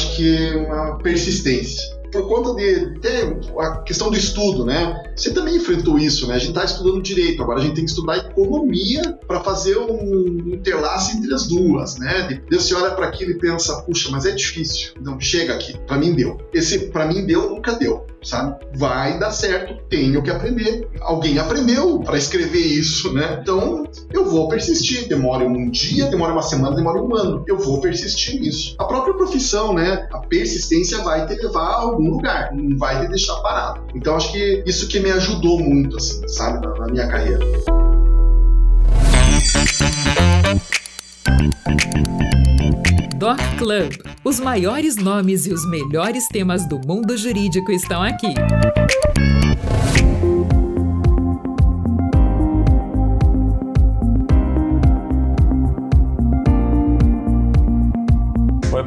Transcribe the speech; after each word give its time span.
acho 0.00 0.16
que 0.16 0.54
uma 0.56 0.96
persistência 0.96 1.99
por 2.10 2.28
conta 2.28 2.54
de 2.54 2.96
até 2.96 3.22
a 3.58 3.78
questão 3.78 4.10
do 4.10 4.16
estudo, 4.16 4.64
né? 4.64 5.02
Você 5.14 5.32
também 5.32 5.56
enfrentou 5.56 5.98
isso, 5.98 6.26
né? 6.26 6.34
A 6.34 6.38
gente 6.38 6.50
está 6.50 6.64
estudando 6.64 7.02
direito, 7.02 7.42
agora 7.42 7.60
a 7.60 7.62
gente 7.62 7.74
tem 7.74 7.84
que 7.84 7.90
estudar 7.90 8.18
economia 8.18 9.18
para 9.26 9.40
fazer 9.40 9.76
um 9.78 10.54
interlace 10.54 11.16
entre 11.16 11.32
as 11.34 11.46
duas, 11.46 11.98
né? 11.98 12.40
Deus 12.48 12.64
você 12.64 12.74
olha 12.74 12.90
para 12.92 13.06
aquilo 13.06 13.30
e 13.30 13.38
pensa, 13.38 13.82
puxa, 13.82 14.08
mas 14.10 14.26
é 14.26 14.32
difícil. 14.32 14.92
Não, 15.00 15.18
chega 15.20 15.54
aqui, 15.54 15.76
para 15.86 15.96
mim 15.96 16.14
deu. 16.14 16.38
Esse 16.52 16.90
para 16.90 17.06
mim 17.06 17.24
deu, 17.24 17.50
nunca 17.50 17.72
deu 17.72 18.06
sabe? 18.22 18.56
Vai 18.74 19.18
dar 19.18 19.30
certo, 19.30 19.82
tenho 19.88 20.22
que 20.22 20.30
aprender. 20.30 20.88
Alguém 21.00 21.38
aprendeu 21.38 22.00
para 22.00 22.18
escrever 22.18 22.60
isso, 22.60 23.12
né? 23.12 23.38
Então 23.40 23.84
eu 24.12 24.24
vou 24.24 24.48
persistir. 24.48 25.08
Demora 25.08 25.44
um 25.44 25.70
dia, 25.70 26.06
demora 26.06 26.32
uma 26.32 26.42
semana, 26.42 26.76
demora 26.76 27.02
um 27.02 27.14
ano. 27.14 27.44
Eu 27.46 27.58
vou 27.58 27.80
persistir 27.80 28.40
nisso. 28.40 28.74
A 28.78 28.84
própria 28.84 29.14
profissão, 29.14 29.72
né? 29.72 30.08
A 30.12 30.18
persistência 30.18 30.98
vai 30.98 31.26
te 31.26 31.34
levar 31.34 31.66
a 31.66 31.78
algum 32.00 32.10
lugar, 32.10 32.50
não 32.54 32.76
vai 32.78 33.00
te 33.00 33.08
deixar 33.08 33.36
parado. 33.36 33.82
Então 33.94 34.16
acho 34.16 34.32
que 34.32 34.64
isso 34.66 34.88
que 34.88 34.98
me 35.00 35.10
ajudou 35.10 35.60
muito, 35.60 35.96
assim, 35.96 36.26
sabe, 36.28 36.66
na, 36.66 36.74
na 36.74 36.86
minha 36.86 37.06
carreira. 37.06 37.40
Doc 43.16 43.38
Club. 43.58 43.92
Os 44.24 44.40
maiores 44.40 44.96
nomes 44.96 45.46
e 45.46 45.52
os 45.52 45.68
melhores 45.68 46.26
temas 46.28 46.66
do 46.66 46.80
mundo 46.80 47.16
jurídico 47.18 47.70
estão 47.70 48.02
aqui. 48.02 48.34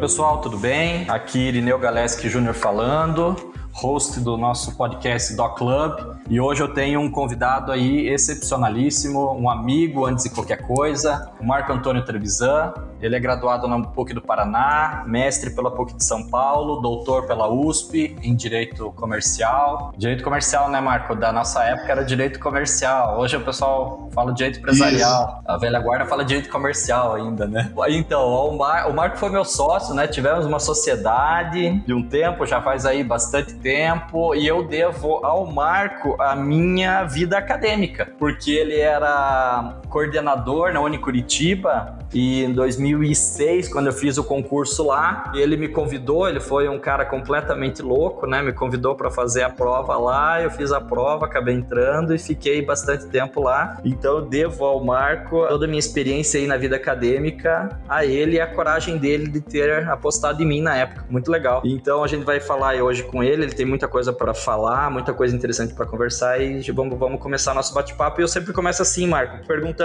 Pessoal, 0.04 0.42
tudo 0.42 0.58
bem? 0.58 1.10
Aqui 1.10 1.40
Irineu 1.40 1.80
Galeski 1.80 2.28
Júnior 2.28 2.54
falando, 2.54 3.38
host 3.74 4.20
do 4.20 4.38
nosso 4.38 4.78
podcast 4.78 5.36
Doc 5.36 5.58
Club. 5.58 6.16
E 6.30 6.40
hoje 6.40 6.62
eu 6.62 6.74
tenho 6.74 7.02
um 7.02 7.12
convidado 7.12 7.72
aí 7.72 8.08
excepcionalíssimo, 8.08 9.34
um 9.34 9.50
amigo 9.50 10.06
antes 10.06 10.24
de 10.24 10.30
qualquer 10.30 10.66
coisa, 10.66 11.32
o 11.40 11.46
Marco 11.46 11.74
Antônio 11.74 12.06
Trevisan. 12.06 12.74
Ele 13.02 13.18
é 13.18 13.20
graduado 13.20 13.68
na 13.68 13.82
PUC 13.82 14.14
do 14.14 14.22
Paraná, 14.22 15.04
mestre 15.06 15.50
pela 15.50 15.70
PUC 15.70 15.98
de 15.98 16.06
São 16.06 16.30
Paulo, 16.30 16.80
doutor 16.80 17.28
pela 17.28 17.50
USP 17.50 18.16
em 18.24 18.34
Direito 18.34 18.94
Comercial. 18.94 19.92
Direito 19.98 20.24
Comercial, 20.24 20.70
né, 20.70 20.80
Marco? 20.80 21.14
Da 21.14 21.34
nossa 21.34 21.62
época 21.66 21.92
era 21.92 22.06
Direito 22.06 22.40
Comercial. 22.40 23.20
Hoje 23.20 23.36
o 23.36 23.42
pessoal 23.42 24.08
fala 24.14 24.32
Direito 24.32 24.60
Empresarial. 24.60 25.24
Isso. 25.24 25.42
A 25.46 25.58
velha 25.58 25.82
guarda 25.82 26.06
fala 26.06 26.24
Direito 26.24 26.50
Comercial 26.50 27.16
ainda, 27.16 27.46
né? 27.46 27.74
Então, 27.90 28.26
o, 28.26 28.58
Mar... 28.58 28.90
o 28.90 28.94
Marco 28.94 29.18
foi 29.18 29.30
meu 29.30 29.44
sócio, 29.44 29.94
né? 29.94 30.08
Tivemos 30.08 30.46
uma 30.46 30.60
sociedade 30.60 31.80
de 31.86 31.94
um 31.94 32.08
tempo, 32.08 32.46
já 32.46 32.62
faz 32.62 32.86
aí 32.86 33.04
bastante 33.04 33.54
tempo, 33.64 34.36
e 34.36 34.46
eu 34.46 34.62
devo 34.68 35.26
ao 35.26 35.48
Marco 35.48 36.22
a 36.22 36.36
minha 36.36 37.06
vida 37.06 37.38
acadêmica, 37.38 38.06
porque 38.20 38.52
ele 38.52 38.78
era 38.78 39.82
coordenador 39.94 40.74
na 40.74 40.82
Unicuritiba 40.82 42.00
e 42.12 42.44
em 42.44 42.52
2006, 42.52 43.70
quando 43.70 43.88
eu 43.88 43.94
fiz 43.94 44.18
o 44.18 44.24
concurso 44.24 44.88
lá, 44.88 45.32
ele 45.36 45.56
me 45.56 45.68
convidou, 45.68 46.28
ele 46.28 46.40
foi 46.40 46.68
um 46.68 46.80
cara 46.80 47.06
completamente 47.06 47.84
louco, 47.84 48.26
né? 48.26 48.42
Me 48.42 48.52
convidou 48.52 48.96
para 48.96 49.12
fazer 49.12 49.44
a 49.44 49.50
prova 49.52 49.96
lá, 49.96 50.42
eu 50.42 50.50
fiz 50.50 50.72
a 50.72 50.82
prova, 50.82 51.28
acabei 51.28 51.54
entrando 51.54 52.14
e 52.14 52.18
fiquei 52.18 52.64
bastante 52.64 53.06
tempo 53.06 53.40
lá. 53.40 53.80
Então 53.86 54.18
eu 54.18 54.22
devo 54.26 54.66
ao 54.66 54.84
Marco 54.84 55.46
toda 55.48 55.66
a 55.66 55.68
minha 55.68 55.80
experiência 55.80 56.40
aí 56.40 56.48
na 56.48 56.58
vida 56.58 56.76
acadêmica 56.76 57.80
a 57.88 58.04
ele 58.04 58.38
e 58.38 58.42
a 58.42 58.48
coragem 58.48 58.98
dele 58.98 59.28
de 59.28 59.42
ter 59.42 59.88
apostado 59.88 60.42
em 60.42 60.46
mim 60.46 60.62
na 60.62 60.76
época. 60.76 61.06
Muito 61.08 61.30
legal. 61.30 61.62
Então 61.64 62.04
a 62.04 62.08
gente 62.08 62.24
vai 62.24 62.40
falar 62.40 62.76
hoje 62.82 63.04
com 63.04 63.24
ele, 63.24 63.44
ele 63.44 63.54
tem 63.54 63.66
muita 63.66 63.88
coisa 63.88 64.12
para 64.12 64.34
falar, 64.34 64.90
muita 64.90 65.14
coisa 65.14 65.36
interessante 65.36 65.74
para 65.76 65.86
conversar 65.86 66.42
e 66.42 66.60
vamos, 66.72 66.98
vamos 66.98 67.22
começar 67.22 67.54
nosso 67.54 67.76
bate-papo. 67.76 68.20
E 68.20 68.24
eu 68.24 68.28
sempre 68.28 68.52
começo 68.54 68.82
assim, 68.82 69.06
Marco, 69.06 69.46
perguntando 69.46 69.83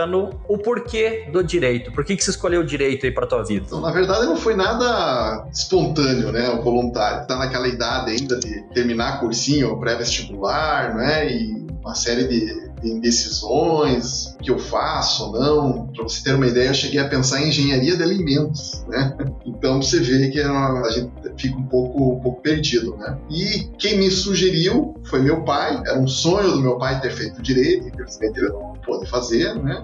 o 0.49 0.59
porquê 0.59 1.29
do 1.33 1.43
direito. 1.43 1.93
Por 1.93 2.05
que, 2.05 2.17
que 2.17 2.25
você 2.25 2.31
escolheu 2.31 2.61
o 2.61 2.65
direito 2.65 3.07
aí 3.07 3.13
para 3.13 3.27
tua 3.27 3.43
vida? 3.43 3.65
Então, 3.67 3.81
na 3.81 3.91
verdade, 3.91 4.27
não 4.27 4.37
foi 4.37 4.55
nada 4.55 5.47
espontâneo, 5.53 6.33
né? 6.33 6.51
O 6.51 6.63
voluntário. 6.63 7.27
Tá 7.27 7.37
naquela 7.37 7.69
idade 7.69 8.11
ainda 8.11 8.39
de 8.39 8.63
terminar 8.75 9.21
cursinho 9.21 9.79
pré-vestibular, 9.79 10.95
né? 10.95 11.31
E 11.31 11.67
uma 11.83 11.95
série 11.95 12.25
de 12.25 12.69
indecisões, 12.83 14.27
o 14.35 14.39
que 14.39 14.51
eu 14.51 14.59
faço 14.59 15.25
ou 15.25 15.33
não. 15.33 15.87
Para 15.89 16.03
você 16.05 16.23
ter 16.23 16.35
uma 16.35 16.47
ideia, 16.47 16.69
eu 16.69 16.75
cheguei 16.75 17.01
a 17.01 17.09
pensar 17.09 17.41
em 17.43 17.49
engenharia 17.49 17.97
de 17.97 18.03
alimentos, 18.03 18.85
né? 18.89 19.17
Então 19.45 19.83
você 19.83 20.01
vê 20.01 20.29
que 20.29 20.41
a 20.41 20.91
gente 20.91 21.11
fica 21.37 21.57
um 21.57 21.67
pouco, 21.67 22.15
um 22.15 22.21
pouco 22.21 22.43
perdido, 22.43 22.97
né? 22.97 23.19
E 23.31 23.69
quem 23.79 23.99
me 23.99 24.11
sugeriu 24.11 24.95
foi 25.05 25.21
meu 25.21 25.43
pai. 25.45 25.83
Era 25.87 25.99
um 25.99 26.09
sonho 26.09 26.53
do 26.53 26.61
meu 26.61 26.79
pai 26.79 27.01
ter 27.01 27.11
feito 27.11 27.41
direito, 27.43 27.89
infelizmente 27.89 28.39
ele 28.39 28.49
não 28.49 28.78
pôde 28.89 29.09
fazer, 29.09 29.55
né? 29.55 29.83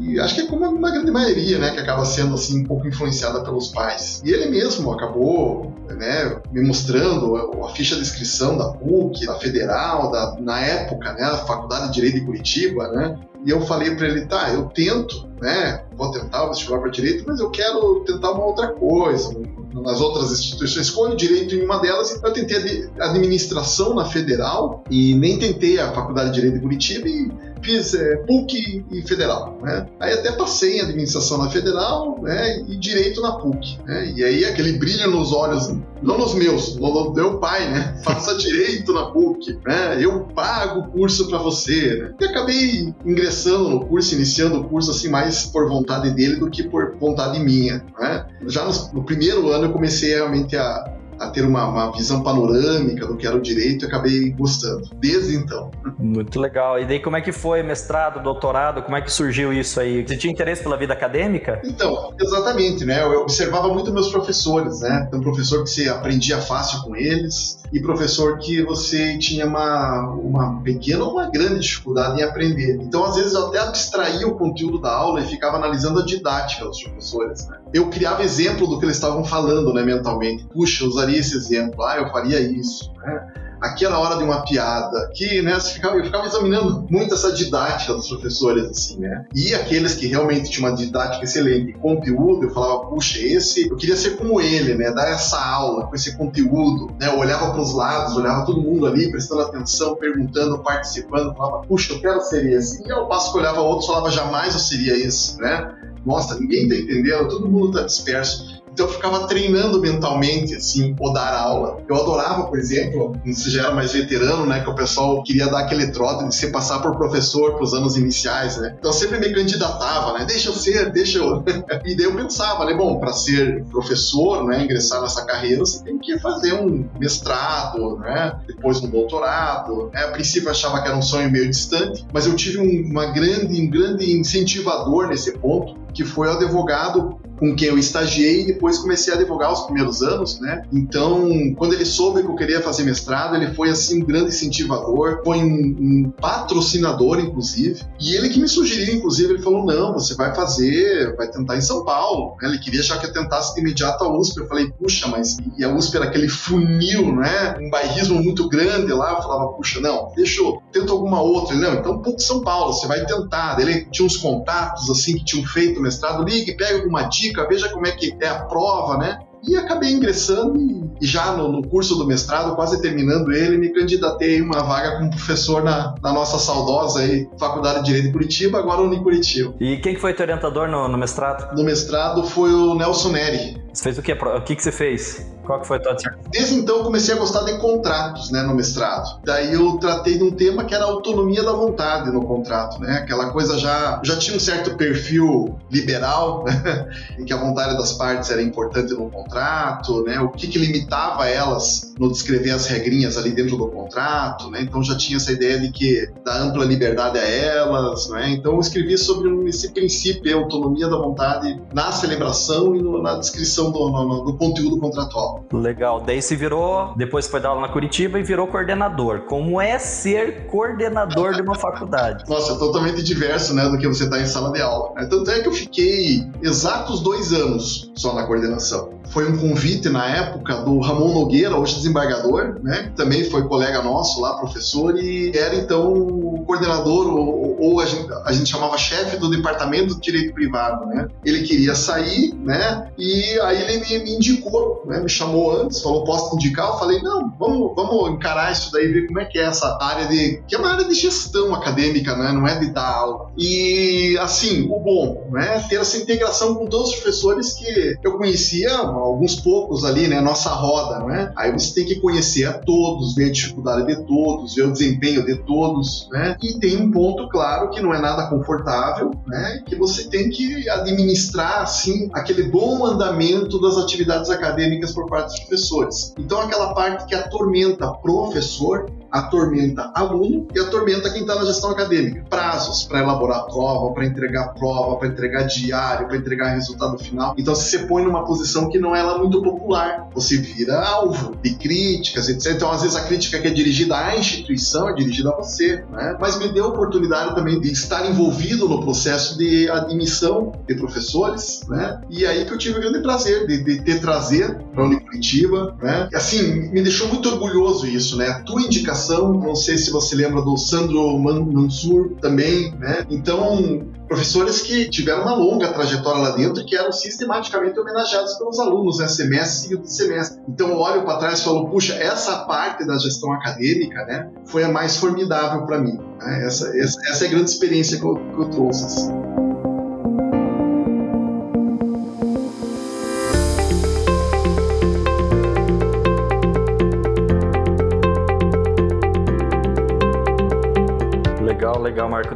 E 0.00 0.18
acho 0.18 0.34
que 0.34 0.40
é 0.42 0.46
como 0.46 0.64
uma 0.64 0.90
grande 0.90 1.10
maioria, 1.10 1.58
né, 1.58 1.70
que 1.70 1.80
acaba 1.80 2.04
sendo 2.04 2.34
assim 2.34 2.62
um 2.62 2.64
pouco 2.64 2.88
influenciada 2.88 3.42
pelos 3.42 3.68
pais. 3.68 4.22
E 4.24 4.30
ele 4.30 4.46
mesmo 4.46 4.90
acabou, 4.90 5.74
né, 5.90 6.40
me 6.50 6.62
mostrando 6.62 7.36
a 7.36 7.68
ficha 7.70 7.94
de 7.94 8.00
inscrição 8.00 8.56
da 8.56 8.70
PUC, 8.70 9.26
da 9.26 9.34
Federal, 9.34 10.10
da, 10.10 10.36
na 10.40 10.60
época, 10.60 11.12
né, 11.12 11.20
da 11.20 11.38
Faculdade 11.38 11.88
de 11.88 11.92
Direito 11.92 12.14
de 12.14 12.24
Curitiba, 12.24 12.88
né? 12.88 13.18
E 13.44 13.50
eu 13.50 13.60
falei 13.60 13.94
para 13.94 14.08
ele, 14.08 14.26
tá, 14.26 14.52
eu 14.52 14.64
tento, 14.64 15.28
né, 15.40 15.84
vou 15.96 16.10
tentar 16.10 16.44
o 16.44 16.48
vestibular 16.48 16.80
para 16.80 16.90
direito, 16.90 17.24
mas 17.26 17.38
eu 17.38 17.50
quero 17.50 18.00
tentar 18.04 18.32
uma 18.32 18.44
outra 18.44 18.72
coisa, 18.72 19.38
nas 19.72 20.00
outras 20.00 20.32
instituições, 20.32 20.86
escolho 20.86 21.16
direito 21.16 21.54
em 21.54 21.64
uma 21.64 21.78
delas, 21.78 22.10
então 22.10 22.30
eu 22.30 22.34
tentei 22.34 22.88
administração 22.98 23.94
na 23.94 24.04
Federal 24.06 24.82
e 24.90 25.14
nem 25.14 25.38
tentei 25.38 25.78
a 25.78 25.92
Faculdade 25.92 26.30
de 26.30 26.34
Direito 26.34 26.54
de 26.54 26.60
Curitiba 26.60 27.08
e 27.08 27.30
é, 27.76 28.16
PUC 28.26 28.84
e 28.90 29.02
Federal, 29.02 29.58
né? 29.62 29.86
Aí 30.00 30.12
até 30.12 30.32
passei 30.32 30.78
em 30.78 30.80
administração 30.80 31.38
na 31.38 31.50
Federal, 31.50 32.20
né? 32.22 32.60
E 32.68 32.76
direito 32.76 33.20
na 33.20 33.32
PUC, 33.32 33.78
né? 33.84 34.12
E 34.14 34.24
aí 34.24 34.44
aquele 34.44 34.78
brilho 34.78 35.10
nos 35.10 35.32
olhos, 35.32 35.68
não 36.02 36.18
nos 36.18 36.34
meus, 36.34 36.76
no 36.76 37.12
meu 37.12 37.38
pai, 37.38 37.68
né? 37.70 38.00
Faça 38.04 38.36
direito 38.36 38.92
na 38.92 39.06
PUC, 39.06 39.58
né? 39.64 39.98
Eu 40.00 40.20
pago 40.34 40.80
o 40.80 40.88
curso 40.88 41.28
para 41.28 41.38
você, 41.38 41.96
né? 41.96 42.14
E 42.20 42.24
acabei 42.24 42.94
ingressando 43.04 43.68
no 43.68 43.86
curso, 43.86 44.14
iniciando 44.14 44.60
o 44.60 44.64
curso 44.64 44.90
assim 44.90 45.08
mais 45.08 45.46
por 45.46 45.68
vontade 45.68 46.10
dele 46.10 46.36
do 46.36 46.50
que 46.50 46.62
por 46.62 46.96
vontade 46.96 47.38
minha, 47.40 47.84
né? 47.98 48.26
Já 48.46 48.64
no, 48.64 48.72
no 48.92 49.04
primeiro 49.04 49.48
ano 49.50 49.66
eu 49.66 49.72
comecei 49.72 50.14
realmente 50.14 50.56
a 50.56 50.97
a 51.18 51.30
ter 51.30 51.44
uma, 51.44 51.66
uma, 51.66 51.92
visão 51.92 52.22
panorâmica 52.22 53.06
do 53.06 53.16
que 53.16 53.26
era 53.26 53.36
o 53.36 53.40
direito 53.40 53.84
e 53.84 53.88
acabei 53.88 54.30
gostando, 54.30 54.88
desde 54.96 55.36
então. 55.36 55.70
Muito 55.98 56.40
legal. 56.40 56.78
E 56.78 56.84
daí 56.84 57.00
como 57.00 57.16
é 57.16 57.20
que 57.20 57.32
foi 57.32 57.62
mestrado, 57.62 58.22
doutorado, 58.22 58.82
como 58.82 58.96
é 58.96 59.00
que 59.00 59.12
surgiu 59.12 59.52
isso 59.52 59.80
aí? 59.80 60.06
Você 60.06 60.16
tinha 60.16 60.32
interesse 60.32 60.62
pela 60.62 60.76
vida 60.76 60.92
acadêmica? 60.92 61.60
Então, 61.64 62.12
exatamente, 62.20 62.84
né? 62.84 63.02
Eu 63.02 63.22
observava 63.22 63.68
muito 63.68 63.92
meus 63.92 64.10
professores, 64.10 64.80
né? 64.80 65.08
Um 65.12 65.20
professor 65.20 65.62
que 65.64 65.70
você 65.70 65.88
aprendia 65.88 66.38
fácil 66.38 66.82
com 66.82 66.94
eles 66.94 67.58
e 67.72 67.80
professor 67.80 68.38
que 68.38 68.62
você 68.62 69.18
tinha 69.18 69.46
uma, 69.46 70.10
uma 70.12 70.62
pequena 70.62 71.04
ou 71.04 71.12
uma 71.12 71.30
grande 71.30 71.60
dificuldade 71.60 72.20
em 72.20 72.24
aprender. 72.24 72.78
Então, 72.80 73.04
às 73.04 73.16
vezes, 73.16 73.34
eu 73.34 73.48
até 73.48 73.58
abstraía 73.58 74.26
o 74.26 74.36
conteúdo 74.36 74.80
da 74.80 74.92
aula 74.92 75.20
e 75.20 75.24
ficava 75.26 75.56
analisando 75.56 76.00
a 76.00 76.04
didática 76.04 76.64
dos 76.64 76.82
professores, 76.82 77.46
né? 77.48 77.58
Eu 77.72 77.88
criava 77.90 78.22
exemplo 78.22 78.66
do 78.66 78.78
que 78.78 78.84
eles 78.84 78.96
estavam 78.96 79.24
falando, 79.24 79.72
né, 79.74 79.82
mentalmente. 79.82 80.44
Puxa, 80.46 80.84
eu 80.84 80.90
usaria 81.08 81.18
esse 81.18 81.36
exemplo. 81.36 81.82
Ah, 81.82 81.96
eu 81.98 82.08
faria 82.10 82.40
isso, 82.40 82.92
né? 82.98 83.26
aquela 83.60 83.98
hora 83.98 84.16
de 84.16 84.22
uma 84.22 84.42
piada, 84.42 85.10
que 85.12 85.42
né, 85.42 85.58
ficava, 85.58 85.96
eu 85.96 86.04
ficava 86.04 86.26
examinando 86.26 86.86
muito 86.88 87.14
essa 87.14 87.32
didática 87.32 87.92
dos 87.92 88.06
professores, 88.08 88.64
assim, 88.66 89.00
né? 89.00 89.24
E 89.34 89.52
aqueles 89.52 89.94
que 89.94 90.06
realmente 90.06 90.48
tinham 90.48 90.68
uma 90.70 90.76
didática 90.76 91.24
excelente, 91.24 91.72
conteúdo, 91.72 92.46
eu 92.46 92.54
falava, 92.54 92.86
puxa, 92.86 93.18
esse, 93.18 93.68
eu 93.68 93.76
queria 93.76 93.96
ser 93.96 94.10
como 94.10 94.40
ele, 94.40 94.76
né? 94.76 94.92
Dar 94.92 95.08
essa 95.08 95.44
aula 95.44 95.88
com 95.88 95.94
esse 95.96 96.16
conteúdo, 96.16 96.94
né? 97.00 97.08
Eu 97.08 97.18
olhava 97.18 97.50
para 97.50 97.60
os 97.60 97.74
lados, 97.74 98.16
olhava 98.16 98.46
todo 98.46 98.62
mundo 98.62 98.86
ali, 98.86 99.10
prestando 99.10 99.42
atenção, 99.42 99.96
perguntando, 99.96 100.60
participando, 100.60 101.34
falava, 101.34 101.66
puxa, 101.66 101.94
eu 101.94 102.00
quero 102.00 102.20
ser 102.20 102.46
esse. 102.52 102.86
E 102.86 102.92
ao 102.92 103.08
passo 103.08 103.32
que 103.32 103.38
olhava 103.38 103.60
outros, 103.60 103.88
falava, 103.88 104.08
jamais 104.08 104.54
eu 104.54 104.60
seria 104.60 104.96
esse, 104.96 105.36
né? 105.40 105.74
Nossa, 106.06 106.38
ninguém 106.38 106.68
tá 106.68 106.76
entendendo, 106.76 107.28
todo 107.28 107.48
mundo 107.48 107.72
tá 107.72 107.82
disperso. 107.82 108.62
Então 108.78 108.86
eu 108.86 108.92
ficava 108.92 109.26
treinando 109.26 109.80
mentalmente, 109.80 110.54
assim, 110.54 110.94
ou 111.00 111.12
dar 111.12 111.34
aula. 111.34 111.82
Eu 111.88 111.96
adorava, 111.96 112.44
por 112.44 112.56
exemplo, 112.56 113.16
você 113.26 113.50
já 113.50 113.64
era 113.64 113.74
mais 113.74 113.92
veterano, 113.92 114.46
né, 114.46 114.60
que 114.60 114.70
o 114.70 114.74
pessoal 114.76 115.20
queria 115.24 115.48
dar 115.48 115.58
aquele 115.58 115.88
trote 115.88 116.28
de 116.28 116.34
se 116.36 116.52
passar 116.52 116.78
por 116.78 116.96
professor 116.96 117.54
para 117.54 117.64
os 117.64 117.74
anos 117.74 117.96
iniciais, 117.96 118.56
né? 118.56 118.76
Então 118.78 118.92
eu 118.92 118.96
sempre 118.96 119.18
me 119.18 119.34
candidatava, 119.34 120.16
né? 120.16 120.24
Deixa 120.24 120.50
eu 120.50 120.52
ser, 120.52 120.92
deixa 120.92 121.18
eu. 121.18 121.42
e 121.84 121.96
daí 121.96 122.06
eu 122.06 122.14
pensava, 122.14 122.64
né, 122.66 122.74
bom, 122.74 123.00
para 123.00 123.12
ser 123.12 123.64
professor, 123.64 124.44
né, 124.44 124.62
ingressar 124.62 125.02
nessa 125.02 125.26
carreira, 125.26 125.58
você 125.58 125.82
tem 125.82 125.98
que 125.98 126.16
fazer 126.20 126.52
um 126.52 126.88
mestrado, 127.00 127.96
né? 127.96 128.38
Depois 128.46 128.80
um 128.80 128.88
doutorado. 128.88 129.90
Né? 129.92 130.04
A 130.04 130.12
princípio 130.12 130.46
eu 130.46 130.52
achava 130.52 130.80
que 130.80 130.86
era 130.86 130.96
um 130.96 131.02
sonho 131.02 131.28
meio 131.28 131.50
distante, 131.50 132.06
mas 132.12 132.26
eu 132.26 132.36
tive 132.36 132.58
um, 132.58 132.92
uma 132.92 133.06
grande, 133.06 133.60
um 133.60 133.68
grande 133.68 134.16
incentivador 134.16 135.08
nesse 135.08 135.32
ponto, 135.32 135.76
que 135.92 136.04
foi 136.04 136.28
o 136.28 136.30
advogado 136.30 137.18
com 137.38 137.54
quem 137.54 137.68
eu 137.68 137.78
estagiei 137.78 138.42
e 138.42 138.46
depois 138.46 138.78
comecei 138.78 139.12
a 139.12 139.16
advogar 139.16 139.52
os 139.52 139.62
primeiros 139.62 140.02
anos, 140.02 140.40
né? 140.40 140.62
Então, 140.72 141.54
quando 141.56 141.74
ele 141.74 141.84
soube 141.84 142.22
que 142.22 142.28
eu 142.28 142.36
queria 142.36 142.60
fazer 142.60 142.84
mestrado, 142.84 143.36
ele 143.36 143.54
foi 143.54 143.70
assim 143.70 144.02
um 144.02 144.06
grande 144.06 144.28
incentivador, 144.28 145.22
foi 145.24 145.38
um, 145.38 145.76
um 145.78 146.12
patrocinador, 146.20 147.20
inclusive, 147.20 147.82
e 148.00 148.14
ele 148.14 148.28
que 148.28 148.40
me 148.40 148.48
sugeriu, 148.48 148.96
inclusive, 148.96 149.34
ele 149.34 149.42
falou: 149.42 149.64
não, 149.64 149.94
você 149.94 150.14
vai 150.14 150.34
fazer, 150.34 151.14
vai 151.16 151.28
tentar 151.28 151.56
em 151.56 151.60
São 151.60 151.84
Paulo. 151.84 152.36
Ele 152.42 152.58
queria 152.58 152.82
já 152.82 152.98
que 152.98 153.06
eu 153.06 153.12
tentasse 153.12 153.54
de 153.54 153.60
imediato 153.60 154.04
a 154.04 154.18
USP. 154.18 154.38
Eu 154.38 154.48
falei, 154.48 154.70
puxa, 154.70 155.08
mas 155.08 155.36
e 155.56 155.64
a 155.64 155.74
USP 155.74 155.96
era 155.96 156.06
aquele 156.06 156.28
funil, 156.28 157.14
né? 157.14 157.56
Um 157.60 157.70
bairrismo 157.70 158.22
muito 158.22 158.48
grande 158.48 158.92
lá. 158.92 159.12
Eu 159.12 159.22
falava, 159.22 159.52
puxa, 159.52 159.80
não, 159.80 160.12
deixa 160.14 160.40
eu, 160.40 160.62
tento 160.72 160.92
alguma 160.92 161.20
outra. 161.20 161.54
Ele, 161.54 161.62
não, 161.62 161.74
então 161.74 162.02
pouco 162.02 162.20
São 162.20 162.42
Paulo, 162.42 162.72
você 162.72 162.86
vai 162.86 163.04
tentar. 163.04 163.58
Ele 163.60 163.86
tinha 163.90 164.06
uns 164.06 164.16
contatos 164.16 164.88
assim 164.90 165.16
que 165.16 165.24
tinham 165.24 165.46
feito 165.46 165.80
mestrado, 165.80 166.24
ligue, 166.24 166.56
pega 166.56 166.78
alguma 166.78 167.02
dica, 167.04 167.27
veja 167.48 167.68
como 167.70 167.86
é 167.86 167.92
que 167.92 168.16
é 168.20 168.28
a 168.28 168.44
prova, 168.44 168.96
né? 168.98 169.18
E 169.46 169.56
acabei 169.56 169.92
ingressando 169.92 170.58
e, 171.00 171.06
já 171.06 171.32
no, 171.32 171.48
no, 171.48 171.66
curso 171.66 171.94
do 171.94 172.06
mestrado, 172.06 172.56
quase 172.56 172.82
terminando 172.82 173.32
ele, 173.32 173.56
me 173.56 173.72
candidatei 173.72 174.40
uma 174.42 174.62
vaga 174.62 174.98
como 174.98 175.10
professor 175.10 175.62
na, 175.62 175.94
na 176.02 176.12
nossa 176.12 176.38
saudosa 176.38 177.00
aí, 177.00 177.28
Faculdade 177.38 177.80
de 177.80 177.84
Direito 177.84 178.06
de 178.06 178.12
Curitiba, 178.12 178.58
agora 178.58 178.82
Uni 178.82 179.00
Curitiba. 179.00 179.54
E 179.60 179.76
quem 179.76 179.94
que 179.94 180.00
foi 180.00 180.12
teu 180.12 180.24
orientador 180.24 180.68
no, 180.68 180.88
no 180.88 180.98
mestrado? 180.98 181.54
No 181.56 181.62
mestrado 181.62 182.24
foi 182.24 182.52
o 182.52 182.74
Nelson 182.74 183.10
Neri. 183.10 183.62
Você 183.72 183.84
fez 183.84 183.98
o 183.98 184.02
quê? 184.02 184.12
O 184.12 184.40
que, 184.42 184.56
que 184.56 184.62
você 184.62 184.72
fez? 184.72 185.24
Qual 185.48 185.62
que 185.62 185.66
foi 185.66 185.78
a 185.78 185.80
tua? 185.80 185.96
Desde 186.30 186.56
então 186.56 186.84
comecei 186.84 187.14
a 187.14 187.16
gostar 187.16 187.42
de 187.44 187.56
contratos, 187.56 188.30
né, 188.30 188.42
no 188.42 188.54
mestrado. 188.54 189.18
Daí 189.24 189.54
eu 189.54 189.78
tratei 189.78 190.18
de 190.18 190.22
um 190.22 190.30
tema 190.30 190.62
que 190.66 190.74
era 190.74 190.84
a 190.84 190.88
autonomia 190.88 191.42
da 191.42 191.52
vontade 191.52 192.10
no 192.10 192.22
contrato, 192.22 192.78
né? 192.78 192.98
Aquela 192.98 193.30
coisa 193.30 193.56
já 193.56 193.98
já 194.04 194.18
tinha 194.18 194.36
um 194.36 194.40
certo 194.40 194.76
perfil 194.76 195.58
liberal, 195.70 196.44
né? 196.44 196.90
em 197.18 197.24
que 197.24 197.32
a 197.32 197.38
vontade 197.38 197.78
das 197.78 197.94
partes 197.94 198.30
era 198.30 198.42
importante 198.42 198.92
no 198.92 199.08
contrato, 199.08 200.04
né? 200.04 200.20
O 200.20 200.28
que 200.28 200.48
que 200.48 200.58
limitava 200.58 201.26
elas 201.26 201.94
no 201.98 202.12
descrever 202.12 202.50
as 202.50 202.66
regrinhas 202.66 203.16
ali 203.16 203.30
dentro 203.30 203.56
do 203.56 203.68
contrato, 203.68 204.50
né? 204.50 204.60
Então 204.60 204.82
já 204.82 204.98
tinha 204.98 205.16
essa 205.16 205.32
ideia 205.32 205.58
de 205.58 205.72
que 205.72 206.10
dá 206.22 206.42
ampla 206.42 206.62
liberdade 206.66 207.18
a 207.18 207.26
elas, 207.26 208.06
né? 208.10 208.28
Então 208.32 208.52
eu 208.52 208.60
escrevi 208.60 208.98
sobre 208.98 209.48
esse 209.48 209.70
princípio, 209.72 210.36
a 210.36 210.42
autonomia 210.42 210.88
da 210.88 210.98
vontade 210.98 211.58
na 211.72 211.90
celebração 211.90 212.76
e 212.76 212.82
no, 212.82 213.02
na 213.02 213.16
descrição 213.16 213.70
do, 213.70 213.88
no, 213.88 214.24
do 214.24 214.36
conteúdo 214.36 214.78
contratual. 214.78 215.37
Legal. 215.52 216.00
Daí 216.00 216.20
se 216.20 216.36
virou, 216.36 216.94
depois 216.96 217.26
foi 217.26 217.40
dar 217.40 217.50
aula 217.50 217.62
na 217.62 217.68
Curitiba 217.68 218.18
e 218.18 218.22
virou 218.22 218.46
coordenador. 218.46 219.20
Como 219.20 219.60
é 219.60 219.78
ser 219.78 220.46
coordenador 220.46 221.34
de 221.34 221.42
uma 221.42 221.54
faculdade? 221.54 222.24
Nossa, 222.28 222.52
é 222.52 222.58
totalmente 222.58 223.02
diverso, 223.02 223.54
né, 223.54 223.68
do 223.68 223.78
que 223.78 223.86
você 223.86 224.04
estar 224.04 224.16
tá 224.16 224.22
em 224.22 224.26
sala 224.26 224.52
de 224.52 224.60
aula. 224.60 224.94
Tanto 225.08 225.30
é 225.30 225.40
que 225.40 225.48
eu 225.48 225.52
fiquei 225.52 226.26
exatos 226.42 227.00
dois 227.00 227.32
anos 227.32 227.90
só 227.94 228.14
na 228.14 228.24
coordenação 228.24 228.97
foi 229.10 229.30
um 229.30 229.36
convite 229.38 229.88
na 229.88 230.06
época 230.06 230.56
do 230.62 230.80
Ramon 230.80 231.12
Nogueira, 231.12 231.56
hoje 231.56 231.76
desembargador, 231.76 232.58
né? 232.62 232.92
Também 232.96 233.24
foi 233.24 233.46
colega 233.46 233.82
nosso 233.82 234.20
lá, 234.20 234.34
professor, 234.34 234.98
e 234.98 235.32
era 235.36 235.54
então 235.54 235.92
o 235.92 236.44
coordenador, 236.46 237.06
ou, 237.06 237.60
ou 237.60 237.80
a, 237.80 237.86
gente, 237.86 238.08
a, 238.24 238.32
gente, 238.32 238.50
chamava 238.50 238.76
chefe 238.76 239.16
do 239.16 239.30
departamento 239.30 239.94
de 239.94 240.00
direito 240.00 240.34
privado, 240.34 240.86
né? 240.86 241.08
Ele 241.24 241.42
queria 241.42 241.74
sair, 241.74 242.34
né? 242.34 242.90
E 242.98 243.38
aí 243.40 243.62
ele 243.62 243.78
me, 243.78 244.04
me 244.04 244.16
indicou, 244.16 244.82
né? 244.86 245.00
Me 245.00 245.08
chamou 245.08 245.60
antes, 245.60 245.82
falou, 245.82 246.04
posso 246.04 246.30
te 246.30 246.36
indicar? 246.36 246.68
Eu 246.68 246.78
falei, 246.78 247.00
não, 247.02 247.32
vamos, 247.38 247.74
vamos 247.74 248.10
encarar 248.12 248.52
isso 248.52 248.70
daí, 248.72 248.88
ver 248.88 249.06
como 249.06 249.20
é 249.20 249.24
que 249.24 249.38
é 249.38 249.44
essa 249.44 249.78
área 249.80 250.06
de... 250.06 250.42
que 250.46 250.54
é 250.54 250.58
uma 250.58 250.72
área 250.72 250.84
de 250.84 250.94
gestão 250.94 251.54
acadêmica, 251.54 252.16
né? 252.16 252.32
Não 252.32 252.46
é 252.46 252.58
de 252.58 252.70
dar 252.72 252.88
aula. 252.88 253.30
E, 253.36 254.16
assim, 254.20 254.68
o 254.70 254.80
bom, 254.80 255.28
né? 255.30 255.64
Ter 255.68 255.76
essa 255.76 255.96
integração 255.96 256.54
com 256.54 256.66
todos 256.66 256.90
os 256.90 256.96
professores 256.96 257.52
que 257.52 257.96
eu 258.02 258.16
conhecia 258.16 258.82
alguns 258.98 259.36
poucos 259.36 259.84
ali, 259.84 260.08
né, 260.08 260.20
nossa 260.20 260.50
roda, 260.50 261.04
né? 261.06 261.32
Aí 261.36 261.52
você 261.52 261.74
tem 261.74 261.84
que 261.86 262.00
conhecer 262.00 262.44
a 262.44 262.52
todos, 262.52 263.14
ver 263.14 263.26
a 263.26 263.32
dificuldade 263.32 263.86
de 263.86 264.04
todos, 264.06 264.54
ver 264.54 264.62
o 264.62 264.72
desempenho 264.72 265.24
de 265.24 265.36
todos, 265.44 266.08
né? 266.10 266.36
E 266.42 266.58
tem 266.58 266.76
um 266.76 266.90
ponto 266.90 267.28
claro 267.28 267.70
que 267.70 267.80
não 267.80 267.94
é 267.94 268.00
nada 268.00 268.28
confortável, 268.28 269.10
né? 269.26 269.62
Que 269.66 269.76
você 269.76 270.08
tem 270.08 270.30
que 270.30 270.68
administrar 270.68 271.62
assim 271.62 272.08
aquele 272.12 272.44
bom 272.44 272.84
andamento 272.84 273.60
das 273.60 273.76
atividades 273.76 274.30
acadêmicas 274.30 274.92
por 274.92 275.06
parte 275.06 275.30
dos 275.30 275.40
professores. 275.40 276.14
Então 276.18 276.40
aquela 276.40 276.74
parte 276.74 277.06
que 277.06 277.14
atormenta 277.14 277.92
professor 277.94 278.90
atormenta 279.10 279.90
aluno 279.94 280.46
e 280.54 280.58
atormenta 280.58 281.10
quem 281.10 281.22
está 281.22 281.34
na 281.34 281.44
gestão 281.44 281.70
acadêmica. 281.70 282.24
Prazos 282.28 282.84
para 282.84 283.00
elaborar 283.00 283.46
prova, 283.46 283.92
para 283.92 284.04
entregar 284.04 284.54
prova, 284.54 284.96
para 284.96 285.08
entregar 285.08 285.42
diário, 285.44 286.06
para 286.06 286.16
entregar 286.16 286.54
resultado 286.54 286.98
final. 286.98 287.34
Então, 287.38 287.54
se 287.54 287.70
você 287.70 287.78
põe 287.80 288.04
numa 288.04 288.24
posição 288.24 288.68
que 288.68 288.78
não 288.78 288.94
é 288.94 289.02
lá 289.02 289.18
muito 289.18 289.42
popular, 289.42 290.08
você 290.14 290.36
vira 290.36 290.80
alvo 290.80 291.36
de 291.42 291.54
críticas, 291.54 292.28
etc. 292.28 292.54
Então, 292.54 292.70
às 292.70 292.82
vezes, 292.82 292.96
a 292.96 293.02
crítica 293.02 293.38
que 293.38 293.46
é 293.46 293.50
dirigida 293.50 293.96
à 293.96 294.16
instituição 294.16 294.88
é 294.88 294.94
dirigida 294.94 295.30
a 295.30 295.36
você, 295.36 295.84
né? 295.90 296.16
Mas 296.20 296.38
me 296.38 296.48
deu 296.48 296.66
a 296.66 296.68
oportunidade 296.68 297.34
também 297.34 297.60
de 297.60 297.70
estar 297.72 298.08
envolvido 298.08 298.68
no 298.68 298.82
processo 298.82 299.36
de 299.38 299.68
admissão 299.70 300.52
de 300.66 300.74
professores, 300.74 301.62
né? 301.68 302.00
E 302.10 302.26
aí 302.26 302.44
que 302.44 302.52
eu 302.52 302.58
tive 302.58 302.78
o 302.78 302.80
grande 302.80 303.00
prazer 303.00 303.46
de, 303.46 303.62
de 303.62 303.82
ter 303.82 304.00
trazer 304.00 304.58
para 304.72 304.82
a 304.82 304.86
Unicuritiba, 304.86 305.76
né? 305.80 306.08
Assim, 306.14 306.70
me 306.70 306.82
deixou 306.82 307.08
muito 307.08 307.28
orgulhoso 307.28 307.86
isso, 307.86 308.16
né? 308.16 308.28
A 308.28 308.40
tua 308.40 308.62
indicação 308.62 308.97
não 309.08 309.54
sei 309.54 309.78
se 309.78 309.90
você 309.90 310.16
lembra 310.16 310.42
do 310.42 310.56
Sandro 310.56 311.18
Mansur 311.18 312.16
também, 312.20 312.72
né? 312.76 313.06
Então, 313.10 313.86
professores 314.08 314.62
que 314.62 314.88
tiveram 314.88 315.22
uma 315.22 315.34
longa 315.34 315.72
trajetória 315.72 316.22
lá 316.22 316.30
dentro 316.30 316.62
e 316.62 316.64
que 316.64 316.74
eram 316.74 316.90
sistematicamente 316.90 317.78
homenageados 317.78 318.34
pelos 318.34 318.58
alunos, 318.58 318.98
né? 318.98 319.06
semestre 319.06 319.62
seguido 319.62 319.82
de 319.82 319.92
semestre. 319.92 320.40
Então 320.48 320.70
eu 320.70 320.78
olho 320.78 321.04
para 321.04 321.18
trás 321.18 321.40
e 321.40 321.44
falo, 321.44 321.68
puxa, 321.68 321.94
essa 321.94 322.44
parte 322.44 322.86
da 322.86 322.96
gestão 322.96 323.32
acadêmica, 323.32 324.04
né, 324.06 324.30
foi 324.46 324.64
a 324.64 324.68
mais 324.68 324.96
formidável 324.96 325.66
para 325.66 325.78
mim. 325.78 325.98
Né? 326.18 326.46
Essa, 326.46 326.76
essa, 326.76 326.98
essa, 327.10 327.24
é 327.24 327.28
a 327.28 327.30
grande 327.30 327.50
experiência 327.50 327.98
que 327.98 328.04
eu, 328.04 328.14
que 328.14 328.40
eu 328.40 328.50
trouxe. 328.50 328.84
Assim. 328.84 329.47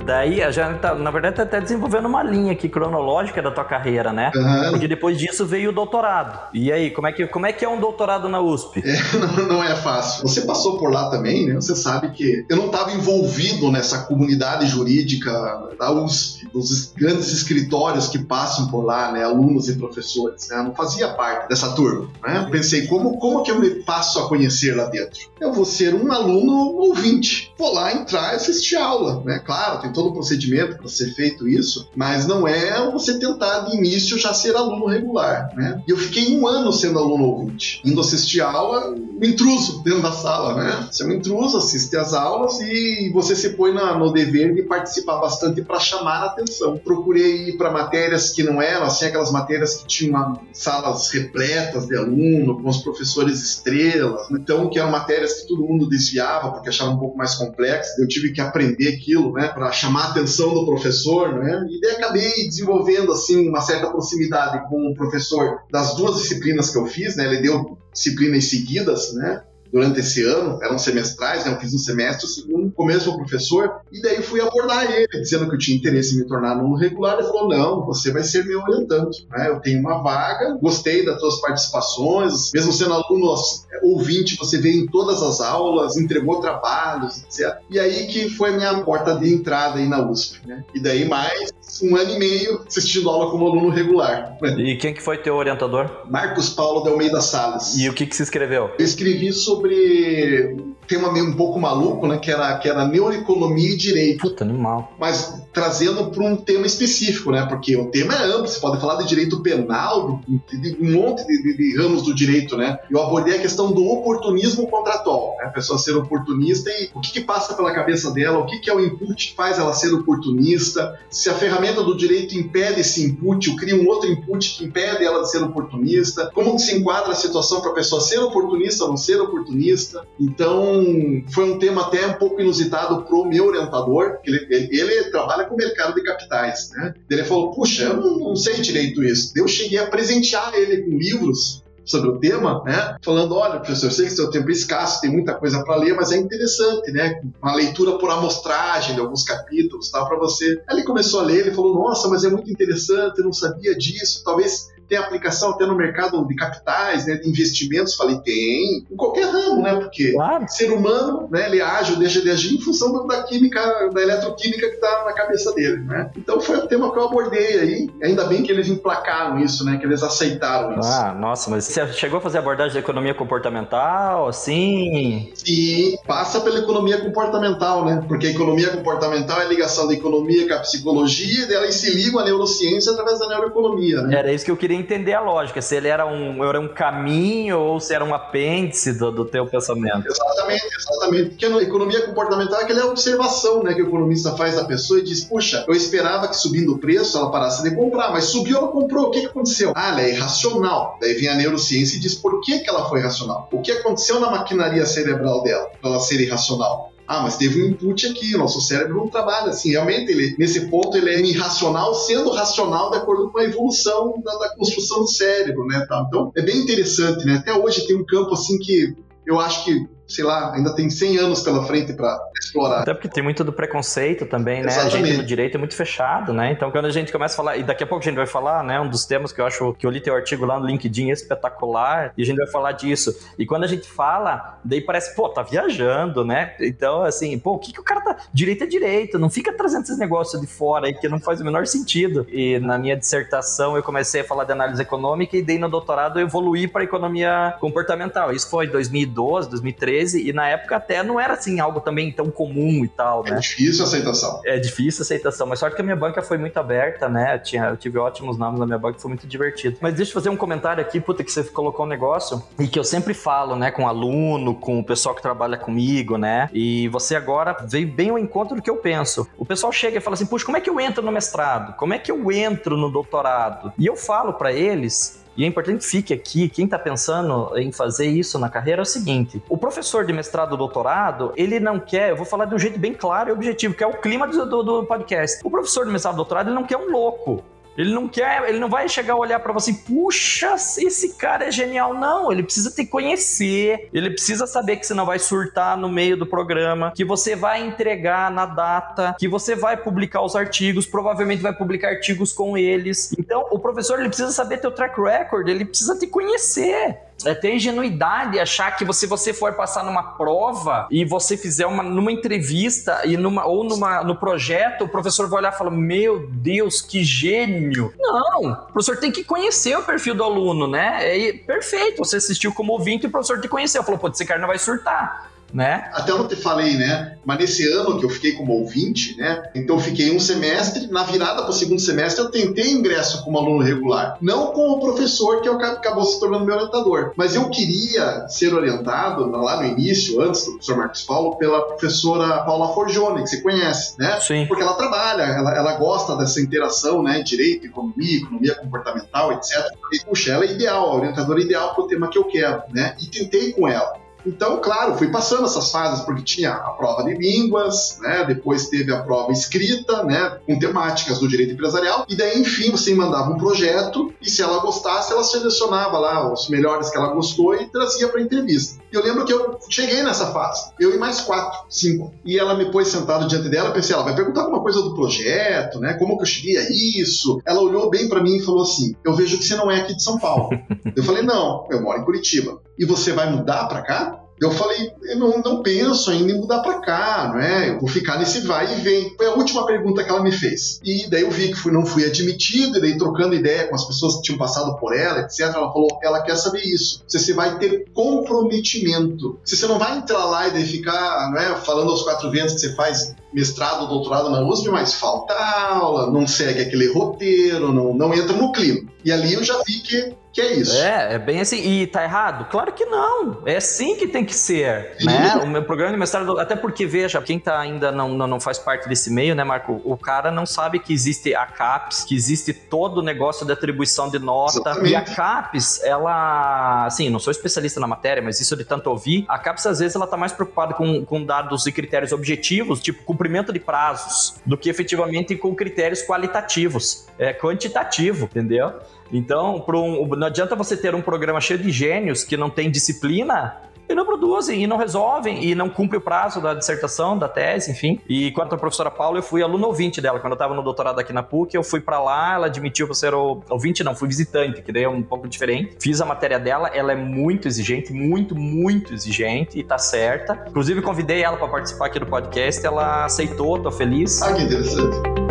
ಅಂತ 0.02 0.11
legal, 0.22 0.42
Marco. 0.42 0.42
Daí, 0.42 0.42
a 0.42 0.50
gente 0.50 0.78
tá, 0.78 0.94
na 0.94 1.10
verdade, 1.10 1.36
tá 1.36 1.42
até 1.42 1.60
desenvolvendo 1.60 2.06
uma 2.06 2.22
linha 2.22 2.52
aqui 2.52 2.68
cronológica 2.68 3.42
da 3.42 3.50
tua 3.50 3.64
carreira, 3.64 4.12
né? 4.12 4.30
Uhum. 4.34 4.70
Porque 4.70 4.86
depois 4.86 5.18
disso 5.18 5.44
veio 5.44 5.70
o 5.70 5.72
doutorado. 5.72 6.38
E 6.54 6.70
aí, 6.70 6.90
como 6.90 7.06
é 7.06 7.12
que, 7.12 7.26
como 7.26 7.46
é, 7.46 7.52
que 7.52 7.64
é 7.64 7.68
um 7.68 7.80
doutorado 7.80 8.28
na 8.28 8.40
USP? 8.40 8.82
É, 8.84 9.02
não, 9.18 9.48
não, 9.48 9.64
é 9.64 9.74
fácil. 9.74 10.22
Você 10.22 10.42
passou 10.42 10.78
por 10.78 10.92
lá 10.92 11.10
também, 11.10 11.46
né? 11.46 11.54
Você 11.54 11.74
sabe 11.74 12.10
que 12.10 12.46
eu 12.48 12.56
não 12.56 12.66
estava 12.66 12.92
envolvido 12.92 13.70
nessa 13.70 14.04
comunidade 14.04 14.66
jurídica 14.66 15.32
da 15.78 15.90
USP, 15.90 16.48
dos 16.52 16.92
grandes 16.92 17.32
escritórios 17.32 18.08
que 18.08 18.18
passam 18.18 18.68
por 18.68 18.84
lá, 18.84 19.10
né? 19.10 19.24
Alunos 19.24 19.68
e 19.68 19.76
professores, 19.76 20.48
né? 20.48 20.58
Eu 20.58 20.64
não 20.64 20.74
fazia 20.74 21.08
parte 21.08 21.48
dessa 21.48 21.72
turma, 21.72 22.08
né? 22.24 22.48
Pensei, 22.50 22.86
como, 22.86 23.18
como 23.18 23.42
que 23.42 23.50
eu 23.50 23.58
me 23.58 23.70
passo 23.82 24.20
a 24.20 24.28
conhecer 24.28 24.76
lá 24.76 24.84
dentro? 24.84 25.20
Eu 25.40 25.52
vou 25.52 25.64
ser 25.64 25.94
um 25.94 26.12
aluno 26.12 26.76
ouvinte. 26.76 27.52
Vou 27.58 27.74
lá 27.74 27.92
entrar 27.92 28.32
e 28.32 28.36
assistir 28.36 28.76
aula, 28.76 29.22
né? 29.24 29.40
Claro, 29.44 29.80
tem 29.80 29.92
todo 29.92 30.11
procedimento 30.12 30.76
para 30.76 30.88
ser 30.88 31.14
feito 31.14 31.48
isso, 31.48 31.88
mas 31.94 32.26
não 32.26 32.46
é 32.46 32.90
você 32.90 33.18
tentar 33.18 33.60
de 33.60 33.76
início 33.76 34.18
já 34.18 34.32
ser 34.34 34.56
aluno 34.56 34.86
regular, 34.86 35.50
né? 35.56 35.82
E 35.86 35.90
eu 35.90 35.96
fiquei 35.96 36.36
um 36.36 36.46
ano 36.46 36.72
sendo 36.72 36.98
aluno 36.98 37.24
ouvinte, 37.24 37.80
indo 37.84 38.00
assistir 38.00 38.40
aula, 38.40 38.90
um 38.90 39.24
intruso 39.24 39.82
dentro 39.82 40.02
da 40.02 40.12
sala, 40.12 40.54
né? 40.54 40.88
Você 40.90 41.02
é 41.02 41.06
um 41.06 41.12
intruso, 41.12 41.56
assiste 41.56 41.96
às 41.96 42.12
aulas 42.12 42.60
e 42.60 43.10
você 43.12 43.34
se 43.36 43.50
põe 43.50 43.72
na, 43.72 43.96
no 43.98 44.12
dever 44.12 44.54
de 44.54 44.62
participar 44.62 45.18
bastante 45.18 45.62
para 45.62 45.78
chamar 45.78 46.22
a 46.22 46.26
atenção. 46.26 46.78
Procurei 46.78 47.48
ir 47.48 47.56
para 47.56 47.70
matérias 47.70 48.30
que 48.30 48.42
não 48.42 48.60
eram 48.60 48.86
assim, 48.86 49.06
aquelas 49.06 49.30
matérias 49.30 49.76
que 49.76 49.86
tinham 49.86 50.40
salas 50.52 51.10
repletas 51.10 51.86
de 51.86 51.96
aluno, 51.96 52.60
com 52.60 52.68
os 52.68 52.78
professores 52.78 53.40
estrelas, 53.42 54.28
né? 54.30 54.38
então 54.42 54.68
que 54.68 54.78
eram 54.78 54.90
matérias 54.90 55.40
que 55.40 55.48
todo 55.48 55.64
mundo 55.64 55.88
desviava 55.88 56.50
porque 56.50 56.68
achava 56.68 56.90
um 56.90 56.98
pouco 56.98 57.16
mais 57.16 57.34
complexas. 57.34 57.98
Eu 57.98 58.08
tive 58.08 58.32
que 58.32 58.40
aprender 58.40 58.88
aquilo, 58.88 59.32
né? 59.32 59.48
Para 59.48 59.70
chamar 59.72 60.01
a 60.02 60.10
atenção 60.10 60.52
do 60.52 60.66
professor, 60.66 61.34
né? 61.34 61.66
E 61.70 61.80
daí 61.80 61.92
acabei 61.92 62.48
desenvolvendo 62.48 63.12
assim 63.12 63.48
uma 63.48 63.60
certa 63.60 63.88
proximidade 63.88 64.68
com 64.68 64.90
o 64.90 64.94
professor 64.94 65.60
das 65.70 65.94
duas 65.94 66.16
disciplinas 66.16 66.70
que 66.70 66.78
eu 66.78 66.86
fiz, 66.86 67.16
né? 67.16 67.26
Ele 67.26 67.40
deu 67.40 67.78
disciplinas 67.92 68.46
seguidas, 68.46 69.14
né? 69.14 69.42
Durante 69.72 70.00
esse 70.00 70.22
ano, 70.24 70.58
eram 70.62 70.78
semestrais, 70.78 71.44
né? 71.44 71.52
eu 71.52 71.60
fiz 71.60 71.72
um 71.72 71.78
semestre, 71.78 72.26
o 72.26 72.28
segundo, 72.28 72.70
com 72.72 72.82
o 72.82 72.86
mesmo 72.86 73.16
professor, 73.16 73.80
e 73.90 74.02
daí 74.02 74.22
fui 74.22 74.40
abordar 74.40 74.90
ele, 74.90 75.06
dizendo 75.08 75.48
que 75.48 75.54
eu 75.54 75.58
tinha 75.58 75.76
interesse 75.76 76.14
em 76.14 76.18
me 76.18 76.26
tornar 76.26 76.50
aluno 76.50 76.76
regular, 76.76 77.18
ele 77.18 77.26
falou, 77.26 77.48
não, 77.48 77.84
você 77.86 78.12
vai 78.12 78.22
ser 78.22 78.44
meu 78.44 78.60
orientante, 78.60 79.26
né? 79.30 79.48
eu 79.48 79.60
tenho 79.60 79.80
uma 79.80 80.02
vaga, 80.02 80.58
gostei 80.60 81.04
das 81.04 81.18
suas 81.18 81.40
participações, 81.40 82.50
mesmo 82.52 82.72
sendo 82.72 82.94
aluno 82.94 83.34
ouvinte, 83.82 84.36
você 84.36 84.58
veio 84.58 84.84
em 84.84 84.86
todas 84.86 85.22
as 85.22 85.40
aulas, 85.40 85.96
entregou 85.96 86.40
trabalhos, 86.40 87.22
etc. 87.22 87.56
E 87.70 87.78
aí 87.78 88.06
que 88.06 88.28
foi 88.30 88.50
a 88.50 88.56
minha 88.56 88.82
porta 88.82 89.14
de 89.16 89.32
entrada 89.32 89.78
aí 89.78 89.88
na 89.88 90.08
USP, 90.08 90.46
né? 90.46 90.64
E 90.74 90.80
daí 90.80 91.08
mais 91.08 91.50
um 91.82 91.96
ano 91.96 92.10
e 92.10 92.18
meio 92.18 92.62
assistindo 92.66 93.08
aula 93.08 93.30
como 93.30 93.46
aluno 93.46 93.70
regular. 93.70 94.36
Né? 94.40 94.54
E 94.58 94.76
quem 94.76 94.92
que 94.92 95.02
foi 95.02 95.18
teu 95.18 95.34
orientador? 95.34 95.90
Marcos 96.08 96.50
Paulo 96.50 96.82
de 96.82 96.90
Almeida 96.90 97.20
Salles. 97.20 97.76
E 97.76 97.88
o 97.88 97.94
que 97.94 98.06
que 98.06 98.14
se 98.14 98.22
escreveu? 98.22 98.70
Eu 98.78 98.84
escrevi 98.84 99.32
sobre 99.32 99.61
sobre 99.62 100.56
tema 100.92 101.10
meio 101.10 101.26
um 101.26 101.32
pouco 101.32 101.58
maluco, 101.58 102.06
né? 102.06 102.18
Que 102.18 102.30
era, 102.30 102.58
que 102.58 102.68
era 102.68 102.86
neuroeconomia 102.86 103.70
e 103.70 103.76
direito. 103.76 104.20
Puta, 104.20 104.44
animal. 104.44 104.92
Mas 104.98 105.42
trazendo 105.52 106.10
para 106.10 106.22
um 106.22 106.36
tema 106.36 106.66
específico, 106.66 107.30
né? 107.30 107.46
Porque 107.46 107.74
o 107.76 107.90
tema 107.90 108.14
é 108.14 108.24
amplo, 108.24 108.48
você 108.48 108.60
pode 108.60 108.80
falar 108.80 108.96
de 108.96 109.08
direito 109.08 109.42
penal, 109.42 110.20
de, 110.28 110.76
um 110.80 110.92
monte 110.92 111.26
de, 111.26 111.42
de, 111.42 111.56
de, 111.56 111.76
ramos 111.76 112.02
do 112.02 112.14
direito, 112.14 112.56
né? 112.56 112.78
Eu 112.90 113.02
abordei 113.02 113.36
a 113.36 113.40
questão 113.40 113.72
do 113.72 113.86
oportunismo 113.86 114.66
contratual, 114.68 115.36
né? 115.38 115.46
A 115.46 115.50
pessoa 115.50 115.78
ser 115.78 115.96
oportunista 115.96 116.70
e 116.70 116.90
o 116.94 117.00
que, 117.00 117.12
que 117.12 117.20
passa 117.20 117.54
pela 117.54 117.72
cabeça 117.72 118.10
dela, 118.10 118.38
o 118.38 118.46
que, 118.46 118.58
que 118.58 118.70
é 118.70 118.74
o 118.74 118.80
input 118.80 119.28
que 119.28 119.34
faz 119.34 119.58
ela 119.58 119.72
ser 119.72 119.92
oportunista, 119.94 120.98
se 121.10 121.28
a 121.30 121.34
ferramenta 121.34 121.82
do 121.82 121.96
direito 121.96 122.36
impede 122.36 122.80
esse 122.80 123.04
input, 123.04 123.50
ou 123.50 123.56
cria 123.56 123.76
um 123.76 123.86
outro 123.86 124.10
input 124.10 124.56
que 124.56 124.64
impede 124.64 125.04
ela 125.04 125.22
de 125.22 125.30
ser 125.30 125.42
oportunista, 125.42 126.30
como 126.34 126.56
que 126.56 126.62
se 126.62 126.76
enquadra 126.76 127.12
a 127.12 127.16
situação 127.16 127.60
para 127.60 127.70
a 127.70 127.74
pessoa 127.74 128.00
ser 128.00 128.18
oportunista 128.18 128.84
ou 128.84 128.90
não 128.90 128.96
ser 128.96 129.20
oportunista. 129.20 130.06
Então, 130.18 130.81
foi 131.28 131.50
um 131.50 131.58
tema 131.58 131.82
até 131.82 132.06
um 132.06 132.14
pouco 132.14 132.40
inusitado 132.40 133.02
pro 133.02 133.24
meu 133.24 133.46
orientador, 133.46 134.20
que 134.22 134.30
ele, 134.30 134.46
ele, 134.50 134.68
ele 134.92 135.10
trabalha 135.10 135.44
com 135.44 135.54
o 135.54 135.58
mercado 135.58 135.94
de 135.94 136.02
capitais, 136.02 136.70
né? 136.70 136.94
Ele 137.10 137.24
falou, 137.24 137.52
puxa, 137.52 137.84
eu 137.84 137.96
não, 137.96 138.18
não 138.18 138.36
sei 138.36 138.60
direito 138.60 139.02
isso. 139.02 139.32
Eu 139.36 139.46
cheguei 139.48 139.78
a 139.78 139.86
presentear 139.86 140.54
ele 140.54 140.82
com 140.82 140.96
livros 140.96 141.62
sobre 141.84 142.10
o 142.10 142.18
tema, 142.18 142.62
né? 142.64 142.96
Falando, 143.02 143.34
olha, 143.34 143.60
professor, 143.60 143.86
eu 143.86 143.90
sei 143.90 144.06
que 144.06 144.12
seu 144.12 144.30
tempo 144.30 144.48
é 144.48 144.52
escasso, 144.52 145.00
tem 145.00 145.10
muita 145.10 145.34
coisa 145.34 145.62
para 145.64 145.76
ler, 145.76 145.94
mas 145.94 146.12
é 146.12 146.16
interessante, 146.16 146.90
né? 146.92 147.20
Uma 147.42 147.54
leitura 147.54 147.98
por 147.98 148.10
amostragem 148.10 148.94
de 148.94 149.00
alguns 149.00 149.24
capítulos, 149.24 149.90
tal, 149.90 150.08
para 150.08 150.18
você. 150.18 150.62
Aí 150.68 150.76
ele 150.76 150.84
começou 150.84 151.20
a 151.20 151.24
ler, 151.24 151.40
ele 151.40 151.54
falou, 151.54 151.74
nossa, 151.74 152.08
mas 152.08 152.24
é 152.24 152.30
muito 152.30 152.50
interessante, 152.50 153.18
eu 153.18 153.24
não 153.24 153.32
sabia 153.32 153.76
disso, 153.76 154.22
talvez 154.24 154.68
tem 154.92 154.98
aplicação 154.98 155.52
até 155.52 155.64
no 155.64 155.74
mercado 155.74 156.22
de 156.26 156.34
capitais, 156.34 157.06
né, 157.06 157.14
de 157.14 157.26
investimentos? 157.26 157.94
Falei, 157.94 158.16
tem, 158.16 158.84
em 158.90 158.96
qualquer 158.96 159.24
ramo, 159.24 159.62
né? 159.62 159.74
Porque 159.76 160.12
claro. 160.12 160.44
ser 160.48 160.70
humano, 160.70 161.28
né, 161.30 161.46
ele 161.46 161.62
age 161.62 161.94
ou 161.94 161.98
deixa 161.98 162.20
de 162.20 162.30
agir 162.30 162.54
em 162.54 162.60
função 162.60 163.06
da 163.06 163.22
química, 163.22 163.88
da 163.90 164.02
eletroquímica 164.02 164.68
que 164.68 164.74
está 164.74 165.04
na 165.06 165.14
cabeça 165.14 165.50
dele, 165.54 165.78
né? 165.84 166.10
Então 166.14 166.38
foi 166.42 166.58
o 166.58 166.66
tema 166.66 166.92
que 166.92 166.98
eu 166.98 167.04
abordei 167.04 167.58
aí. 167.58 167.90
Ainda 168.02 168.26
bem 168.26 168.42
que 168.42 168.52
eles 168.52 168.68
emplacaram 168.68 169.38
isso, 169.38 169.64
né? 169.64 169.78
Que 169.78 169.86
eles 169.86 170.02
aceitaram 170.02 170.78
isso. 170.78 170.90
Ah, 170.90 171.14
nossa, 171.18 171.48
mas 171.48 171.64
você 171.64 171.90
chegou 171.94 172.18
a 172.18 172.20
fazer 172.20 172.36
abordagem 172.36 172.74
da 172.74 172.80
economia 172.80 173.14
comportamental, 173.14 174.28
assim? 174.28 175.32
Sim, 175.34 175.96
passa 176.06 176.42
pela 176.42 176.58
economia 176.58 177.00
comportamental, 177.00 177.86
né? 177.86 178.04
Porque 178.06 178.26
a 178.26 178.30
economia 178.30 178.68
comportamental 178.68 179.40
é 179.40 179.46
a 179.46 179.48
ligação 179.48 179.88
da 179.88 179.94
economia 179.94 180.46
com 180.46 180.52
a 180.52 180.58
psicologia 180.58 181.46
e 181.48 181.54
elas 181.54 181.76
se 181.76 181.90
ligam 181.94 182.20
à 182.20 182.24
neurociência 182.24 182.92
através 182.92 183.18
da 183.20 183.28
neuroeconomia, 183.28 184.02
né? 184.02 184.18
Era 184.18 184.30
isso 184.30 184.44
que 184.44 184.50
eu 184.50 184.56
queria 184.56 184.81
entender 184.82 185.14
a 185.14 185.20
lógica, 185.20 185.62
se 185.62 185.76
ele 185.76 185.88
era 185.88 186.06
um, 186.06 186.44
era 186.44 186.60
um 186.60 186.68
caminho 186.68 187.58
ou 187.58 187.80
se 187.80 187.94
era 187.94 188.04
um 188.04 188.14
apêndice 188.14 188.92
do, 188.92 189.10
do 189.10 189.24
teu 189.24 189.46
pensamento. 189.46 190.06
Exatamente, 190.06 190.66
exatamente. 190.78 191.28
Porque 191.30 191.46
a 191.46 191.62
economia 191.62 192.06
comportamental 192.06 192.60
é 192.60 192.64
aquela 192.64 192.86
observação 192.86 193.62
né, 193.62 193.74
que 193.74 193.82
o 193.82 193.86
economista 193.86 194.36
faz 194.36 194.56
da 194.56 194.64
pessoa 194.64 195.00
e 195.00 195.02
diz, 195.02 195.24
puxa, 195.24 195.64
eu 195.66 195.74
esperava 195.74 196.28
que 196.28 196.36
subindo 196.36 196.74
o 196.74 196.78
preço 196.78 197.16
ela 197.16 197.30
parasse 197.30 197.62
de 197.62 197.74
comprar, 197.74 198.10
mas 198.12 198.24
subiu, 198.24 198.58
ela 198.58 198.68
comprou. 198.68 199.08
O 199.08 199.10
que, 199.10 199.20
que 199.20 199.26
aconteceu? 199.26 199.72
Ah, 199.74 199.90
ela 199.90 200.02
é 200.02 200.10
irracional. 200.10 200.98
Daí 201.00 201.14
vem 201.14 201.28
a 201.28 201.34
neurociência 201.34 201.96
e 201.96 202.00
diz 202.00 202.14
por 202.14 202.40
que, 202.40 202.58
que 202.60 202.68
ela 202.68 202.88
foi 202.88 203.00
irracional. 203.00 203.48
O 203.52 203.60
que 203.60 203.72
aconteceu 203.72 204.20
na 204.20 204.30
maquinaria 204.30 204.84
cerebral 204.86 205.42
dela 205.42 205.70
para 205.80 205.90
ela 205.90 206.00
ser 206.00 206.20
irracional? 206.20 206.91
Ah, 207.12 207.20
mas 207.20 207.36
teve 207.36 207.62
um 207.62 207.66
input 207.66 208.06
aqui, 208.06 208.34
nosso 208.38 208.58
cérebro 208.62 208.96
não 208.96 209.06
trabalha 209.06 209.50
assim. 209.50 209.72
Realmente, 209.72 210.10
ele, 210.10 210.34
nesse 210.38 210.70
ponto, 210.70 210.96
ele 210.96 211.10
é 211.10 211.20
irracional, 211.20 211.94
sendo 211.94 212.30
racional 212.30 212.90
de 212.90 212.96
acordo 212.96 213.30
com 213.30 213.38
a 213.38 213.44
evolução 213.44 214.14
da, 214.24 214.34
da 214.38 214.56
construção 214.56 215.00
do 215.00 215.06
cérebro, 215.06 215.66
né? 215.66 215.84
Tá? 215.86 216.06
Então, 216.08 216.32
é 216.34 216.40
bem 216.40 216.56
interessante, 216.56 217.26
né? 217.26 217.34
Até 217.34 217.52
hoje 217.52 217.86
tem 217.86 217.94
um 217.94 218.06
campo 218.06 218.32
assim 218.32 218.58
que 218.58 218.94
eu 219.26 219.38
acho 219.38 219.62
que 219.62 219.86
sei 220.14 220.24
lá, 220.24 220.52
ainda 220.54 220.74
tem 220.74 220.88
100 220.90 221.18
anos 221.18 221.42
pela 221.42 221.64
frente 221.66 221.92
para 221.92 222.18
explorar. 222.40 222.80
Até 222.80 222.94
porque 222.94 223.08
tem 223.08 223.22
muito 223.22 223.42
do 223.42 223.52
preconceito 223.52 224.26
também, 224.26 224.60
né? 224.62 224.68
Exatamente. 224.68 224.96
A 224.96 225.06
gente 225.06 225.16
no 225.18 225.24
direito 225.24 225.54
é 225.54 225.58
muito 225.58 225.74
fechado, 225.74 226.32
né? 226.32 226.52
Então 226.52 226.70
quando 226.70 226.86
a 226.86 226.90
gente 226.90 227.10
começa 227.10 227.34
a 227.34 227.36
falar, 227.36 227.56
e 227.56 227.62
daqui 227.62 227.84
a 227.84 227.86
pouco 227.86 228.02
a 228.02 228.06
gente 228.06 228.16
vai 228.16 228.26
falar, 228.26 228.62
né? 228.62 228.80
Um 228.80 228.88
dos 228.88 229.04
temas 229.04 229.32
que 229.32 229.40
eu 229.40 229.46
acho 229.46 229.74
que 229.74 229.86
eu 229.86 229.90
li 229.90 230.00
teu 230.00 230.14
artigo 230.14 230.44
lá 230.44 230.58
no 230.58 230.66
LinkedIn 230.66 231.10
espetacular, 231.10 232.12
e 232.16 232.22
a 232.22 232.26
gente 232.26 232.36
vai 232.36 232.46
falar 232.48 232.72
disso. 232.72 233.14
E 233.38 233.46
quando 233.46 233.64
a 233.64 233.66
gente 233.66 233.88
fala, 233.88 234.58
daí 234.64 234.80
parece, 234.80 235.14
pô, 235.14 235.28
tá 235.28 235.42
viajando, 235.42 236.24
né? 236.24 236.54
Então, 236.60 237.02
assim, 237.02 237.38
pô, 237.38 237.52
o 237.52 237.58
que, 237.58 237.72
que 237.72 237.80
o 237.80 237.84
cara 237.84 238.00
tá. 238.00 238.16
Direito 238.32 238.64
é 238.64 238.66
direito, 238.66 239.18
não 239.18 239.30
fica 239.30 239.52
trazendo 239.52 239.84
esses 239.84 239.98
negócios 239.98 240.40
de 240.40 240.46
fora 240.46 240.86
aí 240.86 240.94
que 240.94 241.08
não 241.08 241.20
faz 241.20 241.40
o 241.40 241.44
menor 241.44 241.66
sentido. 241.66 242.26
E 242.30 242.58
na 242.58 242.78
minha 242.78 242.96
dissertação 242.96 243.76
eu 243.76 243.82
comecei 243.82 244.20
a 244.20 244.24
falar 244.24 244.44
de 244.44 244.52
análise 244.52 244.80
econômica 244.80 245.36
e 245.36 245.42
daí 245.42 245.58
no 245.58 245.68
doutorado 245.68 246.18
eu 246.18 246.26
evoluí 246.26 246.66
para 246.66 246.84
economia 246.84 247.54
comportamental. 247.60 248.32
Isso 248.32 248.48
foi 248.48 248.66
2012, 248.66 249.48
2013 249.50 250.01
13, 250.02 250.28
e 250.28 250.32
na 250.32 250.48
época 250.48 250.76
até 250.76 251.02
não 251.02 251.18
era 251.18 251.34
assim 251.34 251.60
algo 251.60 251.80
também 251.80 252.10
tão 252.10 252.30
comum 252.30 252.84
e 252.84 252.88
tal, 252.88 253.24
é 253.26 253.30
né? 253.30 253.36
É 253.36 253.40
difícil 253.40 253.84
a 253.84 253.86
aceitação. 253.86 254.40
É 254.44 254.58
difícil 254.58 255.02
a 255.02 255.04
aceitação, 255.04 255.46
mas 255.46 255.58
sorte 255.58 255.76
que 255.76 255.82
a 255.82 255.84
minha 255.84 255.96
banca 255.96 256.22
foi 256.22 256.38
muito 256.38 256.56
aberta, 256.58 257.08
né? 257.08 257.36
Eu, 257.36 257.42
tinha, 257.42 257.64
eu 257.64 257.76
tive 257.76 257.98
ótimos 257.98 258.36
nomes 258.36 258.58
na 258.58 258.66
minha 258.66 258.78
banca, 258.78 258.98
foi 258.98 259.08
muito 259.08 259.26
divertido. 259.26 259.78
Mas 259.80 259.94
deixa 259.94 260.10
eu 260.10 260.14
fazer 260.14 260.28
um 260.28 260.36
comentário 260.36 260.82
aqui, 260.82 261.00
puta, 261.00 261.22
que 261.22 261.30
você 261.30 261.44
colocou 261.44 261.86
um 261.86 261.88
negócio, 261.88 262.42
e 262.58 262.66
que 262.66 262.78
eu 262.78 262.84
sempre 262.84 263.14
falo, 263.14 263.56
né, 263.56 263.70
com 263.70 263.86
aluno, 263.86 264.54
com 264.54 264.78
o 264.78 264.84
pessoal 264.84 265.14
que 265.14 265.22
trabalha 265.22 265.56
comigo, 265.56 266.16
né? 266.16 266.48
E 266.52 266.88
você 266.88 267.14
agora 267.14 267.56
veio 267.68 267.86
bem 267.86 268.10
ao 268.10 268.18
encontro 268.18 268.56
do 268.56 268.62
que 268.62 268.70
eu 268.70 268.76
penso. 268.76 269.28
O 269.36 269.44
pessoal 269.44 269.72
chega 269.72 269.98
e 269.98 270.00
fala 270.00 270.14
assim, 270.14 270.26
puxa, 270.26 270.44
como 270.44 270.56
é 270.56 270.60
que 270.60 270.70
eu 270.70 270.80
entro 270.80 271.02
no 271.02 271.12
mestrado? 271.12 271.74
Como 271.76 271.94
é 271.94 271.98
que 271.98 272.10
eu 272.10 272.32
entro 272.32 272.76
no 272.76 272.90
doutorado? 272.90 273.72
E 273.78 273.86
eu 273.86 273.96
falo 273.96 274.32
para 274.34 274.52
eles 274.52 275.21
e 275.36 275.44
é 275.44 275.46
importante 275.46 275.78
que 275.78 275.86
fique 275.86 276.12
aqui, 276.12 276.48
quem 276.48 276.66
está 276.66 276.78
pensando 276.78 277.56
em 277.56 277.72
fazer 277.72 278.06
isso 278.06 278.38
na 278.38 278.48
carreira 278.48 278.82
é 278.82 278.84
o 278.84 278.86
seguinte: 278.86 279.42
o 279.48 279.56
professor 279.56 280.04
de 280.04 280.12
mestrado 280.12 280.52
ou 280.52 280.58
doutorado, 280.58 281.32
ele 281.36 281.58
não 281.58 281.78
quer, 281.80 282.10
eu 282.10 282.16
vou 282.16 282.26
falar 282.26 282.44
de 282.44 282.54
um 282.54 282.58
jeito 282.58 282.78
bem 282.78 282.94
claro 282.94 283.30
e 283.30 283.32
objetivo, 283.32 283.74
que 283.74 283.82
é 283.82 283.86
o 283.86 284.00
clima 284.00 284.26
do, 284.26 284.46
do, 284.46 284.62
do 284.62 284.84
podcast. 284.84 285.40
O 285.44 285.50
professor 285.50 285.86
de 285.86 285.92
mestrado 285.92 286.14
ou 286.14 286.18
doutorado, 286.18 286.48
ele 286.48 286.54
não 286.54 286.64
quer 286.64 286.76
um 286.76 286.90
louco. 286.90 287.42
Ele 287.76 287.92
não 287.92 288.08
quer, 288.08 288.48
ele 288.48 288.58
não 288.58 288.68
vai 288.68 288.88
chegar 288.88 289.14
a 289.14 289.18
olhar 289.18 289.40
para 289.40 289.52
você, 289.52 289.72
puxa, 289.72 290.54
esse 290.54 291.14
cara 291.16 291.46
é 291.46 291.50
genial. 291.50 291.94
Não, 291.94 292.30
ele 292.30 292.42
precisa 292.42 292.70
te 292.70 292.84
conhecer, 292.84 293.88
ele 293.92 294.10
precisa 294.10 294.46
saber 294.46 294.76
que 294.76 294.86
você 294.86 294.94
não 294.94 295.06
vai 295.06 295.18
surtar 295.18 295.76
no 295.76 295.88
meio 295.88 296.16
do 296.16 296.26
programa, 296.26 296.92
que 296.94 297.04
você 297.04 297.34
vai 297.34 297.66
entregar 297.66 298.30
na 298.30 298.46
data, 298.46 299.16
que 299.18 299.28
você 299.28 299.54
vai 299.54 299.76
publicar 299.76 300.22
os 300.22 300.36
artigos, 300.36 300.86
provavelmente 300.86 301.42
vai 301.42 301.54
publicar 301.54 301.88
artigos 301.88 302.32
com 302.32 302.56
eles. 302.56 303.14
Então, 303.18 303.46
o 303.50 303.58
professor 303.58 303.98
ele 303.98 304.08
precisa 304.08 304.30
saber 304.30 304.58
teu 304.58 304.70
track 304.70 305.00
record, 305.00 305.48
ele 305.48 305.64
precisa 305.64 305.98
te 305.98 306.06
conhecer 306.06 306.98
é 307.24 307.34
ter 307.34 307.54
ingenuidade 307.54 308.38
achar 308.38 308.76
que 308.76 308.90
se 308.92 309.06
você 309.06 309.32
for 309.32 309.52
passar 309.54 309.84
numa 309.84 310.02
prova 310.02 310.86
e 310.90 311.04
você 311.04 311.36
fizer 311.36 311.66
uma 311.66 311.82
numa 311.82 312.12
entrevista 312.12 313.02
e 313.04 313.16
numa 313.16 313.44
ou 313.46 313.64
numa 313.64 314.02
no 314.02 314.16
projeto, 314.16 314.84
o 314.84 314.88
professor 314.88 315.28
vai 315.28 315.40
olhar 315.40 315.52
e 315.52 315.58
falar: 315.58 315.70
"Meu 315.70 316.26
Deus, 316.28 316.80
que 316.80 317.02
gênio". 317.04 317.92
Não, 317.98 318.52
o 318.52 318.72
professor 318.72 318.96
tem 318.98 319.10
que 319.10 319.24
conhecer 319.24 319.76
o 319.76 319.82
perfil 319.82 320.14
do 320.14 320.24
aluno, 320.24 320.66
né? 320.66 321.00
É 321.02 321.32
perfeito, 321.32 321.98
você 321.98 322.16
assistiu 322.16 322.52
como 322.52 322.72
ouvinte 322.72 323.04
e 323.04 323.08
o 323.08 323.10
professor 323.10 323.40
te 323.40 323.48
conheceu, 323.48 323.82
falou: 323.82 323.98
"Pô, 323.98 324.08
esse 324.08 324.24
cara 324.24 324.40
não 324.40 324.48
vai 324.48 324.58
surtar" 324.58 325.31
né? 325.52 325.90
Até 325.92 326.12
eu 326.12 326.18
não 326.18 326.26
te 326.26 326.36
falei, 326.36 326.74
né? 326.76 327.16
Mas 327.24 327.38
nesse 327.38 327.68
ano 327.72 327.98
que 327.98 328.04
eu 328.04 328.10
fiquei 328.10 328.32
como 328.32 328.52
ouvinte, 328.54 329.16
né? 329.16 329.42
Então 329.54 329.76
eu 329.76 329.82
fiquei 329.82 330.14
um 330.14 330.18
semestre, 330.18 330.86
na 330.88 331.02
virada 331.02 331.42
para 331.42 331.50
o 331.50 331.54
segundo 331.54 331.80
semestre 331.80 332.24
eu 332.24 332.30
tentei 332.30 332.72
ingresso 332.72 333.22
como 333.24 333.38
aluno 333.38 333.62
regular. 333.62 334.16
Não 334.20 334.52
com 334.52 334.70
o 334.70 334.80
professor 334.80 335.40
que 335.40 335.48
acabou 335.48 336.04
se 336.04 336.18
tornando 336.18 336.44
meu 336.44 336.56
orientador. 336.56 337.12
Mas 337.16 337.34
eu 337.34 337.48
queria 337.50 338.26
ser 338.28 338.54
orientado 338.54 339.30
lá 339.30 339.62
no 339.62 339.68
início, 339.68 340.20
antes 340.20 340.44
do 340.44 340.52
professor 340.52 340.76
Marcos 340.76 341.02
Paulo, 341.02 341.36
pela 341.36 341.62
professora 341.66 342.42
Paula 342.44 342.74
Forgione, 342.74 343.22
que 343.22 343.28
você 343.28 343.40
conhece, 343.40 343.98
né? 343.98 344.20
Sim. 344.20 344.46
Porque 344.46 344.62
ela 344.62 344.74
trabalha, 344.74 345.22
ela, 345.22 345.56
ela 345.56 345.74
gosta 345.74 346.16
dessa 346.16 346.40
interação, 346.40 347.02
né? 347.02 347.22
Direito, 347.22 347.66
economia, 347.66 348.18
economia 348.18 348.54
comportamental, 348.54 349.32
etc. 349.32 349.66
E, 349.92 350.04
puxa, 350.04 350.32
ela 350.32 350.44
é 350.44 350.52
ideal, 350.52 350.90
a 350.90 350.96
orientadora 350.96 351.40
ideal 351.40 351.74
para 351.74 351.84
o 351.84 351.86
tema 351.86 352.08
que 352.08 352.18
eu 352.18 352.24
quero, 352.24 352.62
né? 352.70 352.96
E 353.00 353.06
tentei 353.06 353.52
com 353.52 353.68
ela. 353.68 354.01
Então, 354.24 354.60
claro, 354.60 354.96
fui 354.96 355.10
passando 355.10 355.44
essas 355.44 355.70
fases 355.70 356.04
porque 356.04 356.22
tinha 356.22 356.52
a 356.52 356.70
prova 356.70 357.04
de 357.04 357.14
línguas, 357.14 357.98
né? 358.00 358.24
Depois 358.24 358.68
teve 358.68 358.92
a 358.92 359.02
prova 359.02 359.32
escrita, 359.32 360.04
né? 360.04 360.38
Com 360.46 360.58
temáticas 360.58 361.18
do 361.18 361.28
direito 361.28 361.52
empresarial. 361.52 362.04
E 362.08 362.16
daí, 362.16 362.40
enfim, 362.40 362.70
você 362.70 362.94
mandava 362.94 363.30
um 363.30 363.38
projeto 363.38 364.12
e 364.20 364.30
se 364.30 364.42
ela 364.42 364.58
gostasse, 364.58 365.12
ela 365.12 365.24
selecionava 365.24 365.98
lá 365.98 366.32
os 366.32 366.48
melhores 366.48 366.90
que 366.90 366.96
ela 366.96 367.08
gostou 367.08 367.54
e 367.54 367.66
trazia 367.66 368.08
para 368.08 368.20
entrevista. 368.20 368.81
E 368.92 368.96
eu 368.96 369.02
lembro 369.02 369.24
que 369.24 369.32
eu 369.32 369.58
cheguei 369.70 370.02
nessa 370.02 370.32
fase, 370.32 370.70
eu 370.78 370.94
e 370.94 370.98
mais 370.98 371.22
quatro, 371.22 371.60
cinco. 371.70 372.12
E 372.24 372.38
ela 372.38 372.54
me 372.54 372.70
pôs 372.70 372.88
sentado 372.88 373.26
diante 373.26 373.48
dela, 373.48 373.70
pensei, 373.70 373.94
ela 373.94 374.04
vai 374.04 374.14
perguntar 374.14 374.42
alguma 374.42 374.60
coisa 374.60 374.82
do 374.82 374.94
projeto, 374.94 375.80
né? 375.80 375.94
Como 375.94 376.16
que 376.16 376.22
eu 376.22 376.26
cheguei 376.26 376.58
a 376.58 376.68
isso? 376.70 377.40
Ela 377.46 377.62
olhou 377.62 377.88
bem 377.88 378.08
para 378.08 378.22
mim 378.22 378.36
e 378.36 378.42
falou 378.42 378.62
assim: 378.62 378.94
Eu 379.02 379.14
vejo 379.14 379.38
que 379.38 379.44
você 379.44 379.56
não 379.56 379.70
é 379.70 379.80
aqui 379.80 379.96
de 379.96 380.02
São 380.02 380.18
Paulo. 380.18 380.50
eu 380.94 381.02
falei: 381.02 381.22
Não, 381.22 381.66
eu 381.70 381.80
moro 381.80 382.00
em 382.00 382.04
Curitiba. 382.04 382.60
E 382.78 382.84
você 382.84 383.12
vai 383.12 383.30
mudar 383.30 383.66
para 383.66 383.82
cá? 383.82 384.21
Eu 384.42 384.50
falei, 384.50 384.92
eu 385.04 385.18
não, 385.18 385.38
não 385.38 385.62
penso 385.62 386.10
ainda 386.10 386.32
em 386.32 386.38
mudar 386.38 386.60
para 386.60 386.80
cá, 386.80 387.30
não 387.32 387.40
é? 387.40 387.70
Eu 387.70 387.78
vou 387.78 387.88
ficar 387.88 388.18
nesse 388.18 388.40
vai 388.40 388.72
e 388.72 388.80
vem. 388.80 389.14
Foi 389.16 389.26
a 389.26 389.34
última 389.34 389.64
pergunta 389.64 390.02
que 390.02 390.10
ela 390.10 390.22
me 390.22 390.32
fez. 390.32 390.80
E 390.82 391.08
daí 391.08 391.22
eu 391.22 391.30
vi 391.30 391.48
que 391.48 391.54
fui, 391.54 391.72
não 391.72 391.86
fui 391.86 392.04
admitido, 392.04 392.78
e 392.78 392.80
daí 392.80 392.98
trocando 392.98 393.34
ideia 393.34 393.68
com 393.68 393.74
as 393.74 393.84
pessoas 393.84 394.16
que 394.16 394.22
tinham 394.22 394.38
passado 394.38 394.76
por 394.78 394.96
ela, 394.96 395.20
etc. 395.20 395.40
Ela 395.40 395.72
falou, 395.72 395.88
ela 396.02 396.22
quer 396.22 396.36
saber 396.36 396.62
isso. 396.62 397.04
Se 397.06 397.18
você 397.18 397.32
vai 397.32 397.58
ter 397.58 397.86
comprometimento. 397.94 399.38
Se 399.44 399.56
você 399.56 399.66
não 399.66 399.78
vai 399.78 399.98
entrar 399.98 400.24
lá 400.24 400.48
e 400.48 400.50
daí 400.50 400.64
ficar 400.64 401.30
não 401.30 401.40
é, 401.40 401.54
falando 401.56 401.90
aos 401.90 402.02
quatro 402.02 402.30
ventos 402.30 402.54
que 402.54 402.60
você 402.60 402.74
faz 402.74 403.14
mestrado, 403.32 403.88
doutorado 403.88 404.30
na 404.30 404.46
USP, 404.46 404.68
mas 404.68 404.94
falta 404.94 405.34
aula, 405.34 406.10
não 406.10 406.26
segue 406.26 406.60
aquele 406.60 406.92
roteiro, 406.92 407.72
não, 407.72 407.94
não 407.94 408.14
entra 408.14 408.36
no 408.36 408.52
clima. 408.52 408.90
E 409.04 409.10
ali 409.10 409.34
eu 409.34 409.42
já 409.42 409.60
vi 409.66 409.80
que, 409.80 410.14
que 410.32 410.40
é 410.40 410.54
isso. 410.54 410.76
É, 410.76 411.14
é 411.14 411.18
bem 411.18 411.40
assim. 411.40 411.58
E 411.62 411.86
tá 411.86 412.02
errado? 412.02 412.48
Claro 412.50 412.72
que 412.72 412.86
não. 412.86 413.42
É 413.44 413.56
assim 413.56 413.96
que 413.96 414.08
tem 414.08 414.24
que 414.24 414.34
ser, 414.34 414.96
né? 415.04 415.36
o 415.42 415.46
meu 415.46 415.62
programa 415.62 415.92
de 415.92 415.98
mestrado, 415.98 416.38
até 416.38 416.56
porque, 416.56 416.86
veja, 416.86 417.20
quem 417.20 417.38
tá 417.38 417.58
ainda 417.58 417.92
não, 417.92 418.08
não, 418.08 418.26
não, 418.26 418.40
faz 418.40 418.58
parte 418.58 418.88
desse 418.88 419.10
meio, 419.10 419.34
né, 419.34 419.44
Marco? 419.44 419.80
O 419.84 419.96
cara 419.96 420.30
não 420.30 420.46
sabe 420.46 420.78
que 420.78 420.92
existe 420.92 421.34
a 421.34 421.44
CAPES, 421.44 422.04
que 422.04 422.14
existe 422.14 422.52
todo 422.54 422.98
o 422.98 423.02
negócio 423.02 423.44
de 423.44 423.52
atribuição 423.52 424.08
de 424.08 424.18
nota. 424.18 424.52
Exatamente. 424.52 424.90
E 424.90 424.96
a 424.96 425.02
CAPES, 425.02 425.82
ela, 425.84 426.86
assim, 426.86 427.10
não 427.10 427.18
sou 427.18 427.30
especialista 427.30 427.78
na 427.78 427.86
matéria, 427.86 428.22
mas 428.22 428.40
isso 428.40 428.56
de 428.56 428.64
tanto 428.64 428.88
ouvir, 428.88 429.26
a 429.28 429.38
CAPES 429.38 429.66
às 429.66 429.78
vezes 429.80 429.94
ela 429.94 430.06
tá 430.06 430.16
mais 430.16 430.32
preocupada 430.32 430.72
com, 430.72 431.04
com 431.04 431.22
dados 431.24 431.66
e 431.66 431.72
critérios 431.72 432.12
objetivos, 432.12 432.80
tipo 432.80 433.02
cumprimento 433.04 433.52
de 433.52 433.60
prazos, 433.60 434.40
do 434.46 434.56
que 434.56 434.70
efetivamente 434.70 435.36
com 435.36 435.54
critérios 435.54 436.02
qualitativos, 436.02 437.06
é 437.18 437.32
quantitativo, 437.32 438.24
entendeu? 438.24 438.72
Então, 439.12 439.64
um, 439.68 440.06
não 440.16 440.26
adianta 440.26 440.56
você 440.56 440.76
ter 440.76 440.94
um 440.94 441.02
programa 441.02 441.40
cheio 441.40 441.60
de 441.60 441.70
gênios 441.70 442.24
que 442.24 442.36
não 442.36 442.48
tem 442.48 442.70
disciplina 442.70 443.60
e 443.88 443.94
não 443.94 444.04
produzem, 444.04 444.62
e 444.62 444.66
não 444.66 444.76
resolvem, 444.76 445.44
e 445.44 445.54
não 445.54 445.68
cumpre 445.68 445.98
o 445.98 446.00
prazo 446.00 446.40
da 446.40 446.54
dissertação, 446.54 447.16
da 447.16 447.28
tese, 447.28 447.70
enfim. 447.70 448.00
E 448.08 448.30
quanto 448.32 448.54
à 448.54 448.58
professora 448.58 448.90
Paula, 448.90 449.18
eu 449.18 449.22
fui 449.22 449.42
aluno 449.42 449.66
ouvinte 449.66 450.00
dela. 450.00 450.18
Quando 450.18 450.32
eu 450.32 450.36
estava 450.36 450.54
no 450.54 450.62
doutorado 450.62 450.98
aqui 450.98 451.12
na 451.12 451.22
PUC, 451.22 451.54
eu 451.54 451.62
fui 451.62 451.80
para 451.80 452.00
lá, 452.00 452.34
ela 452.34 452.46
admitiu 452.46 452.88
que 452.88 452.92
eu 452.92 453.06
era 453.06 453.16
ouvinte, 453.16 453.84
não, 453.84 453.94
fui 453.94 454.08
visitante, 454.08 454.62
que 454.62 454.72
daí 454.72 454.84
é 454.84 454.88
um 454.88 455.02
pouco 455.02 455.28
diferente. 455.28 455.76
Fiz 455.80 456.00
a 456.00 456.06
matéria 456.06 456.38
dela, 456.38 456.68
ela 456.68 456.92
é 456.92 456.96
muito 456.96 457.46
exigente, 457.46 457.92
muito, 457.92 458.34
muito 458.34 458.94
exigente, 458.94 459.58
e 459.58 459.62
tá 459.62 459.78
certa. 459.78 460.44
Inclusive, 460.48 460.80
convidei 460.80 461.22
ela 461.22 461.36
para 461.36 461.48
participar 461.48 461.86
aqui 461.86 461.98
do 461.98 462.06
podcast, 462.06 462.64
ela 462.64 463.04
aceitou, 463.04 463.60
tô 463.60 463.70
feliz. 463.70 464.22
Ah, 464.22 464.32
que 464.32 464.42
interessante. 464.42 465.21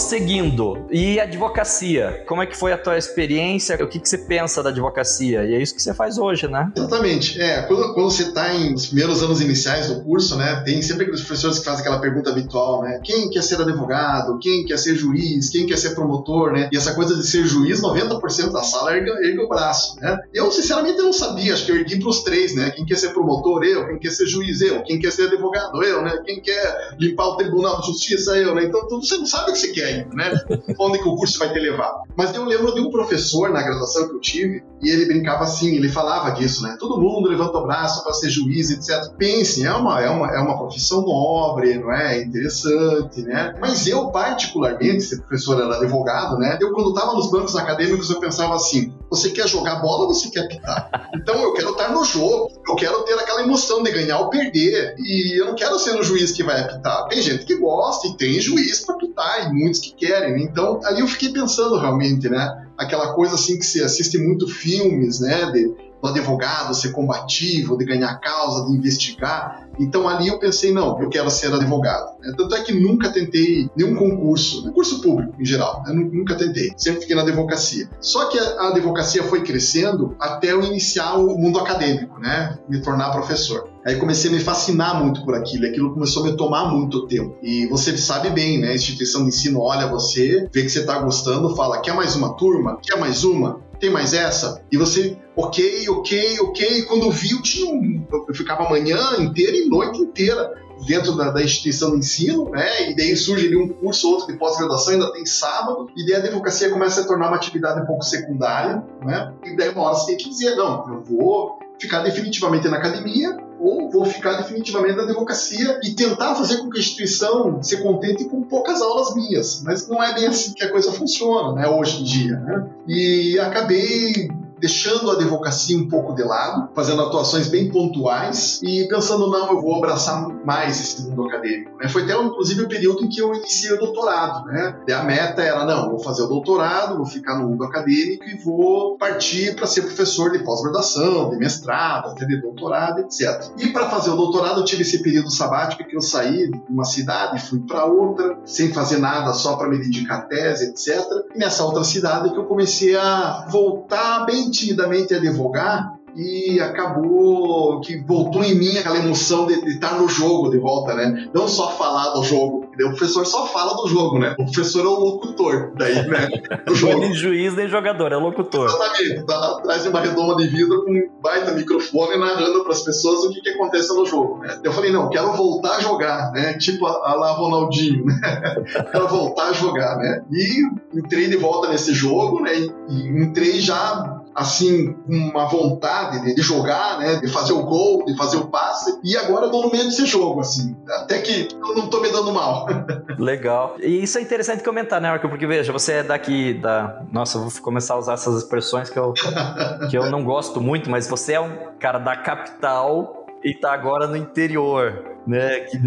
Prosseguindo, 0.00 0.86
e 0.90 1.20
advocacia? 1.20 2.24
Como 2.26 2.40
é 2.40 2.46
que 2.46 2.56
foi 2.56 2.72
a 2.72 2.78
tua 2.78 2.96
experiência? 2.96 3.76
O 3.84 3.86
que, 3.86 4.00
que 4.00 4.08
você 4.08 4.16
pensa 4.16 4.62
da 4.62 4.70
advocacia? 4.70 5.44
E 5.44 5.54
é 5.54 5.60
isso 5.60 5.74
que 5.74 5.82
você 5.82 5.92
faz 5.92 6.16
hoje, 6.16 6.48
né? 6.48 6.72
Exatamente. 6.74 7.38
É, 7.38 7.60
quando, 7.62 7.92
quando 7.92 8.10
você 8.10 8.22
está 8.22 8.50
nos 8.54 8.86
primeiros 8.86 9.22
anos 9.22 9.42
iniciais 9.42 9.88
do 9.88 10.02
curso, 10.02 10.36
né, 10.36 10.62
tem 10.64 10.80
sempre 10.80 11.02
aqueles 11.02 11.20
professores 11.20 11.58
que 11.58 11.66
fazem 11.66 11.82
aquela 11.82 12.00
pergunta 12.00 12.30
habitual, 12.30 12.82
né? 12.82 12.98
Quem 13.04 13.28
quer 13.28 13.42
ser 13.42 13.60
advogado? 13.60 14.38
Quem 14.38 14.64
quer 14.64 14.78
ser 14.78 14.94
juiz? 14.96 15.50
Quem 15.50 15.66
quer 15.66 15.76
ser 15.76 15.90
promotor, 15.90 16.50
né? 16.50 16.70
E 16.72 16.78
essa 16.78 16.94
coisa 16.94 17.14
de 17.14 17.26
ser 17.26 17.44
juiz, 17.44 17.82
90% 17.82 18.52
da 18.52 18.62
sala 18.62 18.96
ergue, 18.96 19.10
ergue 19.10 19.40
o 19.40 19.48
braço, 19.50 20.00
né? 20.00 20.18
Eu, 20.32 20.50
sinceramente, 20.50 20.96
não 20.96 21.12
sabia. 21.12 21.52
Acho 21.52 21.66
que 21.66 21.72
eu 21.72 21.76
ergui 21.76 22.00
para 22.00 22.08
os 22.08 22.24
três, 22.24 22.54
né? 22.54 22.70
Quem 22.70 22.86
quer 22.86 22.96
ser 22.96 23.10
promotor? 23.10 23.62
Eu. 23.64 23.86
Quem 23.86 23.98
quer 23.98 24.10
ser 24.12 24.26
juiz? 24.26 24.62
Eu. 24.62 24.82
Quem 24.82 24.98
quer 24.98 25.12
ser 25.12 25.24
advogado? 25.24 25.84
Eu, 25.84 26.00
né? 26.00 26.22
Quem 26.24 26.40
quer 26.40 26.96
limpar 26.98 27.26
o 27.26 27.36
Tribunal 27.36 27.82
de 27.82 27.88
Justiça? 27.88 28.34
Eu, 28.38 28.54
né? 28.54 28.64
Então, 28.64 28.88
você 28.88 29.18
não 29.18 29.26
sabe 29.26 29.50
o 29.50 29.52
que 29.52 29.58
você 29.58 29.68
quer 29.68 29.89
né? 30.12 30.32
Onde 30.78 30.98
que 30.98 31.08
o 31.08 31.16
curso 31.16 31.38
vai 31.38 31.52
te 31.52 31.58
levar. 31.58 32.02
Mas 32.16 32.34
eu 32.34 32.44
lembro 32.44 32.74
de 32.74 32.80
um 32.80 32.90
professor 32.90 33.50
na 33.50 33.62
graduação 33.62 34.08
que 34.08 34.14
eu 34.14 34.20
tive, 34.20 34.62
e 34.82 34.90
ele 34.90 35.06
brincava 35.06 35.44
assim, 35.44 35.76
ele 35.76 35.88
falava 35.88 36.30
disso, 36.30 36.62
né? 36.62 36.76
Todo 36.78 37.00
mundo 37.00 37.28
levanta 37.28 37.58
o 37.58 37.62
braço 37.62 38.02
para 38.02 38.12
ser 38.12 38.30
juiz, 38.30 38.70
etc. 38.70 39.12
Pense, 39.16 39.64
é 39.64 39.72
uma, 39.72 40.00
é 40.00 40.08
uma, 40.08 40.34
é 40.34 40.38
uma 40.38 40.58
profissão 40.58 41.02
nobre, 41.02 41.78
não 41.78 41.92
é? 41.92 42.10
é 42.10 42.22
interessante, 42.22 43.22
né? 43.22 43.54
Mas 43.60 43.86
eu, 43.86 44.10
particularmente, 44.10 45.02
ser 45.02 45.20
professor 45.20 45.60
era 45.60 45.76
advogado, 45.76 46.38
né? 46.38 46.58
Eu, 46.60 46.72
quando 46.72 46.90
estava 46.90 47.14
nos 47.14 47.30
bancos 47.30 47.56
acadêmicos, 47.56 48.10
eu 48.10 48.20
pensava 48.20 48.54
assim: 48.54 48.92
você 49.10 49.30
quer 49.30 49.48
jogar 49.48 49.76
bola 49.76 50.04
ou 50.04 50.14
você 50.14 50.30
quer 50.30 50.46
pitar? 50.46 51.10
Então 51.14 51.34
eu 51.42 51.52
quero 51.52 51.70
estar 51.70 51.92
no 51.92 52.04
jogo, 52.04 52.52
eu 52.66 52.76
quero 52.76 53.02
ter 53.02 53.14
aquela 53.14 53.42
emoção 53.42 53.82
de 53.82 53.90
ganhar 53.90 54.20
ou 54.20 54.30
perder. 54.30 54.94
E 54.98 55.38
eu 55.38 55.46
não 55.46 55.54
quero 55.54 55.78
ser 55.78 55.98
o 55.98 56.02
juiz 56.02 56.30
que 56.30 56.44
vai 56.44 56.60
apitar. 56.60 57.08
Tem 57.08 57.20
gente 57.20 57.44
que 57.44 57.56
gosta 57.56 58.06
e 58.06 58.16
tem 58.16 58.40
juiz 58.40 58.80
para 58.80 58.94
apitar, 58.94 59.46
e 59.46 59.52
muitos 59.52 59.80
que 59.80 59.92
querem. 59.92 60.44
Então 60.44 60.80
ali 60.84 61.00
eu 61.00 61.08
fiquei 61.08 61.30
pensando 61.30 61.76
realmente, 61.76 62.28
né? 62.28 62.66
Aquela 62.78 63.12
coisa 63.12 63.34
assim 63.34 63.58
que 63.58 63.66
se 63.66 63.82
assiste 63.82 64.16
muito 64.16 64.46
filmes, 64.46 65.20
né? 65.20 65.50
De, 65.50 65.89
do 66.00 66.08
advogado 66.08 66.74
ser 66.74 66.90
combativo, 66.92 67.76
de 67.76 67.84
ganhar 67.84 68.14
causa, 68.20 68.66
de 68.66 68.72
investigar. 68.72 69.68
Então 69.78 70.08
ali 70.08 70.28
eu 70.28 70.38
pensei, 70.38 70.72
não, 70.72 71.00
eu 71.00 71.08
quero 71.08 71.30
ser 71.30 71.52
advogado. 71.52 72.18
Né? 72.20 72.32
Tanto 72.36 72.54
é 72.54 72.62
que 72.62 72.72
nunca 72.72 73.10
tentei 73.10 73.68
nenhum 73.76 73.94
concurso, 73.94 74.62
concurso 74.64 75.00
público 75.00 75.34
em 75.38 75.44
geral, 75.44 75.82
né? 75.86 75.92
nunca 75.92 76.34
tentei, 76.34 76.72
sempre 76.76 77.00
fiquei 77.02 77.16
na 77.16 77.22
advocacia. 77.22 77.88
Só 78.00 78.26
que 78.26 78.38
a, 78.38 78.68
advocacia 78.68 79.22
foi 79.22 79.42
crescendo 79.42 80.16
até 80.18 80.52
eu 80.52 80.62
iniciar 80.62 81.16
o 81.16 81.38
mundo 81.38 81.58
acadêmico, 81.58 82.18
né? 82.18 82.58
me 82.68 82.80
tornar 82.80 83.10
professor. 83.10 83.68
Aí 83.84 83.96
comecei 83.96 84.30
a 84.30 84.34
me 84.34 84.40
fascinar 84.40 85.02
muito 85.02 85.24
por 85.24 85.34
aquilo, 85.34 85.66
aquilo 85.66 85.94
começou 85.94 86.24
a 86.24 86.26
me 86.30 86.36
tomar 86.36 86.70
muito 86.70 87.06
tempo. 87.06 87.36
E 87.42 87.66
você 87.66 87.96
sabe 87.96 88.28
bem, 88.28 88.58
né? 88.58 88.72
A 88.72 88.74
instituição 88.74 89.22
de 89.22 89.28
ensino 89.28 89.60
olha 89.60 89.86
você, 89.86 90.46
vê 90.52 90.62
que 90.62 90.68
você 90.68 90.80
está 90.80 90.98
gostando, 90.98 91.56
fala: 91.56 91.80
quer 91.80 91.94
mais 91.94 92.14
uma 92.14 92.34
turma? 92.34 92.78
Quer 92.82 92.98
mais 92.98 93.24
uma? 93.24 93.60
Tem 93.80 93.90
mais 93.90 94.12
essa? 94.12 94.62
E 94.70 94.76
você, 94.76 95.16
ok, 95.34 95.88
ok, 95.88 96.40
ok. 96.40 96.82
Quando 96.82 97.10
viu, 97.10 97.40
tinha 97.40 97.72
um. 97.72 98.06
Eu 98.28 98.34
ficava 98.34 98.64
a 98.66 98.70
manhã 98.70 98.98
inteira 99.18 99.56
e 99.56 99.68
noite 99.68 100.02
inteira 100.02 100.54
dentro 100.86 101.16
da, 101.16 101.30
da, 101.30 101.42
instituição 101.42 101.92
de 101.92 101.98
ensino, 101.98 102.50
né? 102.50 102.90
E 102.90 102.96
daí 102.96 103.16
surge 103.16 103.46
ali 103.46 103.56
um 103.56 103.68
curso 103.68 104.06
ou 104.06 104.14
outro 104.14 104.32
de 104.32 104.38
pós-graduação, 104.38 104.94
ainda 104.94 105.12
tem 105.12 105.26
sábado, 105.26 105.90
e 105.96 106.04
daí 106.06 106.16
a 106.16 106.18
advocacia 106.18 106.70
começa 106.70 107.00
a 107.00 107.04
tornar 107.04 107.28
uma 107.28 107.36
atividade 107.36 107.80
um 107.80 107.86
pouco 107.86 108.02
secundária, 108.02 108.82
né? 109.02 109.32
E 109.44 109.56
daí 109.56 109.70
uma 109.70 109.82
hora 109.82 109.94
você 109.94 110.06
tem 110.06 110.16
que 110.16 110.28
dizer, 110.28 110.54
não, 110.56 110.86
eu 110.88 111.02
vou 111.02 111.58
ficar 111.78 112.02
definitivamente 112.02 112.68
na 112.68 112.76
academia 112.76 113.36
ou 113.60 113.90
vou 113.90 114.06
ficar 114.06 114.38
definitivamente 114.38 114.96
na 114.96 115.02
advocacia 115.02 115.78
e 115.84 115.90
tentar 115.90 116.34
fazer 116.34 116.58
com 116.58 116.70
que 116.70 116.78
a 116.78 116.80
instituição 116.80 117.62
se 117.62 117.76
contente 117.82 118.24
com 118.24 118.42
poucas 118.42 118.80
aulas 118.80 119.14
minhas. 119.14 119.62
Mas 119.62 119.86
não 119.86 120.02
é 120.02 120.14
bem 120.14 120.26
assim 120.26 120.54
que 120.54 120.64
a 120.64 120.70
coisa 120.70 120.90
funciona, 120.90 121.52
né, 121.52 121.68
hoje 121.68 122.00
em 122.00 122.04
dia. 122.04 122.38
Né? 122.38 122.66
E 122.88 123.38
acabei 123.38 124.30
deixando 124.60 125.10
a 125.10 125.14
advocacia 125.14 125.76
um 125.76 125.88
pouco 125.88 126.14
de 126.14 126.22
lado, 126.22 126.68
fazendo 126.74 127.02
atuações 127.02 127.48
bem 127.48 127.70
pontuais 127.70 128.60
e 128.62 128.86
pensando, 128.88 129.30
não, 129.30 129.50
eu 129.50 129.60
vou 129.60 129.76
abraçar 129.76 130.28
mais 130.44 130.80
esse 130.80 131.02
mundo 131.02 131.24
acadêmico. 131.24 131.76
Né? 131.78 131.88
Foi 131.88 132.02
até, 132.02 132.14
inclusive, 132.14 132.62
o 132.62 132.68
período 132.68 133.04
em 133.04 133.08
que 133.08 133.20
eu 133.20 133.34
iniciei 133.34 133.72
o 133.72 133.78
doutorado. 133.78 134.46
Né? 134.46 134.76
E 134.86 134.92
a 134.92 135.02
meta 135.02 135.42
era, 135.42 135.64
não, 135.64 135.90
vou 135.90 135.98
fazer 135.98 136.22
o 136.22 136.26
doutorado, 136.26 136.96
vou 136.96 137.06
ficar 137.06 137.38
no 137.38 137.48
mundo 137.48 137.64
acadêmico 137.64 138.24
e 138.24 138.36
vou 138.36 138.96
partir 138.98 139.56
para 139.56 139.66
ser 139.66 139.82
professor 139.82 140.30
de 140.30 140.40
pós-graduação, 140.40 141.30
de 141.30 141.36
mestrado, 141.36 142.10
até 142.10 142.26
de 142.26 142.40
doutorado, 142.40 143.00
etc. 143.00 143.50
E 143.58 143.68
para 143.68 143.88
fazer 143.88 144.10
o 144.10 144.16
doutorado, 144.16 144.60
eu 144.60 144.64
tive 144.64 144.82
esse 144.82 145.02
período 145.02 145.30
sabático 145.30 145.84
que 145.84 145.96
eu 145.96 146.00
saí 146.00 146.50
de 146.50 146.62
uma 146.68 146.84
cidade, 146.84 147.40
fui 147.40 147.60
para 147.60 147.84
outra, 147.84 148.38
sem 148.44 148.72
fazer 148.72 148.98
nada, 148.98 149.32
só 149.32 149.56
para 149.56 149.68
me 149.68 149.78
dedicar 149.78 150.18
à 150.18 150.22
tese, 150.22 150.66
etc. 150.66 151.00
E 151.34 151.38
nessa 151.38 151.64
outra 151.64 151.84
cidade 151.84 152.30
que 152.30 152.38
eu 152.38 152.44
comecei 152.44 152.96
a 152.96 153.46
voltar 153.50 154.26
bem 154.26 154.49
timidamente 154.50 155.14
a 155.14 155.18
advogar 155.18 156.00
e 156.16 156.60
acabou 156.60 157.80
que 157.80 157.98
voltou 157.98 158.42
em 158.42 158.54
mim 158.54 158.76
aquela 158.76 158.98
emoção 158.98 159.46
de, 159.46 159.60
de 159.62 159.70
estar 159.70 159.98
no 159.98 160.08
jogo 160.08 160.50
de 160.50 160.58
volta, 160.58 160.94
né? 160.94 161.28
Não 161.32 161.46
só 161.46 161.70
falar 161.70 162.10
do 162.10 162.22
jogo, 162.22 162.68
o 162.78 162.88
professor 162.88 163.26
só 163.26 163.46
fala 163.46 163.74
do 163.74 163.88
jogo, 163.88 164.18
né? 164.18 164.34
O 164.38 164.44
professor 164.44 164.84
é 164.84 164.88
o 164.88 164.98
locutor 164.98 165.72
daí, 165.76 166.06
né? 166.08 166.28
Do 166.66 166.74
jogo. 166.74 167.00
nem 167.00 167.14
juiz 167.14 167.54
nem 167.54 167.68
jogador, 167.68 168.12
é 168.12 168.16
locutor. 168.16 168.66
Exatamente, 168.66 169.26
tá 169.26 169.56
atrás 169.58 169.82
de 169.82 169.88
uma 169.88 170.00
redoma 170.00 170.36
de 170.36 170.48
vidro 170.48 170.84
com 170.84 170.90
um 170.90 171.10
baita 171.22 171.52
microfone 171.52 172.18
narrando 172.18 172.62
para 172.62 172.72
as 172.72 172.82
pessoas 172.82 173.24
o 173.24 173.30
que, 173.30 173.40
que 173.40 173.50
acontece 173.50 173.94
no 173.94 174.04
jogo, 174.06 174.38
né? 174.38 174.60
Eu 174.64 174.72
falei, 174.72 174.90
não, 174.90 175.08
quero 175.08 175.32
voltar 175.32 175.76
a 175.76 175.80
jogar, 175.80 176.32
né? 176.32 176.54
Tipo 176.54 176.86
a, 176.86 177.10
a 177.10 177.14
lá 177.14 177.32
Ronaldinho, 177.32 178.04
né? 178.04 178.20
quero 178.90 179.08
voltar 179.08 179.50
a 179.50 179.52
jogar, 179.52 179.96
né? 179.96 180.22
E 180.30 180.98
entrei 180.98 181.28
de 181.28 181.36
volta 181.36 181.68
nesse 181.68 181.92
jogo, 181.92 182.40
né? 182.40 182.52
E 182.88 183.08
entrei 183.08 183.60
já 183.60 184.19
assim, 184.34 184.94
uma 185.06 185.46
vontade 185.46 186.22
de, 186.22 186.34
de, 186.34 186.42
jogar, 186.42 186.98
né? 186.98 187.16
De 187.16 187.28
fazer 187.28 187.52
o 187.52 187.62
gol, 187.62 188.04
de 188.04 188.16
fazer 188.16 188.36
o 188.36 188.48
passe. 188.48 188.98
E 189.02 189.16
agora 189.16 189.46
eu 189.46 189.50
tô 189.50 189.62
no 189.62 189.70
meio 189.70 189.84
desse 189.84 190.06
jogo, 190.06 190.40
assim. 190.40 190.76
Até 190.88 191.20
que 191.20 191.48
eu 191.52 191.74
não 191.74 191.88
tô 191.88 192.00
me 192.00 192.10
dando 192.10 192.32
mal. 192.32 192.66
Legal. 193.18 193.76
E 193.80 194.02
isso 194.02 194.18
é 194.18 194.22
interessante 194.22 194.62
comentar, 194.62 195.00
né, 195.00 195.10
Marco? 195.10 195.28
Porque 195.28 195.46
veja, 195.46 195.72
você 195.72 195.94
é 195.94 196.02
daqui 196.02 196.54
da. 196.54 197.02
Nossa, 197.12 197.38
eu 197.38 197.42
vou 197.42 197.62
começar 197.62 197.94
a 197.94 197.98
usar 197.98 198.14
essas 198.14 198.42
expressões 198.42 198.88
que 198.88 198.98
eu, 198.98 199.12
que 199.90 199.96
eu 199.96 200.10
não 200.10 200.24
gosto 200.24 200.60
muito, 200.60 200.90
mas 200.90 201.06
você 201.06 201.34
é 201.34 201.40
um 201.40 201.72
cara 201.78 201.98
da 201.98 202.16
capital 202.16 203.26
e 203.44 203.54
tá 203.54 203.72
agora 203.72 204.06
no 204.06 204.16
interior, 204.16 205.04
né? 205.26 205.60
Que, 205.60 205.78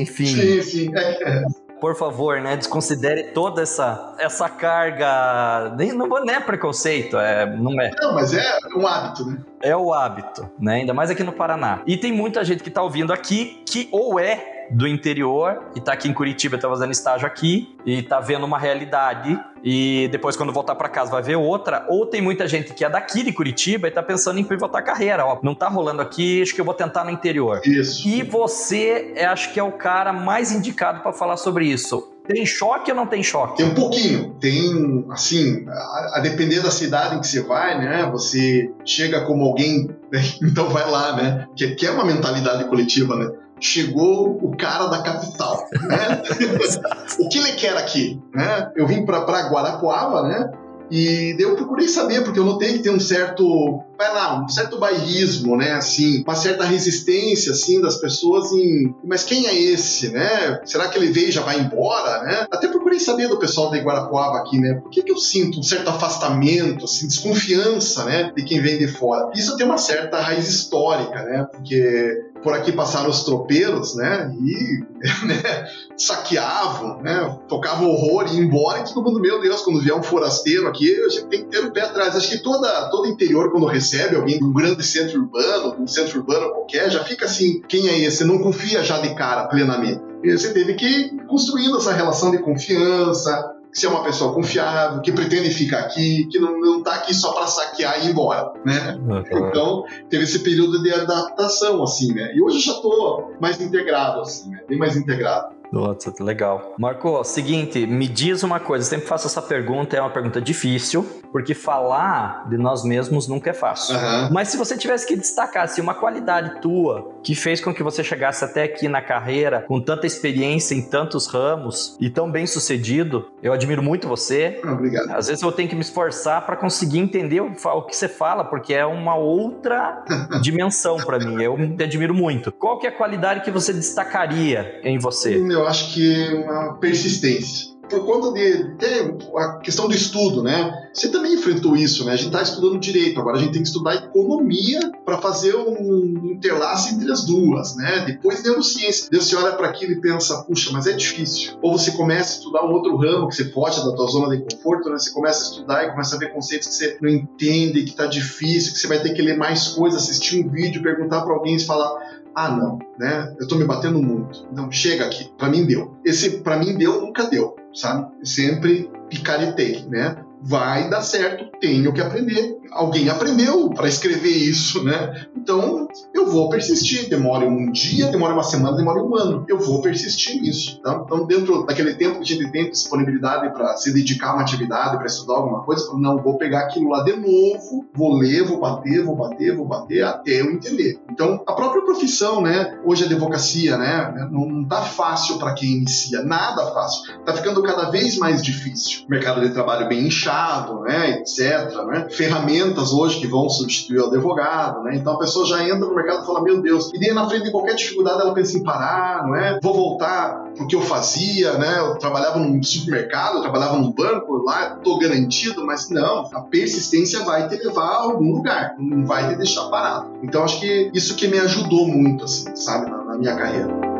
enfim. 0.00 0.26
Sim, 0.26 0.62
sim. 0.62 0.90
É 0.96 1.63
por 1.84 1.94
favor, 1.94 2.40
né, 2.40 2.56
desconsidere 2.56 3.24
toda 3.34 3.60
essa, 3.60 4.14
essa 4.18 4.48
carga. 4.48 5.76
Não, 5.94 6.06
não 6.06 6.34
é 6.34 6.40
preconceito, 6.40 7.18
é, 7.18 7.44
não 7.44 7.78
é. 7.78 7.90
Não, 8.00 8.14
mas 8.14 8.32
é 8.32 8.42
um 8.74 8.86
hábito, 8.86 9.26
né? 9.26 9.36
É 9.62 9.76
o 9.76 9.92
hábito, 9.92 10.48
né? 10.58 10.76
Ainda 10.76 10.94
mais 10.94 11.10
aqui 11.10 11.22
no 11.22 11.30
Paraná. 11.30 11.82
E 11.86 11.98
tem 11.98 12.10
muita 12.10 12.42
gente 12.42 12.62
que 12.62 12.70
tá 12.70 12.82
ouvindo 12.82 13.12
aqui 13.12 13.62
que 13.66 13.86
ou 13.92 14.18
é 14.18 14.53
do 14.70 14.86
interior 14.86 15.70
e 15.74 15.80
tá 15.80 15.92
aqui 15.92 16.08
em 16.08 16.12
Curitiba, 16.12 16.58
tá 16.58 16.68
fazendo 16.68 16.92
estágio 16.92 17.26
aqui 17.26 17.76
e 17.84 18.02
tá 18.02 18.20
vendo 18.20 18.44
uma 18.44 18.58
realidade 18.58 19.38
e 19.62 20.08
depois 20.12 20.36
quando 20.36 20.52
voltar 20.52 20.74
para 20.74 20.88
casa 20.88 21.10
vai 21.10 21.22
ver 21.22 21.36
outra, 21.36 21.86
ou 21.88 22.04
tem 22.04 22.20
muita 22.20 22.46
gente 22.46 22.74
que 22.74 22.84
é 22.84 22.90
daqui 22.90 23.22
de 23.22 23.32
Curitiba 23.32 23.88
e 23.88 23.90
tá 23.90 24.02
pensando 24.02 24.38
em 24.38 24.44
pivotar 24.44 24.82
a 24.82 24.84
carreira, 24.84 25.24
ó, 25.24 25.38
não 25.42 25.54
tá 25.54 25.68
rolando 25.68 26.02
aqui, 26.02 26.42
acho 26.42 26.54
que 26.54 26.60
eu 26.60 26.64
vou 26.64 26.74
tentar 26.74 27.04
no 27.04 27.10
interior. 27.10 27.60
Isso. 27.64 28.06
E 28.06 28.22
você, 28.22 29.12
é, 29.16 29.24
acho 29.24 29.52
que 29.52 29.58
é 29.58 29.62
o 29.62 29.72
cara 29.72 30.12
mais 30.12 30.52
indicado 30.52 31.00
para 31.00 31.12
falar 31.12 31.38
sobre 31.38 31.66
isso. 31.66 32.12
Tem 32.26 32.46
choque 32.46 32.90
ou 32.90 32.96
não 32.96 33.06
tem 33.06 33.22
choque? 33.22 33.58
Tem 33.58 33.66
um 33.66 33.74
pouquinho. 33.74 34.34
Tem, 34.40 35.04
assim, 35.10 35.66
a, 35.68 36.16
a, 36.16 36.20
depender 36.20 36.60
da 36.60 36.70
cidade 36.70 37.16
em 37.16 37.20
que 37.20 37.26
você 37.26 37.42
vai, 37.42 37.78
né? 37.78 38.08
Você 38.10 38.72
chega 38.82 39.26
como 39.26 39.44
alguém, 39.44 39.88
né? 40.10 40.22
então 40.42 40.70
vai 40.70 40.90
lá, 40.90 41.16
né? 41.16 41.46
Que, 41.54 41.74
que 41.74 41.86
é 41.86 41.90
uma 41.90 42.04
mentalidade 42.04 42.64
coletiva, 42.64 43.14
né? 43.14 43.30
Chegou 43.64 44.38
o 44.42 44.56
cara 44.56 44.86
da 44.86 45.02
capital, 45.02 45.66
né? 45.72 46.22
o 47.18 47.28
que 47.28 47.38
ele 47.38 47.52
quer 47.52 47.76
aqui, 47.76 48.20
né? 48.34 48.70
Eu 48.76 48.86
vim 48.86 49.04
para 49.04 49.48
Guarapuava, 49.48 50.22
né? 50.22 50.50
E 50.90 51.34
eu 51.38 51.56
procurei 51.56 51.88
saber, 51.88 52.22
porque 52.22 52.38
eu 52.38 52.44
notei 52.44 52.74
que 52.74 52.80
tem 52.80 52.92
um 52.92 53.00
certo, 53.00 53.82
vai 53.96 54.12
lá, 54.12 54.44
um 54.44 54.48
certo 54.48 54.78
bairrismo, 54.78 55.56
né, 55.56 55.72
assim, 55.72 56.22
uma 56.22 56.36
certa 56.36 56.62
resistência, 56.64 57.52
assim, 57.52 57.80
das 57.80 57.96
pessoas 57.96 58.52
em, 58.52 58.94
mas 59.02 59.24
quem 59.24 59.46
é 59.46 59.54
esse, 59.58 60.10
né? 60.10 60.60
Será 60.66 60.88
que 60.88 60.98
ele 60.98 61.10
veio 61.10 61.28
e 61.30 61.32
já 61.32 61.40
vai 61.40 61.58
embora, 61.58 62.22
né? 62.24 62.46
Até 62.50 62.68
procurei 62.68 63.00
saber 63.00 63.28
do 63.28 63.38
pessoal 63.38 63.70
da 63.70 63.78
Iguarapuava 63.78 64.38
aqui, 64.38 64.60
né? 64.60 64.74
Por 64.74 64.90
que, 64.90 65.02
que 65.02 65.10
eu 65.10 65.16
sinto 65.16 65.58
um 65.58 65.62
certo 65.62 65.88
afastamento, 65.88 66.84
assim, 66.84 67.06
desconfiança, 67.08 68.04
né, 68.04 68.30
de 68.36 68.44
quem 68.44 68.60
vem 68.60 68.76
de 68.76 68.86
fora? 68.86 69.30
Isso 69.34 69.56
tem 69.56 69.64
uma 69.64 69.78
certa 69.78 70.20
raiz 70.20 70.46
histórica, 70.46 71.22
né? 71.22 71.48
Porque 71.50 72.33
por 72.44 72.52
aqui 72.52 72.70
passaram 72.70 73.08
os 73.08 73.24
tropeiros, 73.24 73.96
né? 73.96 74.30
E 74.38 74.84
né, 75.26 75.66
saqueavam, 75.96 77.00
né? 77.00 77.38
Tocavam 77.48 77.88
horror 77.88 78.26
e 78.28 78.36
iam 78.36 78.44
embora. 78.44 78.80
E 78.80 78.84
todo 78.84 79.02
mundo, 79.02 79.18
meu 79.18 79.40
Deus, 79.40 79.62
quando 79.62 79.80
vier 79.80 79.96
um 79.96 80.02
forasteiro 80.02 80.68
aqui, 80.68 80.94
a 81.02 81.08
gente 81.08 81.26
tem 81.26 81.42
que 81.42 81.48
ter 81.48 81.64
o 81.64 81.72
pé 81.72 81.80
atrás. 81.80 82.14
Acho 82.14 82.28
que 82.28 82.38
toda, 82.38 82.90
todo 82.90 83.08
interior, 83.08 83.50
quando 83.50 83.66
recebe 83.66 84.14
alguém 84.14 84.38
de 84.38 84.44
um 84.44 84.52
grande 84.52 84.82
centro 84.84 85.22
urbano, 85.22 85.76
um 85.80 85.86
centro 85.86 86.18
urbano 86.20 86.50
qualquer, 86.50 86.90
já 86.90 87.02
fica 87.02 87.24
assim: 87.24 87.62
quem 87.66 87.88
é 87.88 87.98
esse? 87.98 88.24
Não 88.24 88.38
confia 88.38 88.84
já 88.84 88.98
de 88.98 89.14
cara 89.14 89.48
plenamente. 89.48 90.02
E 90.22 90.30
você 90.30 90.52
teve 90.52 90.74
que 90.74 90.86
ir 90.86 91.26
construindo 91.26 91.78
essa 91.78 91.92
relação 91.92 92.30
de 92.30 92.38
confiança, 92.38 93.53
se 93.74 93.86
é 93.86 93.88
uma 93.88 94.04
pessoa 94.04 94.32
confiável, 94.32 95.00
que 95.02 95.10
pretende 95.10 95.50
ficar 95.50 95.80
aqui, 95.80 96.26
que 96.26 96.38
não, 96.38 96.58
não 96.60 96.82
tá 96.82 96.94
aqui 96.94 97.12
só 97.12 97.32
para 97.32 97.48
saquear 97.48 98.00
e 98.00 98.06
ir 98.06 98.10
embora, 98.12 98.52
né? 98.64 98.96
Uhum. 99.04 99.48
Então, 99.48 99.84
teve 100.08 100.22
esse 100.22 100.38
período 100.38 100.80
de 100.80 100.92
adaptação, 100.92 101.82
assim, 101.82 102.14
né? 102.14 102.32
E 102.36 102.40
hoje 102.40 102.58
eu 102.58 102.74
já 102.74 102.80
tô 102.80 103.32
mais 103.40 103.60
integrado, 103.60 104.20
assim, 104.20 104.50
né? 104.50 104.60
Bem 104.68 104.78
mais 104.78 104.96
integrado. 104.96 105.52
Nossa, 105.74 106.14
legal. 106.20 106.74
Marco, 106.78 107.24
seguinte, 107.24 107.84
me 107.84 108.06
diz 108.06 108.44
uma 108.44 108.60
coisa, 108.60 108.84
eu 108.84 108.90
sempre 108.90 109.08
faço 109.08 109.26
essa 109.26 109.42
pergunta, 109.42 109.96
é 109.96 110.00
uma 110.00 110.10
pergunta 110.10 110.40
difícil, 110.40 111.04
porque 111.32 111.52
falar 111.52 112.48
de 112.48 112.56
nós 112.56 112.84
mesmos 112.84 113.26
nunca 113.26 113.50
é 113.50 113.52
fácil. 113.52 113.96
Uhum. 113.96 114.28
Mas 114.30 114.48
se 114.48 114.56
você 114.56 114.76
tivesse 114.76 115.04
que 115.04 115.16
destacar 115.16 115.64
assim, 115.64 115.82
uma 115.82 115.94
qualidade 115.94 116.60
tua 116.60 117.12
que 117.24 117.34
fez 117.34 117.60
com 117.60 117.74
que 117.74 117.82
você 117.82 118.04
chegasse 118.04 118.44
até 118.44 118.62
aqui 118.62 118.86
na 118.86 119.02
carreira, 119.02 119.64
com 119.66 119.80
tanta 119.80 120.06
experiência 120.06 120.76
em 120.76 120.82
tantos 120.82 121.26
ramos 121.26 121.96
e 122.00 122.08
tão 122.08 122.30
bem 122.30 122.46
sucedido, 122.46 123.32
eu 123.42 123.52
admiro 123.52 123.82
muito 123.82 124.06
você. 124.06 124.60
Obrigado. 124.62 125.10
Às 125.10 125.26
vezes 125.26 125.42
eu 125.42 125.50
tenho 125.50 125.68
que 125.68 125.74
me 125.74 125.80
esforçar 125.80 126.46
para 126.46 126.54
conseguir 126.54 127.00
entender 127.00 127.40
o, 127.40 127.50
o 127.50 127.82
que 127.82 127.96
você 127.96 128.06
fala, 128.06 128.44
porque 128.44 128.72
é 128.72 128.86
uma 128.86 129.16
outra 129.16 130.04
dimensão 130.40 130.98
para 130.98 131.18
mim. 131.18 131.42
Eu 131.42 131.56
te 131.76 131.82
admiro 131.82 132.14
muito. 132.14 132.52
Qual 132.52 132.78
que 132.78 132.86
é 132.86 132.90
a 132.90 132.96
qualidade 132.96 133.40
que 133.40 133.50
você 133.50 133.72
destacaria 133.72 134.80
em 134.84 134.98
você? 134.98 135.34
Eu 135.36 135.63
eu 135.64 135.68
acho 135.68 135.94
que 135.94 136.28
uma 136.34 136.74
persistência 136.74 137.74
por 137.88 138.04
conta 138.06 138.32
de, 138.32 138.76
de, 138.76 139.36
a 139.36 139.58
questão 139.58 139.86
do 139.86 139.94
estudo, 139.94 140.42
né? 140.42 140.88
Você 140.92 141.08
também 141.08 141.34
enfrentou 141.34 141.76
isso, 141.76 142.04
né? 142.04 142.12
A 142.12 142.16
gente 142.16 142.26
está 142.26 142.42
estudando 142.42 142.78
direito, 142.78 143.20
agora 143.20 143.36
a 143.36 143.40
gente 143.40 143.52
tem 143.52 143.62
que 143.62 143.68
estudar 143.68 143.94
economia 143.94 144.80
para 145.04 145.18
fazer 145.18 145.54
um 145.54 146.32
interlace 146.32 146.94
entre 146.94 147.10
as 147.10 147.24
duas, 147.24 147.76
né? 147.76 148.04
Depois 148.06 148.42
neurociência. 148.42 149.08
Deus 149.10 149.28
você 149.28 149.36
olha 149.36 149.52
para 149.52 149.68
aquilo 149.68 149.92
e 149.92 150.00
pensa, 150.00 150.42
puxa, 150.44 150.70
mas 150.72 150.86
é 150.86 150.92
difícil. 150.92 151.58
Ou 151.62 151.76
você 151.76 151.92
começa 151.92 152.34
a 152.34 152.36
estudar 152.38 152.64
um 152.64 152.72
outro 152.72 152.96
ramo 152.96 153.28
que 153.28 153.36
você 153.36 153.44
pode 153.44 153.76
da 153.84 153.92
tua 153.92 154.06
zona 154.06 154.36
de 154.36 154.42
conforto, 154.42 154.88
né? 154.88 154.98
Você 154.98 155.10
começa 155.10 155.40
a 155.40 155.50
estudar 155.50 155.84
e 155.84 155.90
começa 155.90 156.16
a 156.16 156.18
ver 156.18 156.32
conceitos 156.32 156.68
que 156.68 156.74
você 156.74 156.98
não 157.00 157.10
entende, 157.10 157.84
que 157.84 157.90
está 157.90 158.06
difícil, 158.06 158.72
que 158.72 158.78
você 158.78 158.86
vai 158.86 159.00
ter 159.00 159.12
que 159.14 159.22
ler 159.22 159.36
mais 159.36 159.68
coisas, 159.68 160.02
assistir 160.02 160.44
um 160.44 160.48
vídeo, 160.48 160.82
perguntar 160.82 161.22
para 161.22 161.34
alguém 161.34 161.56
e 161.56 161.60
falar 161.60 162.23
ah, 162.34 162.50
não, 162.50 162.78
né? 162.98 163.34
Eu 163.38 163.46
tô 163.46 163.56
me 163.56 163.64
batendo 163.64 164.02
muito. 164.02 164.46
Não, 164.52 164.70
chega 164.70 165.04
aqui. 165.04 165.30
Para 165.38 165.48
mim 165.48 165.64
deu. 165.64 165.96
Esse 166.04 166.38
para 166.40 166.58
mim 166.58 166.76
deu 166.76 167.00
nunca 167.00 167.24
deu, 167.24 167.54
sabe? 167.72 168.12
Sempre 168.26 168.90
picaretei, 169.08 169.84
né? 169.88 170.23
Vai 170.46 170.90
dar 170.90 171.02
certo, 171.02 171.58
tenho 171.58 171.92
que 171.92 172.00
aprender 172.00 172.58
alguém 172.74 173.08
aprendeu 173.08 173.70
para 173.70 173.88
escrever 173.88 174.36
isso, 174.36 174.82
né? 174.84 175.26
Então 175.36 175.88
eu 176.12 176.26
vou 176.26 176.48
persistir. 176.48 177.08
Demore 177.08 177.46
um 177.46 177.70
dia, 177.70 178.08
demore 178.08 178.32
uma 178.32 178.42
semana, 178.42 178.76
demore 178.76 179.00
um 179.00 179.16
ano. 179.16 179.44
Eu 179.48 179.58
vou 179.58 179.80
persistir 179.80 180.40
nisso. 180.40 180.80
Tá? 180.82 181.02
Então, 181.04 181.26
dentro 181.26 181.64
daquele 181.64 181.94
tempo 181.94 182.16
que 182.16 182.22
a 182.22 182.36
gente 182.36 182.50
tem 182.50 182.70
disponibilidade 182.70 183.52
para 183.52 183.76
se 183.76 183.92
dedicar 183.92 184.30
a 184.30 184.34
uma 184.34 184.42
atividade, 184.42 184.96
para 184.96 185.06
estudar 185.06 185.34
alguma 185.34 185.62
coisa, 185.62 185.86
não 185.94 186.18
vou 186.18 186.36
pegar 186.36 186.60
aquilo 186.60 186.90
lá 186.90 187.02
de 187.04 187.12
novo, 187.12 187.86
vou 187.94 188.16
ler, 188.16 188.42
vou 188.44 188.58
bater, 188.58 189.04
vou 189.04 189.16
bater, 189.16 189.56
vou 189.56 189.66
bater 189.66 190.02
até 190.02 190.40
eu 190.40 190.50
entender. 190.50 190.98
Então, 191.10 191.42
a 191.46 191.52
própria 191.52 191.82
profissão, 191.82 192.40
né? 192.40 192.78
Hoje 192.84 193.04
a 193.04 193.06
advocacia, 193.06 193.76
né? 193.76 194.28
Não, 194.30 194.64
tá 194.64 194.82
fácil 194.82 195.38
para 195.38 195.54
quem 195.54 195.78
inicia, 195.78 196.22
nada 196.22 196.66
fácil. 196.72 197.22
Tá 197.24 197.34
ficando 197.34 197.62
cada 197.62 197.90
vez 197.90 198.16
mais 198.18 198.42
difícil. 198.42 199.04
Mercado 199.08 199.40
de 199.40 199.50
trabalho 199.50 199.88
bem 199.88 200.06
inchado, 200.06 200.33
né? 200.82 201.10
Etc. 201.18 201.40
Né? 201.86 202.08
Ferramentas 202.10 202.92
hoje 202.92 203.20
que 203.20 203.26
vão 203.26 203.48
substituir 203.48 203.98
o 204.00 204.06
advogado, 204.06 204.82
né? 204.82 204.96
Então 204.96 205.14
a 205.14 205.18
pessoa 205.18 205.46
já 205.46 205.62
entra 205.62 205.86
no 205.86 205.94
mercado 205.94 206.22
e 206.22 206.26
fala, 206.26 206.42
meu 206.42 206.60
Deus, 206.60 206.90
e 206.92 206.98
daí 206.98 207.12
na 207.12 207.28
frente 207.28 207.44
de 207.44 207.50
qualquer 207.50 207.74
dificuldade 207.74 208.20
ela 208.20 208.34
pensa 208.34 208.58
em 208.58 208.62
parar, 208.62 209.26
não 209.26 209.34
é? 209.34 209.58
Vou 209.62 209.74
voltar 209.74 210.44
pro 210.56 210.66
que 210.66 210.76
eu 210.76 210.82
fazia, 210.82 211.54
né? 211.54 211.78
Eu 211.78 211.96
trabalhava 211.98 212.38
num 212.38 212.62
supermercado, 212.62 213.36
eu 213.36 213.42
trabalhava 213.42 213.76
num 213.76 213.92
banco, 213.92 214.42
lá 214.44 214.76
tô 214.82 214.98
garantido, 214.98 215.64
mas 215.64 215.90
não, 215.90 216.28
a 216.32 216.40
persistência 216.42 217.24
vai 217.24 217.48
te 217.48 217.56
levar 217.56 217.84
a 217.84 218.02
algum 218.02 218.32
lugar, 218.32 218.74
não 218.78 219.04
vai 219.06 219.28
te 219.28 219.36
deixar 219.36 219.64
parado. 219.68 220.10
Então 220.22 220.44
acho 220.44 220.60
que 220.60 220.90
isso 220.94 221.14
que 221.16 221.28
me 221.28 221.38
ajudou 221.38 221.86
muito, 221.86 222.24
assim, 222.24 222.54
sabe, 222.54 222.90
na, 222.90 223.04
na 223.04 223.18
minha 223.18 223.34
carreira. 223.36 223.93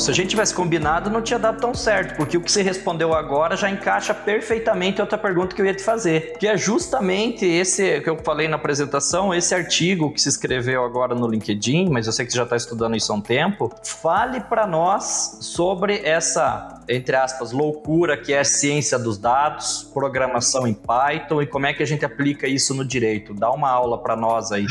Se 0.00 0.10
a 0.10 0.14
gente 0.14 0.30
tivesse 0.30 0.54
combinado, 0.54 1.10
não 1.10 1.20
tinha 1.20 1.38
dado 1.38 1.60
tão 1.60 1.74
certo, 1.74 2.16
porque 2.16 2.36
o 2.36 2.40
que 2.40 2.50
você 2.50 2.62
respondeu 2.62 3.14
agora 3.14 3.54
já 3.54 3.70
encaixa 3.70 4.14
perfeitamente 4.14 5.00
outra 5.00 5.18
pergunta 5.18 5.54
que 5.54 5.60
eu 5.60 5.66
ia 5.66 5.74
te 5.74 5.82
fazer, 5.82 6.38
que 6.38 6.46
é 6.46 6.56
justamente 6.56 7.44
esse 7.44 8.00
que 8.00 8.08
eu 8.08 8.16
falei 8.16 8.48
na 8.48 8.56
apresentação, 8.56 9.34
esse 9.34 9.54
artigo 9.54 10.10
que 10.10 10.20
se 10.20 10.30
escreveu 10.30 10.84
agora 10.84 11.14
no 11.14 11.28
LinkedIn, 11.28 11.90
mas 11.90 12.06
eu 12.06 12.12
sei 12.12 12.24
que 12.24 12.32
você 12.32 12.38
já 12.38 12.44
está 12.44 12.56
estudando 12.56 12.96
isso 12.96 13.12
há 13.12 13.16
um 13.16 13.20
tempo. 13.20 13.70
Fale 13.84 14.40
para 14.40 14.66
nós 14.66 15.38
sobre 15.40 16.00
essa, 16.02 16.79
entre 16.90 17.14
aspas, 17.14 17.52
loucura 17.52 18.16
que 18.16 18.32
é 18.32 18.42
ciência 18.42 18.98
dos 18.98 19.16
dados, 19.16 19.88
programação 19.94 20.66
em 20.66 20.74
Python 20.74 21.40
e 21.40 21.46
como 21.46 21.66
é 21.66 21.72
que 21.72 21.82
a 21.82 21.86
gente 21.86 22.04
aplica 22.04 22.48
isso 22.48 22.74
no 22.74 22.84
direito. 22.84 23.32
Dá 23.32 23.50
uma 23.52 23.70
aula 23.70 23.96
para 24.02 24.16
nós 24.16 24.50
aí. 24.50 24.66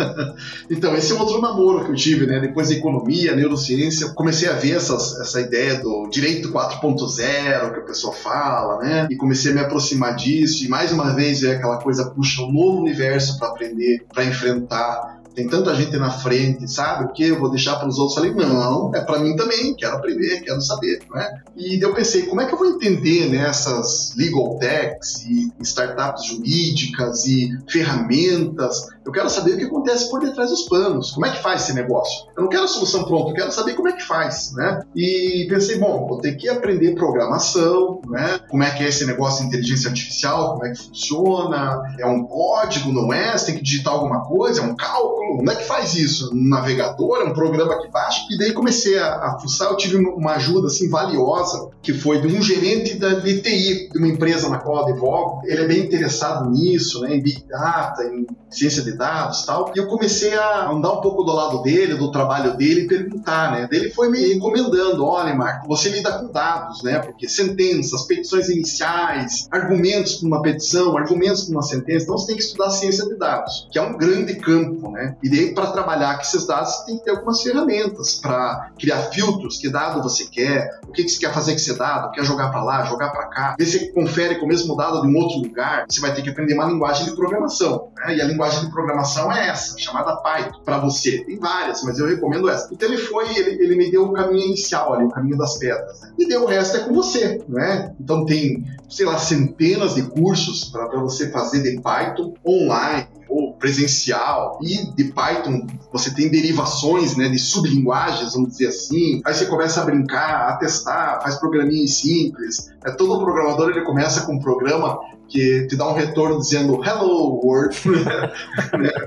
então, 0.70 0.94
esse 0.96 1.12
é 1.12 1.14
outro 1.14 1.40
namoro 1.42 1.84
que 1.84 1.90
eu 1.90 1.94
tive, 1.94 2.26
né? 2.26 2.40
Depois 2.40 2.70
da 2.70 2.74
economia, 2.74 3.36
neurociência, 3.36 4.14
comecei 4.14 4.48
a 4.48 4.54
ver 4.54 4.76
essas, 4.76 5.20
essa 5.20 5.40
ideia 5.40 5.78
do 5.78 6.08
direito 6.08 6.50
4.0 6.50 7.74
que 7.74 7.80
a 7.80 7.84
pessoa 7.84 8.14
fala, 8.14 8.78
né? 8.78 9.06
E 9.10 9.16
comecei 9.16 9.52
a 9.52 9.54
me 9.54 9.60
aproximar 9.60 10.16
disso 10.16 10.64
e 10.64 10.68
mais 10.68 10.90
uma 10.90 11.14
vez 11.14 11.42
é 11.44 11.56
aquela 11.56 11.78
coisa 11.78 12.10
puxa 12.10 12.42
um 12.42 12.52
novo 12.52 12.80
universo 12.80 13.38
para 13.38 13.48
aprender, 13.48 14.04
para 14.12 14.24
enfrentar 14.24 15.21
tem 15.34 15.48
tanta 15.48 15.74
gente 15.74 15.96
na 15.96 16.10
frente, 16.10 16.70
sabe? 16.70 17.04
O 17.04 17.08
que 17.12 17.24
eu 17.24 17.38
vou 17.38 17.50
deixar 17.50 17.76
para 17.76 17.88
os 17.88 17.98
outros? 17.98 18.14
Falei, 18.14 18.32
não, 18.32 18.94
é 18.94 19.00
para 19.00 19.18
mim 19.18 19.34
também, 19.36 19.74
quero 19.74 19.96
aprender, 19.96 20.40
quero 20.40 20.60
saber, 20.60 21.00
né? 21.12 21.42
E 21.56 21.82
eu 21.82 21.94
pensei, 21.94 22.22
como 22.22 22.40
é 22.40 22.46
que 22.46 22.54
eu 22.54 22.58
vou 22.58 22.68
entender 22.68 23.28
nessas 23.28 24.14
né, 24.16 24.24
legal 24.24 24.58
techs 24.58 25.24
e 25.24 25.52
startups 25.60 26.26
jurídicas 26.26 27.26
e 27.26 27.50
ferramentas? 27.68 28.88
Eu 29.04 29.12
quero 29.12 29.28
saber 29.28 29.52
o 29.54 29.58
que 29.58 29.64
acontece 29.64 30.10
por 30.10 30.20
detrás 30.20 30.50
dos 30.50 30.62
panos, 30.62 31.10
como 31.10 31.26
é 31.26 31.30
que 31.30 31.42
faz 31.42 31.62
esse 31.62 31.74
negócio? 31.74 32.26
Eu 32.36 32.42
não 32.42 32.48
quero 32.48 32.64
a 32.64 32.68
solução 32.68 33.04
pronta, 33.04 33.30
eu 33.30 33.34
quero 33.34 33.52
saber 33.52 33.74
como 33.74 33.88
é 33.88 33.92
que 33.92 34.02
faz, 34.02 34.52
né? 34.54 34.82
E 34.94 35.46
pensei, 35.48 35.78
bom, 35.78 36.06
vou 36.06 36.18
ter 36.18 36.36
que 36.36 36.48
aprender 36.48 36.94
programação, 36.94 38.00
né? 38.06 38.40
Como 38.48 38.62
é 38.62 38.70
que 38.70 38.84
é 38.84 38.88
esse 38.88 39.04
negócio 39.04 39.42
de 39.42 39.48
inteligência 39.48 39.88
artificial, 39.88 40.52
como 40.52 40.66
é 40.66 40.70
que 40.70 40.78
funciona? 40.78 41.82
É 41.98 42.06
um 42.06 42.24
código, 42.24 42.92
não 42.92 43.12
é? 43.12 43.36
Você 43.36 43.46
tem 43.46 43.56
que 43.56 43.62
digitar 43.62 43.92
alguma 43.92 44.24
coisa, 44.24 44.60
é 44.60 44.64
um 44.64 44.76
cálculo? 44.76 45.22
como 45.36 45.50
é 45.50 45.56
que 45.56 45.64
faz 45.64 45.94
isso? 45.94 46.30
Um 46.32 46.48
navegador, 46.48 47.20
é 47.20 47.24
um 47.24 47.32
programa 47.32 47.80
que 47.80 47.88
baixa? 47.88 48.26
E 48.30 48.38
daí 48.38 48.52
comecei 48.52 48.98
a, 48.98 49.14
a 49.14 49.38
fuçar, 49.40 49.70
eu 49.70 49.76
tive 49.76 49.96
uma 49.96 50.32
ajuda 50.32 50.66
assim 50.66 50.88
valiosa, 50.88 51.70
que 51.82 51.92
foi 51.92 52.20
de 52.20 52.28
um 52.28 52.42
gerente 52.42 52.94
da 52.94 53.14
DTI, 53.14 53.88
de 53.90 53.98
uma 53.98 54.08
empresa 54.08 54.48
na 54.48 54.58
qual 54.58 54.78
eu 54.78 54.94
advogo. 54.94 55.42
Ele 55.44 55.62
é 55.62 55.66
bem 55.66 55.80
interessado 55.80 56.50
nisso, 56.50 57.00
né, 57.00 57.16
em 57.16 57.22
Big 57.22 57.44
Data, 57.48 58.04
em 58.04 58.26
ciência 58.52 58.82
de 58.82 58.92
dados 58.92 59.44
tal. 59.44 59.72
E 59.74 59.78
eu 59.78 59.86
comecei 59.86 60.34
a 60.34 60.70
andar 60.70 60.92
um 60.92 61.00
pouco 61.00 61.22
do 61.22 61.32
lado 61.32 61.62
dele, 61.62 61.94
do 61.94 62.10
trabalho 62.10 62.56
dele, 62.56 62.82
e 62.82 62.86
perguntar, 62.86 63.52
né? 63.52 63.68
Ele 63.70 63.90
foi 63.90 64.10
me 64.10 64.34
encomendando, 64.34 65.04
olha, 65.04 65.34
Marco, 65.34 65.66
você 65.66 65.88
lida 65.88 66.12
com 66.18 66.30
dados, 66.30 66.82
né? 66.82 66.98
Porque 66.98 67.28
sentenças, 67.28 68.02
petições 68.02 68.48
iniciais, 68.48 69.48
argumentos 69.50 70.16
para 70.16 70.26
uma 70.26 70.42
petição, 70.42 70.96
argumentos 70.96 71.44
para 71.44 71.52
uma 71.52 71.62
sentença, 71.62 72.04
então 72.04 72.18
você 72.18 72.26
tem 72.28 72.36
que 72.36 72.42
estudar 72.42 72.70
ciência 72.70 73.06
de 73.06 73.16
dados, 73.16 73.68
que 73.70 73.78
é 73.78 73.82
um 73.82 73.96
grande 73.96 74.34
campo, 74.36 74.90
né? 74.90 75.16
E 75.22 75.28
daí, 75.28 75.54
para 75.54 75.68
trabalhar 75.68 76.16
com 76.16 76.22
esses 76.22 76.46
dados, 76.46 76.72
você 76.72 76.86
tem 76.86 76.98
que 76.98 77.04
ter 77.04 77.10
algumas 77.10 77.42
ferramentas 77.42 78.14
para 78.14 78.70
criar 78.78 79.02
filtros, 79.10 79.58
que 79.58 79.68
dado 79.68 80.02
você 80.02 80.26
quer, 80.26 80.80
o 80.86 80.92
que, 80.92 81.04
que 81.04 81.08
você 81.08 81.20
quer 81.20 81.32
fazer 81.32 81.52
com 81.52 81.58
esse 81.58 81.76
dado, 81.76 82.12
quer 82.12 82.24
jogar 82.24 82.50
para 82.50 82.62
lá, 82.62 82.84
jogar 82.84 83.10
para 83.10 83.26
cá, 83.26 83.56
ver 83.58 83.66
se 83.66 83.92
confere 83.92 84.36
com 84.36 84.46
o 84.46 84.48
mesmo 84.48 84.76
dado 84.76 85.02
de 85.02 85.08
um 85.08 85.16
outro 85.16 85.38
lugar, 85.38 85.86
você 85.88 86.00
vai 86.00 86.14
ter 86.14 86.22
que 86.22 86.30
aprender 86.30 86.54
uma 86.54 86.66
linguagem 86.66 87.04
de 87.06 87.12
programação. 87.12 87.88
Né? 87.96 88.16
E 88.16 88.20
a 88.20 88.24
linguagem 88.24 88.41
de 88.48 88.70
programação 88.70 89.32
é 89.32 89.48
essa, 89.48 89.78
chamada 89.78 90.16
Python, 90.16 90.60
para 90.64 90.78
você. 90.78 91.24
Tem 91.24 91.38
várias, 91.38 91.82
mas 91.82 91.98
eu 91.98 92.06
recomendo 92.06 92.48
essa. 92.48 92.68
Então 92.72 92.88
ele 92.88 92.98
foi, 92.98 93.28
ele, 93.36 93.62
ele 93.62 93.76
me 93.76 93.90
deu 93.90 94.04
o 94.04 94.12
caminho 94.12 94.46
inicial 94.46 94.94
ali, 94.94 95.04
o 95.04 95.10
caminho 95.10 95.36
das 95.36 95.58
pedras. 95.58 96.00
Né? 96.00 96.12
E 96.18 96.26
deu 96.26 96.44
o 96.44 96.46
resto 96.46 96.76
é 96.76 96.80
com 96.80 96.94
você, 96.94 97.42
né? 97.48 97.94
Então 98.00 98.24
tem, 98.24 98.64
sei 98.88 99.06
lá, 99.06 99.18
centenas 99.18 99.94
de 99.94 100.02
cursos 100.02 100.64
para 100.64 100.88
você 101.00 101.30
fazer 101.30 101.62
de 101.62 101.80
Python 101.80 102.34
online, 102.46 103.08
ou 103.32 103.54
presencial. 103.54 104.58
E 104.62 104.94
de 104.94 105.04
Python 105.04 105.66
você 105.90 106.14
tem 106.14 106.30
derivações 106.30 107.16
né, 107.16 107.28
de 107.28 107.38
sublinguagens, 107.38 108.34
vamos 108.34 108.50
dizer 108.50 108.68
assim. 108.68 109.22
Aí 109.24 109.34
você 109.34 109.46
começa 109.46 109.80
a 109.80 109.84
brincar, 109.84 110.50
a 110.50 110.56
testar, 110.56 111.20
faz 111.22 111.36
programinhas 111.36 111.94
simples. 111.94 112.70
É, 112.84 112.90
todo 112.90 113.22
programador 113.24 113.70
ele 113.70 113.82
começa 113.82 114.26
com 114.26 114.34
um 114.34 114.38
programa 114.38 115.00
que 115.32 115.66
te 115.66 115.76
dá 115.76 115.88
um 115.88 115.94
retorno 115.94 116.38
dizendo 116.38 116.84
hello 116.84 117.40
world, 117.42 117.74
né? 117.88 118.30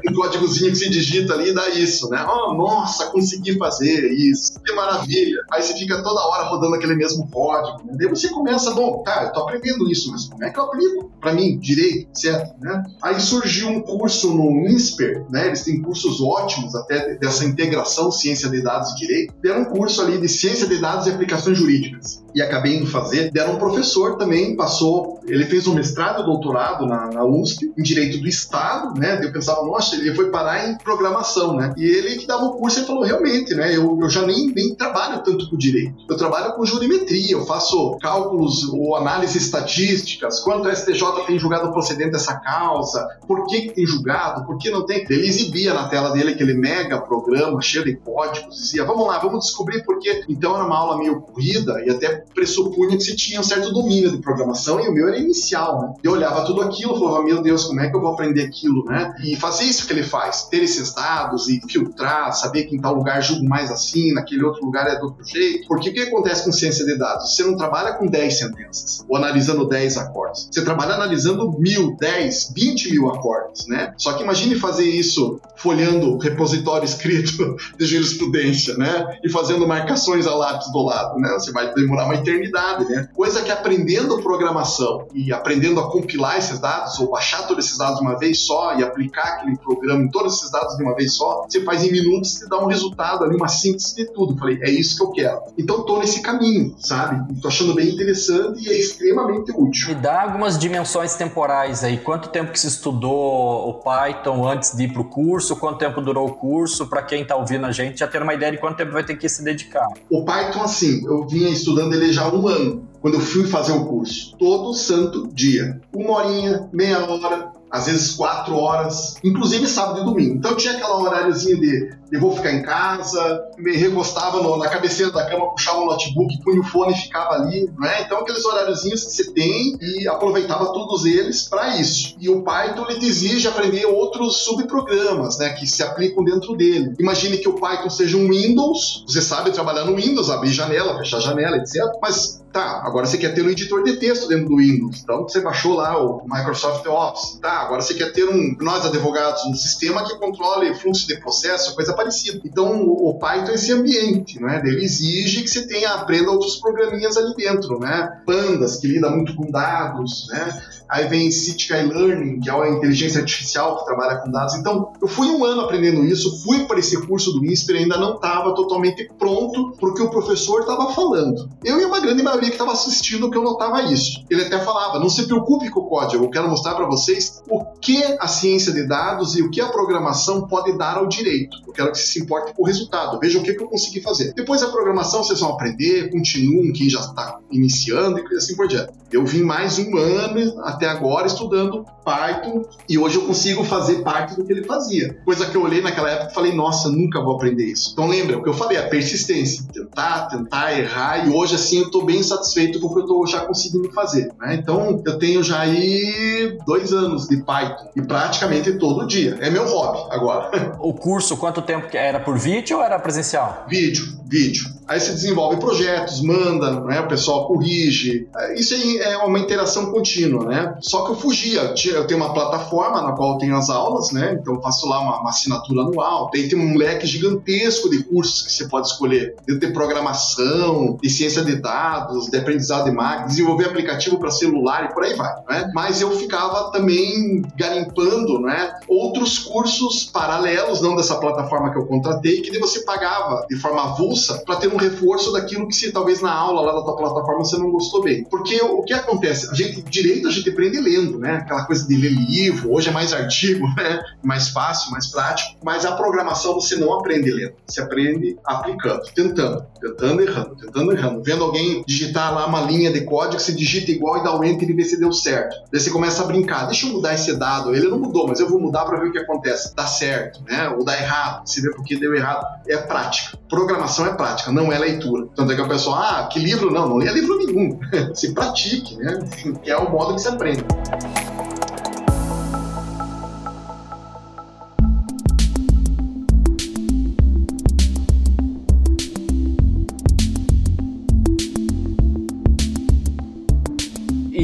um 0.09 0.13
códigozinho 0.13 0.71
que 0.71 0.77
se 0.77 0.89
digita 0.89 1.33
ali 1.33 1.51
e 1.51 1.53
dá 1.53 1.69
isso, 1.69 2.09
né? 2.09 2.25
Oh, 2.27 2.55
nossa, 2.55 3.11
consegui 3.11 3.55
fazer 3.57 4.11
isso, 4.11 4.59
que 4.59 4.73
maravilha. 4.73 5.41
Aí 5.53 5.61
você 5.61 5.73
fica 5.75 6.01
toda 6.01 6.25
hora 6.25 6.45
rodando 6.45 6.75
aquele 6.75 6.95
mesmo 6.95 7.29
código, 7.29 7.85
né? 7.85 7.95
Daí 7.97 8.09
você 8.09 8.29
começa, 8.29 8.71
bom, 8.71 9.03
tá, 9.03 9.25
eu 9.25 9.33
tô 9.33 9.41
aprendendo 9.41 9.89
isso, 9.89 10.11
mas 10.11 10.25
como 10.27 10.43
é 10.43 10.49
que 10.49 10.59
eu 10.59 10.63
aplico 10.63 11.11
para 11.21 11.33
mim 11.33 11.59
direito, 11.59 12.09
certo, 12.13 12.59
né? 12.59 12.83
Aí 13.03 13.19
surgiu 13.19 13.69
um 13.69 13.81
curso 13.81 14.33
no 14.33 14.67
INSPER, 14.67 15.25
né? 15.29 15.47
Eles 15.47 15.63
têm 15.63 15.81
cursos 15.81 16.19
ótimos 16.21 16.73
até 16.75 17.15
dessa 17.15 17.45
integração 17.45 18.11
ciência 18.11 18.49
de 18.49 18.63
dados 18.63 18.91
e 18.91 18.95
direito. 18.95 19.33
Deram 19.41 19.61
um 19.61 19.65
curso 19.65 20.01
ali 20.01 20.19
de 20.19 20.27
ciência 20.27 20.67
de 20.67 20.79
dados 20.79 21.05
e 21.05 21.11
aplicações 21.11 21.57
jurídicas 21.57 22.24
e 22.35 22.41
acabei 22.41 22.75
indo 22.75 22.85
fazer. 22.85 23.31
Deram 23.31 23.53
um 23.53 23.57
professor 23.57 24.17
também, 24.17 24.57
passou, 24.57 25.21
ele 25.25 25.45
fez 25.45 25.65
um 25.67 25.73
mestrado, 25.73 26.25
doutorado 26.25 26.85
na, 26.85 27.07
na 27.07 27.23
USP, 27.23 27.71
em 27.77 27.81
Direito 27.81 28.19
do 28.19 28.27
Estado, 28.27 28.99
né? 28.99 29.21
Eu 29.23 29.31
pensava, 29.31 29.65
nossa, 29.65 29.95
ele 29.95 30.13
foi 30.13 30.29
parar 30.29 30.69
em 30.69 30.77
programação, 30.77 31.55
né? 31.55 31.73
E 31.77 31.83
ele 31.85 32.17
que 32.17 32.27
dava 32.27 32.43
o 32.43 32.57
curso, 32.57 32.79
ele 32.79 32.87
falou, 32.87 33.03
realmente, 33.03 33.55
né? 33.55 33.73
Eu, 33.73 33.97
eu 34.01 34.09
já 34.09 34.25
nem, 34.25 34.47
nem 34.53 34.75
trabalho 34.75 35.23
tanto 35.23 35.49
com 35.49 35.55
direito. 35.55 35.95
Eu 36.09 36.17
trabalho 36.17 36.53
com 36.55 36.65
jurimetria, 36.65 37.31
eu 37.31 37.45
faço 37.45 37.97
cálculos 38.01 38.67
ou 38.73 38.97
análises 38.97 39.43
estatísticas, 39.43 40.41
quanto 40.41 40.69
STJ 40.69 41.25
tem 41.25 41.39
julgado 41.39 41.71
procedente 41.71 42.11
dessa 42.11 42.35
causa, 42.35 43.07
por 43.25 43.45
que, 43.47 43.61
que 43.61 43.75
tem 43.75 43.85
julgado, 43.85 44.45
por 44.45 44.57
que 44.57 44.69
não 44.69 44.85
tem. 44.85 45.05
Ele 45.09 45.27
exibia 45.27 45.73
na 45.73 45.87
tela 45.87 46.09
dele 46.09 46.31
aquele 46.31 46.53
mega 46.53 46.99
programa 46.99 47.61
cheio 47.61 47.85
de 47.85 47.95
códigos, 47.95 48.55
dizia, 48.57 48.83
vamos 48.83 49.07
lá, 49.07 49.19
vamos 49.19 49.45
descobrir 49.45 49.85
por 49.85 49.99
quê. 49.99 50.25
Então 50.27 50.53
era 50.53 50.65
uma 50.65 50.77
aula 50.77 50.97
meio 50.97 51.21
corrida 51.21 51.81
e 51.85 51.89
até 51.89 52.24
pressupunha 52.33 52.97
que 52.97 53.03
você 53.03 53.15
tinha 53.15 53.39
um 53.39 53.43
certo 53.43 53.71
domínio 53.71 54.11
de 54.11 54.17
programação 54.17 54.79
e 54.79 54.87
o 54.87 54.93
meu 54.93 55.07
era 55.07 55.17
inicial, 55.17 55.81
né? 55.81 55.93
Eu 56.03 56.13
olhava 56.13 56.45
tudo 56.45 56.61
aquilo, 56.61 56.97
falava, 56.97 57.23
meu 57.23 57.41
Deus, 57.41 57.65
como 57.65 57.79
é 57.79 57.89
que 57.89 57.95
eu 57.95 58.01
vou 58.01 58.11
aprender 58.11 58.43
aquilo, 58.43 58.83
né? 58.85 59.13
E 59.23 59.35
fazer 59.35 59.63
isso 59.65 59.85
que 59.85 59.93
ele 59.93 60.03
faz, 60.03 60.43
ter 60.43 60.63
esses 60.63 60.93
dados 60.93 61.47
e 61.49 61.59
filtrar, 61.69 62.33
saber 62.33 62.63
que 62.63 62.75
em 62.75 62.79
tal 62.79 62.95
lugar 62.95 63.21
julgo 63.21 63.47
mais 63.47 63.71
assim, 63.71 64.13
naquele 64.13 64.43
outro 64.43 64.65
lugar 64.65 64.87
é 64.87 64.97
do 64.97 65.05
outro 65.05 65.25
jeito. 65.25 65.67
Porque 65.67 65.89
o 65.89 65.93
que 65.93 66.01
acontece 66.01 66.43
com 66.43 66.51
ciência 66.51 66.85
de 66.85 66.97
dados? 66.97 67.35
Você 67.35 67.43
não 67.43 67.55
trabalha 67.55 67.93
com 67.93 68.05
10 68.05 68.37
sentenças 68.37 69.05
ou 69.07 69.15
analisando 69.15 69.67
10 69.67 69.97
acordes. 69.97 70.49
Você 70.51 70.63
trabalha 70.63 70.95
analisando 70.95 71.51
mil, 71.59 71.95
10, 71.97 72.53
20 72.55 72.91
mil 72.91 73.09
acordes, 73.09 73.67
né? 73.67 73.93
Só 73.97 74.13
que 74.13 74.23
imagine 74.23 74.55
fazer 74.55 74.85
isso 74.85 75.39
folhando 75.57 76.17
repositório 76.17 76.85
escrito 76.85 77.55
de 77.77 77.85
jurisprudência, 77.85 78.75
né? 78.77 79.17
E 79.23 79.29
fazendo 79.29 79.67
marcações 79.67 80.27
a 80.27 80.35
lápis 80.35 80.71
do 80.71 80.83
lado, 80.83 81.19
né? 81.19 81.29
Você 81.33 81.51
vai 81.51 81.73
demorar 81.73 82.05
uma 82.05 82.14
eternidade, 82.15 82.85
né? 82.85 83.09
Coisa 83.13 83.41
que 83.41 83.51
aprendendo 83.51 84.21
programação 84.21 85.07
e 85.13 85.31
aprendendo 85.31 85.79
a 85.79 85.89
compilar 85.91 86.37
esses 86.37 86.59
dados 86.59 86.99
ou 86.99 87.09
baixar 87.09 87.47
todos 87.47 87.65
esses 87.65 87.77
dados 87.77 87.99
de 87.99 88.05
uma 88.05 88.17
vez 88.17 88.39
só 88.39 88.75
e 88.75 88.83
aplicar 88.83 89.35
aquele 89.35 89.57
programa 89.57 90.03
em 90.03 90.09
todos 90.09 90.37
esses 90.37 90.51
dados 90.51 90.75
de 90.77 90.83
uma 90.83 90.95
vez 90.95 91.13
só, 91.13 91.45
você 91.47 91.63
faz 91.63 91.83
em 91.83 91.91
minutos 91.91 92.41
e 92.41 92.49
dá 92.49 92.57
um 92.57 92.67
resultado 92.67 93.23
ali, 93.23 93.35
uma 93.35 93.47
síntese 93.47 93.95
de 93.95 94.05
tudo. 94.11 94.37
Falei, 94.37 94.59
é 94.61 94.69
isso 94.69 94.97
que 94.97 95.03
eu 95.03 95.11
quero. 95.11 95.41
Então 95.57 95.83
tô 95.83 95.99
nesse 95.99 96.21
caminho, 96.21 96.75
sabe? 96.77 97.39
Tô 97.41 97.47
achando 97.47 97.73
bem 97.73 97.89
interessante 97.89 98.63
e 98.63 98.69
é 98.69 98.77
extremamente 98.77 99.51
útil. 99.55 99.89
Me 99.89 99.95
dá 99.95 100.21
algumas 100.23 100.57
dimensões 100.57 101.15
temporais 101.15 101.83
aí. 101.83 101.97
Quanto 101.97 102.29
tempo 102.29 102.51
que 102.51 102.59
você 102.59 102.67
estudou 102.67 103.69
o 103.69 103.73
Python 103.75 104.47
antes 104.47 104.75
de 104.75 104.83
ir 104.83 104.93
pro 104.93 105.05
curso? 105.05 105.55
Quanto 105.55 105.77
tempo 105.77 106.01
durou 106.01 106.27
o 106.27 106.33
curso? 106.33 106.87
Para 106.87 107.03
quem 107.03 107.25
tá 107.25 107.35
ouvindo 107.35 107.65
a 107.65 107.71
gente 107.71 107.99
já 107.99 108.07
ter 108.07 108.21
uma 108.21 108.33
ideia 108.33 108.51
de 108.51 108.57
quanto 108.57 108.77
tempo 108.77 108.91
vai 108.91 109.03
ter 109.03 109.15
que 109.15 109.27
se 109.27 109.43
dedicar. 109.43 109.87
O 110.09 110.23
Python, 110.23 110.63
assim, 110.63 111.05
eu 111.05 111.27
vinha 111.27 111.49
estudando 111.49 111.93
ele 111.93 112.04
já 112.11 112.23
há 112.23 112.33
um 112.33 112.47
ano 112.47 112.87
quando 113.01 113.15
eu 113.15 113.21
fui 113.21 113.45
fazer 113.45 113.71
o 113.71 113.85
curso. 113.85 114.35
Todo 114.37 114.73
santo 114.73 115.27
dia. 115.27 115.79
Uma 115.93 116.17
horinha, 116.17 116.67
meia 116.73 116.99
hora, 117.05 117.51
às 117.69 117.85
vezes 117.85 118.11
quatro 118.11 118.55
horas, 118.55 119.15
inclusive 119.23 119.67
sábado 119.67 120.01
e 120.01 120.05
domingo. 120.05 120.35
Então 120.35 120.55
tinha 120.55 120.73
aquela 120.73 120.97
horáriozinha 120.97 121.55
de 121.57 121.93
eu 122.15 122.21
vou 122.21 122.35
ficar 122.35 122.51
em 122.51 122.61
casa, 122.61 123.43
me 123.57 123.75
recostava 123.75 124.41
no, 124.41 124.57
na 124.57 124.69
cabeceira 124.69 125.11
da 125.11 125.25
cama, 125.25 125.51
puxava 125.51 125.79
o 125.79 125.85
notebook, 125.85 126.41
punha 126.43 126.61
o 126.61 126.63
fone 126.63 126.93
e 126.93 126.97
ficava 126.97 127.35
ali, 127.35 127.69
né? 127.77 128.01
Então 128.01 128.19
aqueles 128.19 128.43
horáriozinhos 128.45 129.03
que 129.03 129.11
você 129.11 129.33
tem 129.33 129.77
e 129.81 130.07
aproveitava 130.07 130.71
todos 130.71 131.05
eles 131.05 131.43
para 131.43 131.75
isso. 131.75 132.15
E 132.19 132.29
o 132.29 132.41
Python 132.41 132.85
ele 132.89 132.99
te 132.99 133.05
exige 133.05 133.47
aprender 133.47 133.85
outros 133.85 134.37
subprogramas, 134.37 135.37
né, 135.37 135.49
que 135.49 135.67
se 135.67 135.83
aplicam 135.83 136.23
dentro 136.23 136.55
dele. 136.55 136.93
Imagine 136.97 137.37
que 137.37 137.49
o 137.49 137.53
Python 137.53 137.89
seja 137.89 138.15
um 138.15 138.29
Windows, 138.29 139.03
você 139.05 139.21
sabe 139.21 139.51
trabalhar 139.51 139.83
no 139.83 139.95
Windows, 139.95 140.29
abrir 140.29 140.53
janela, 140.53 140.97
fechar 140.97 141.19
janela, 141.19 141.57
etc. 141.57 141.83
Mas 142.01 142.41
tá, 142.53 142.81
agora 142.85 143.05
você 143.05 143.17
quer 143.17 143.33
ter 143.33 143.45
um 143.45 143.49
editor 143.49 143.83
de 143.83 143.97
texto 143.97 144.29
dentro 144.29 144.47
do 144.47 144.55
Windows, 144.55 145.01
então 145.03 145.23
você 145.23 145.41
baixou 145.41 145.73
lá 145.73 146.01
o 146.01 146.23
Microsoft 146.25 146.85
Office, 146.85 147.37
tá? 147.41 147.51
Agora 147.63 147.81
você 147.81 147.93
quer 147.93 148.13
ter 148.13 148.23
um, 148.29 148.55
nós 148.61 148.85
advogados, 148.85 149.43
um 149.45 149.53
sistema 149.53 150.05
que 150.05 150.17
controle 150.17 150.73
fluxo 150.75 151.05
de 151.05 151.19
processo, 151.19 151.75
coisa 151.75 151.93
parecida 151.93 152.04
parecido. 152.05 152.41
Então, 152.45 152.83
o, 152.83 153.13
Python 153.15 153.51
é 153.51 153.55
esse 153.55 153.73
ambiente, 153.73 154.41
né? 154.41 154.61
Ele 154.63 154.83
exige 154.83 155.41
que 155.41 155.49
você 155.49 155.67
tenha, 155.67 155.93
aprenda 155.93 156.31
outros 156.31 156.57
programinhas 156.57 157.17
ali 157.17 157.33
dentro, 157.35 157.79
né? 157.79 158.21
Pandas, 158.25 158.77
que 158.77 158.87
lida 158.87 159.09
muito 159.09 159.35
com 159.35 159.49
dados, 159.49 160.27
né? 160.29 160.61
Aí 160.89 161.07
vem 161.07 161.31
Citica 161.31 161.81
Learning, 161.81 162.39
que 162.39 162.49
é 162.49 162.53
a 162.53 162.69
inteligência 162.69 163.21
artificial 163.21 163.77
que 163.77 163.85
trabalha 163.85 164.17
com 164.17 164.31
dados. 164.31 164.55
Então, 164.55 164.93
eu 165.01 165.07
fui 165.07 165.27
um 165.27 165.43
ano 165.43 165.61
aprendendo 165.61 166.05
isso, 166.05 166.43
fui 166.43 166.65
para 166.65 166.79
esse 166.79 166.99
curso 167.05 167.31
do 167.33 167.45
INSPER, 167.45 167.77
ainda 167.77 167.97
não 167.97 168.15
estava 168.15 168.53
totalmente 168.53 169.09
pronto 169.17 169.73
porque 169.79 170.01
o 170.01 170.09
professor 170.09 170.61
estava 170.61 170.93
falando. 170.93 171.49
Eu 171.63 171.79
e 171.79 171.85
uma 171.85 171.99
grande 171.99 172.21
maioria 172.21 172.49
que 172.49 172.55
estava 172.55 172.71
assistindo 172.71 173.29
que 173.29 173.37
eu 173.37 173.43
notava 173.43 173.81
isso. 173.83 174.23
Ele 174.29 174.43
até 174.43 174.59
falava: 174.59 174.99
não 174.99 175.09
se 175.09 175.25
preocupe 175.25 175.69
com 175.69 175.81
o 175.81 175.85
código, 175.87 176.25
eu 176.25 176.29
quero 176.29 176.49
mostrar 176.49 176.75
para 176.75 176.85
vocês 176.85 177.41
o 177.49 177.63
que 177.79 178.03
a 178.19 178.27
ciência 178.27 178.71
de 178.71 178.87
dados 178.87 179.35
e 179.35 179.41
o 179.41 179.49
que 179.49 179.61
a 179.61 179.67
programação 179.67 180.47
pode 180.47 180.77
dar 180.77 180.97
ao 180.97 181.07
direito. 181.07 181.57
Eu 181.65 181.73
quero 181.73 181.91
que 181.91 181.97
você 181.97 182.07
se 182.07 182.21
importe 182.21 182.53
com 182.53 182.63
o 182.63 182.65
resultado, 182.65 183.19
veja 183.19 183.39
o 183.39 183.43
que, 183.43 183.53
que 183.53 183.63
eu 183.63 183.67
consegui 183.67 184.01
fazer. 184.01 184.33
Depois 184.33 184.61
a 184.63 184.67
programação 184.69 185.23
vocês 185.23 185.39
vão 185.39 185.51
aprender, 185.51 186.11
continuam 186.11 186.71
quem 186.73 186.89
já 186.89 186.99
está 186.99 187.39
iniciando 187.51 188.19
e 188.19 188.35
assim 188.35 188.55
por 188.55 188.67
diante. 188.67 188.93
Eu 189.11 189.25
vim 189.25 189.43
mais 189.43 189.79
um 189.79 189.97
ano 189.97 190.61
até 190.75 190.87
agora 190.87 191.25
estudando 191.25 191.85
Python 192.03 192.63
e 192.87 192.97
hoje 192.97 193.15
eu 193.15 193.23
consigo 193.23 193.63
fazer 193.63 194.03
parte 194.03 194.35
do 194.35 194.45
que 194.45 194.53
ele 194.53 194.63
fazia. 194.63 195.17
Coisa 195.25 195.47
que 195.47 195.55
eu 195.55 195.63
olhei 195.63 195.81
naquela 195.81 196.09
época 196.09 196.31
e 196.31 196.33
falei, 196.33 196.53
nossa, 196.53 196.89
nunca 196.89 197.21
vou 197.21 197.35
aprender 197.35 197.65
isso. 197.65 197.91
Então 197.93 198.07
lembra 198.07 198.37
o 198.37 198.43
que 198.43 198.49
eu 198.49 198.53
falei, 198.53 198.77
a 198.77 198.87
persistência, 198.87 199.65
tentar, 199.73 200.27
tentar, 200.27 200.77
errar 200.77 201.27
e 201.27 201.33
hoje 201.33 201.55
assim 201.55 201.79
eu 201.79 201.85
estou 201.85 202.05
bem 202.05 202.21
satisfeito 202.21 202.79
com 202.79 202.87
o 202.87 202.93
que 202.93 202.99
eu 202.99 203.03
estou 203.03 203.27
já 203.27 203.41
conseguindo 203.41 203.91
fazer. 203.91 204.31
Né? 204.39 204.55
Então 204.55 205.01
eu 205.05 205.17
tenho 205.17 205.41
já 205.41 205.61
aí 205.61 206.57
dois 206.65 206.93
anos 206.93 207.27
de 207.27 207.37
Python 207.37 207.89
e 207.95 208.01
praticamente 208.01 208.73
todo 208.77 209.07
dia. 209.07 209.37
É 209.39 209.49
meu 209.49 209.65
hobby 209.65 210.07
agora. 210.11 210.75
O 210.85 210.93
curso, 210.93 211.37
quanto 211.37 211.61
tempo 211.61 211.87
que 211.87 211.97
era 211.97 212.19
por 212.19 212.37
vídeo 212.37 212.77
ou 212.77 212.83
era 212.83 212.99
presencial? 212.99 213.65
Vídeo, 213.67 214.05
vídeo. 214.25 214.65
Aí 214.87 214.99
você 214.99 215.11
desenvolve 215.11 215.57
projetos, 215.57 216.21
manda, 216.21 216.79
né? 216.81 217.01
o 217.01 217.07
pessoal 217.07 217.47
corrige. 217.47 218.27
Isso 218.55 218.73
aí 218.73 218.97
é 218.99 219.17
uma 219.17 219.39
interação 219.39 219.91
contínua, 219.91 220.45
né? 220.45 220.75
Só 220.79 221.05
que 221.05 221.11
eu 221.11 221.15
fugia. 221.15 221.73
Eu 221.85 222.07
tenho 222.07 222.19
uma 222.19 222.33
plataforma 222.33 223.01
na 223.01 223.13
qual 223.13 223.33
eu 223.33 223.37
tenho 223.37 223.55
as 223.55 223.69
aulas, 223.69 224.11
né? 224.11 224.37
Então 224.39 224.55
eu 224.55 224.61
faço 224.61 224.87
lá 224.87 224.99
uma, 224.99 225.19
uma 225.21 225.29
assinatura 225.29 225.81
anual. 225.81 226.29
Tem, 226.29 226.47
tem 226.47 226.59
um 226.59 226.77
leque 226.77 227.07
gigantesco 227.07 227.89
de 227.89 228.03
cursos 228.03 228.43
que 228.43 228.51
você 228.51 228.67
pode 228.67 228.87
escolher. 228.87 229.35
Eu 229.47 229.59
tenho 229.59 229.73
programação, 229.73 230.97
de 231.01 231.09
ciência 231.09 231.43
de 231.43 231.55
dados, 231.55 232.27
de 232.27 232.37
aprendizado 232.37 232.85
de 232.85 232.91
máquina, 232.91 233.27
desenvolver 233.27 233.65
aplicativo 233.65 234.19
para 234.19 234.29
celular 234.29 234.85
e 234.85 234.93
por 234.93 235.03
aí 235.03 235.15
vai, 235.15 235.33
né? 235.49 235.71
Mas 235.73 236.01
eu 236.01 236.11
ficava 236.11 236.71
também 236.71 237.41
garimpando, 237.55 238.39
né? 238.39 238.73
Outros 238.87 239.39
cursos 239.39 240.03
paralelos, 240.03 240.81
não 240.81 240.95
dessa 240.95 241.15
plataforma 241.15 241.71
que 241.71 241.77
eu 241.77 241.85
contratei, 241.85 242.41
que 242.41 242.55
você 242.59 242.81
pagava 242.81 243.45
de 243.49 243.55
forma 243.57 243.83
avulsa 243.83 244.41
para 244.45 244.55
ter 244.57 244.67
um 244.73 244.74
reforço 244.77 245.31
daquilo 245.31 245.67
que 245.67 245.75
se 245.75 245.91
talvez 245.91 246.21
na 246.21 246.31
aula 246.31 246.61
lá 246.61 246.73
da 246.73 246.83
tua 246.83 246.95
plataforma 246.95 247.43
você 247.43 247.57
não 247.57 247.71
gostou 247.71 248.03
bem. 248.03 248.23
Porque 248.25 248.61
o 248.61 248.83
que 248.83 248.93
acontece? 248.93 249.49
A 249.51 249.53
gente, 249.53 249.81
direito 249.83 250.27
a 250.27 250.31
gente 250.31 250.49
aprende 250.49 250.79
lendo, 250.79 251.17
né? 251.17 251.37
Aquela 251.37 251.65
coisa 251.65 251.87
de 251.87 251.95
ler 251.95 252.11
livro, 252.11 252.73
hoje 252.73 252.89
é 252.89 252.91
mais 252.91 253.13
artigo, 253.13 253.65
né? 253.75 254.01
Mais 254.23 254.49
fácil, 254.49 254.91
mais 254.91 255.07
prático. 255.07 255.57
Mas 255.63 255.85
a 255.85 255.93
programação 255.93 256.53
você 256.53 256.75
não 256.75 256.93
aprende 256.93 257.31
lendo, 257.31 257.53
você 257.65 257.81
aprende 257.81 258.37
aplicando, 258.45 259.01
tentando, 259.13 259.65
tentando 259.79 260.21
errando, 260.21 260.55
tentando 260.55 260.91
errando. 260.91 261.23
Vendo 261.23 261.43
alguém 261.43 261.83
digitar 261.87 262.33
lá 262.33 262.45
uma 262.45 262.61
linha 262.61 262.91
de 262.91 263.01
código, 263.01 263.39
você 263.39 263.53
digita 263.53 263.91
igual 263.91 264.17
e 264.17 264.23
dá 264.23 264.37
o 264.37 264.43
enter 264.43 264.69
e 264.69 264.73
vê 264.73 264.83
se 264.83 264.99
deu 264.99 265.11
certo. 265.11 265.55
Daí 265.71 265.79
você 265.79 265.89
começa 265.89 266.23
a 266.23 266.25
brincar, 266.25 266.65
deixa 266.65 266.87
eu 266.87 266.93
mudar 266.93 267.13
esse 267.13 267.35
dado. 267.37 267.75
Ele 267.75 267.87
não 267.87 267.99
mudou, 267.99 268.27
mas 268.27 268.39
eu 268.39 268.49
vou 268.49 268.59
mudar 268.59 268.85
para 268.85 268.99
ver 268.99 269.09
o 269.09 269.11
que 269.11 269.19
acontece. 269.19 269.75
Dá 269.75 269.85
certo, 269.85 270.41
né? 270.43 270.69
Ou 270.69 270.83
dá 270.83 270.97
errado, 270.97 271.47
se 271.47 271.61
vê 271.61 271.71
porque 271.71 271.97
deu 271.97 272.13
errado. 272.15 272.45
É 272.67 272.77
prática. 272.77 273.37
Programação 273.49 274.05
é 274.05 274.13
prática, 274.13 274.51
não 274.51 274.64
é 274.71 274.79
leitura. 274.79 275.27
Tanto 275.35 275.51
é 275.51 275.55
que 275.55 275.61
a 275.61 275.67
pessoa, 275.67 275.97
ah, 275.97 276.27
que 276.27 276.39
livro? 276.39 276.71
Não, 276.71 276.89
não 276.89 276.97
lê 276.97 277.11
livro 277.11 277.37
nenhum. 277.37 277.79
se 278.13 278.33
pratique, 278.33 278.95
né? 278.97 279.19
Que 279.63 279.71
é 279.71 279.77
o 279.77 279.91
modo 279.91 280.15
que 280.15 280.21
se 280.21 280.27
aprende. 280.27 280.63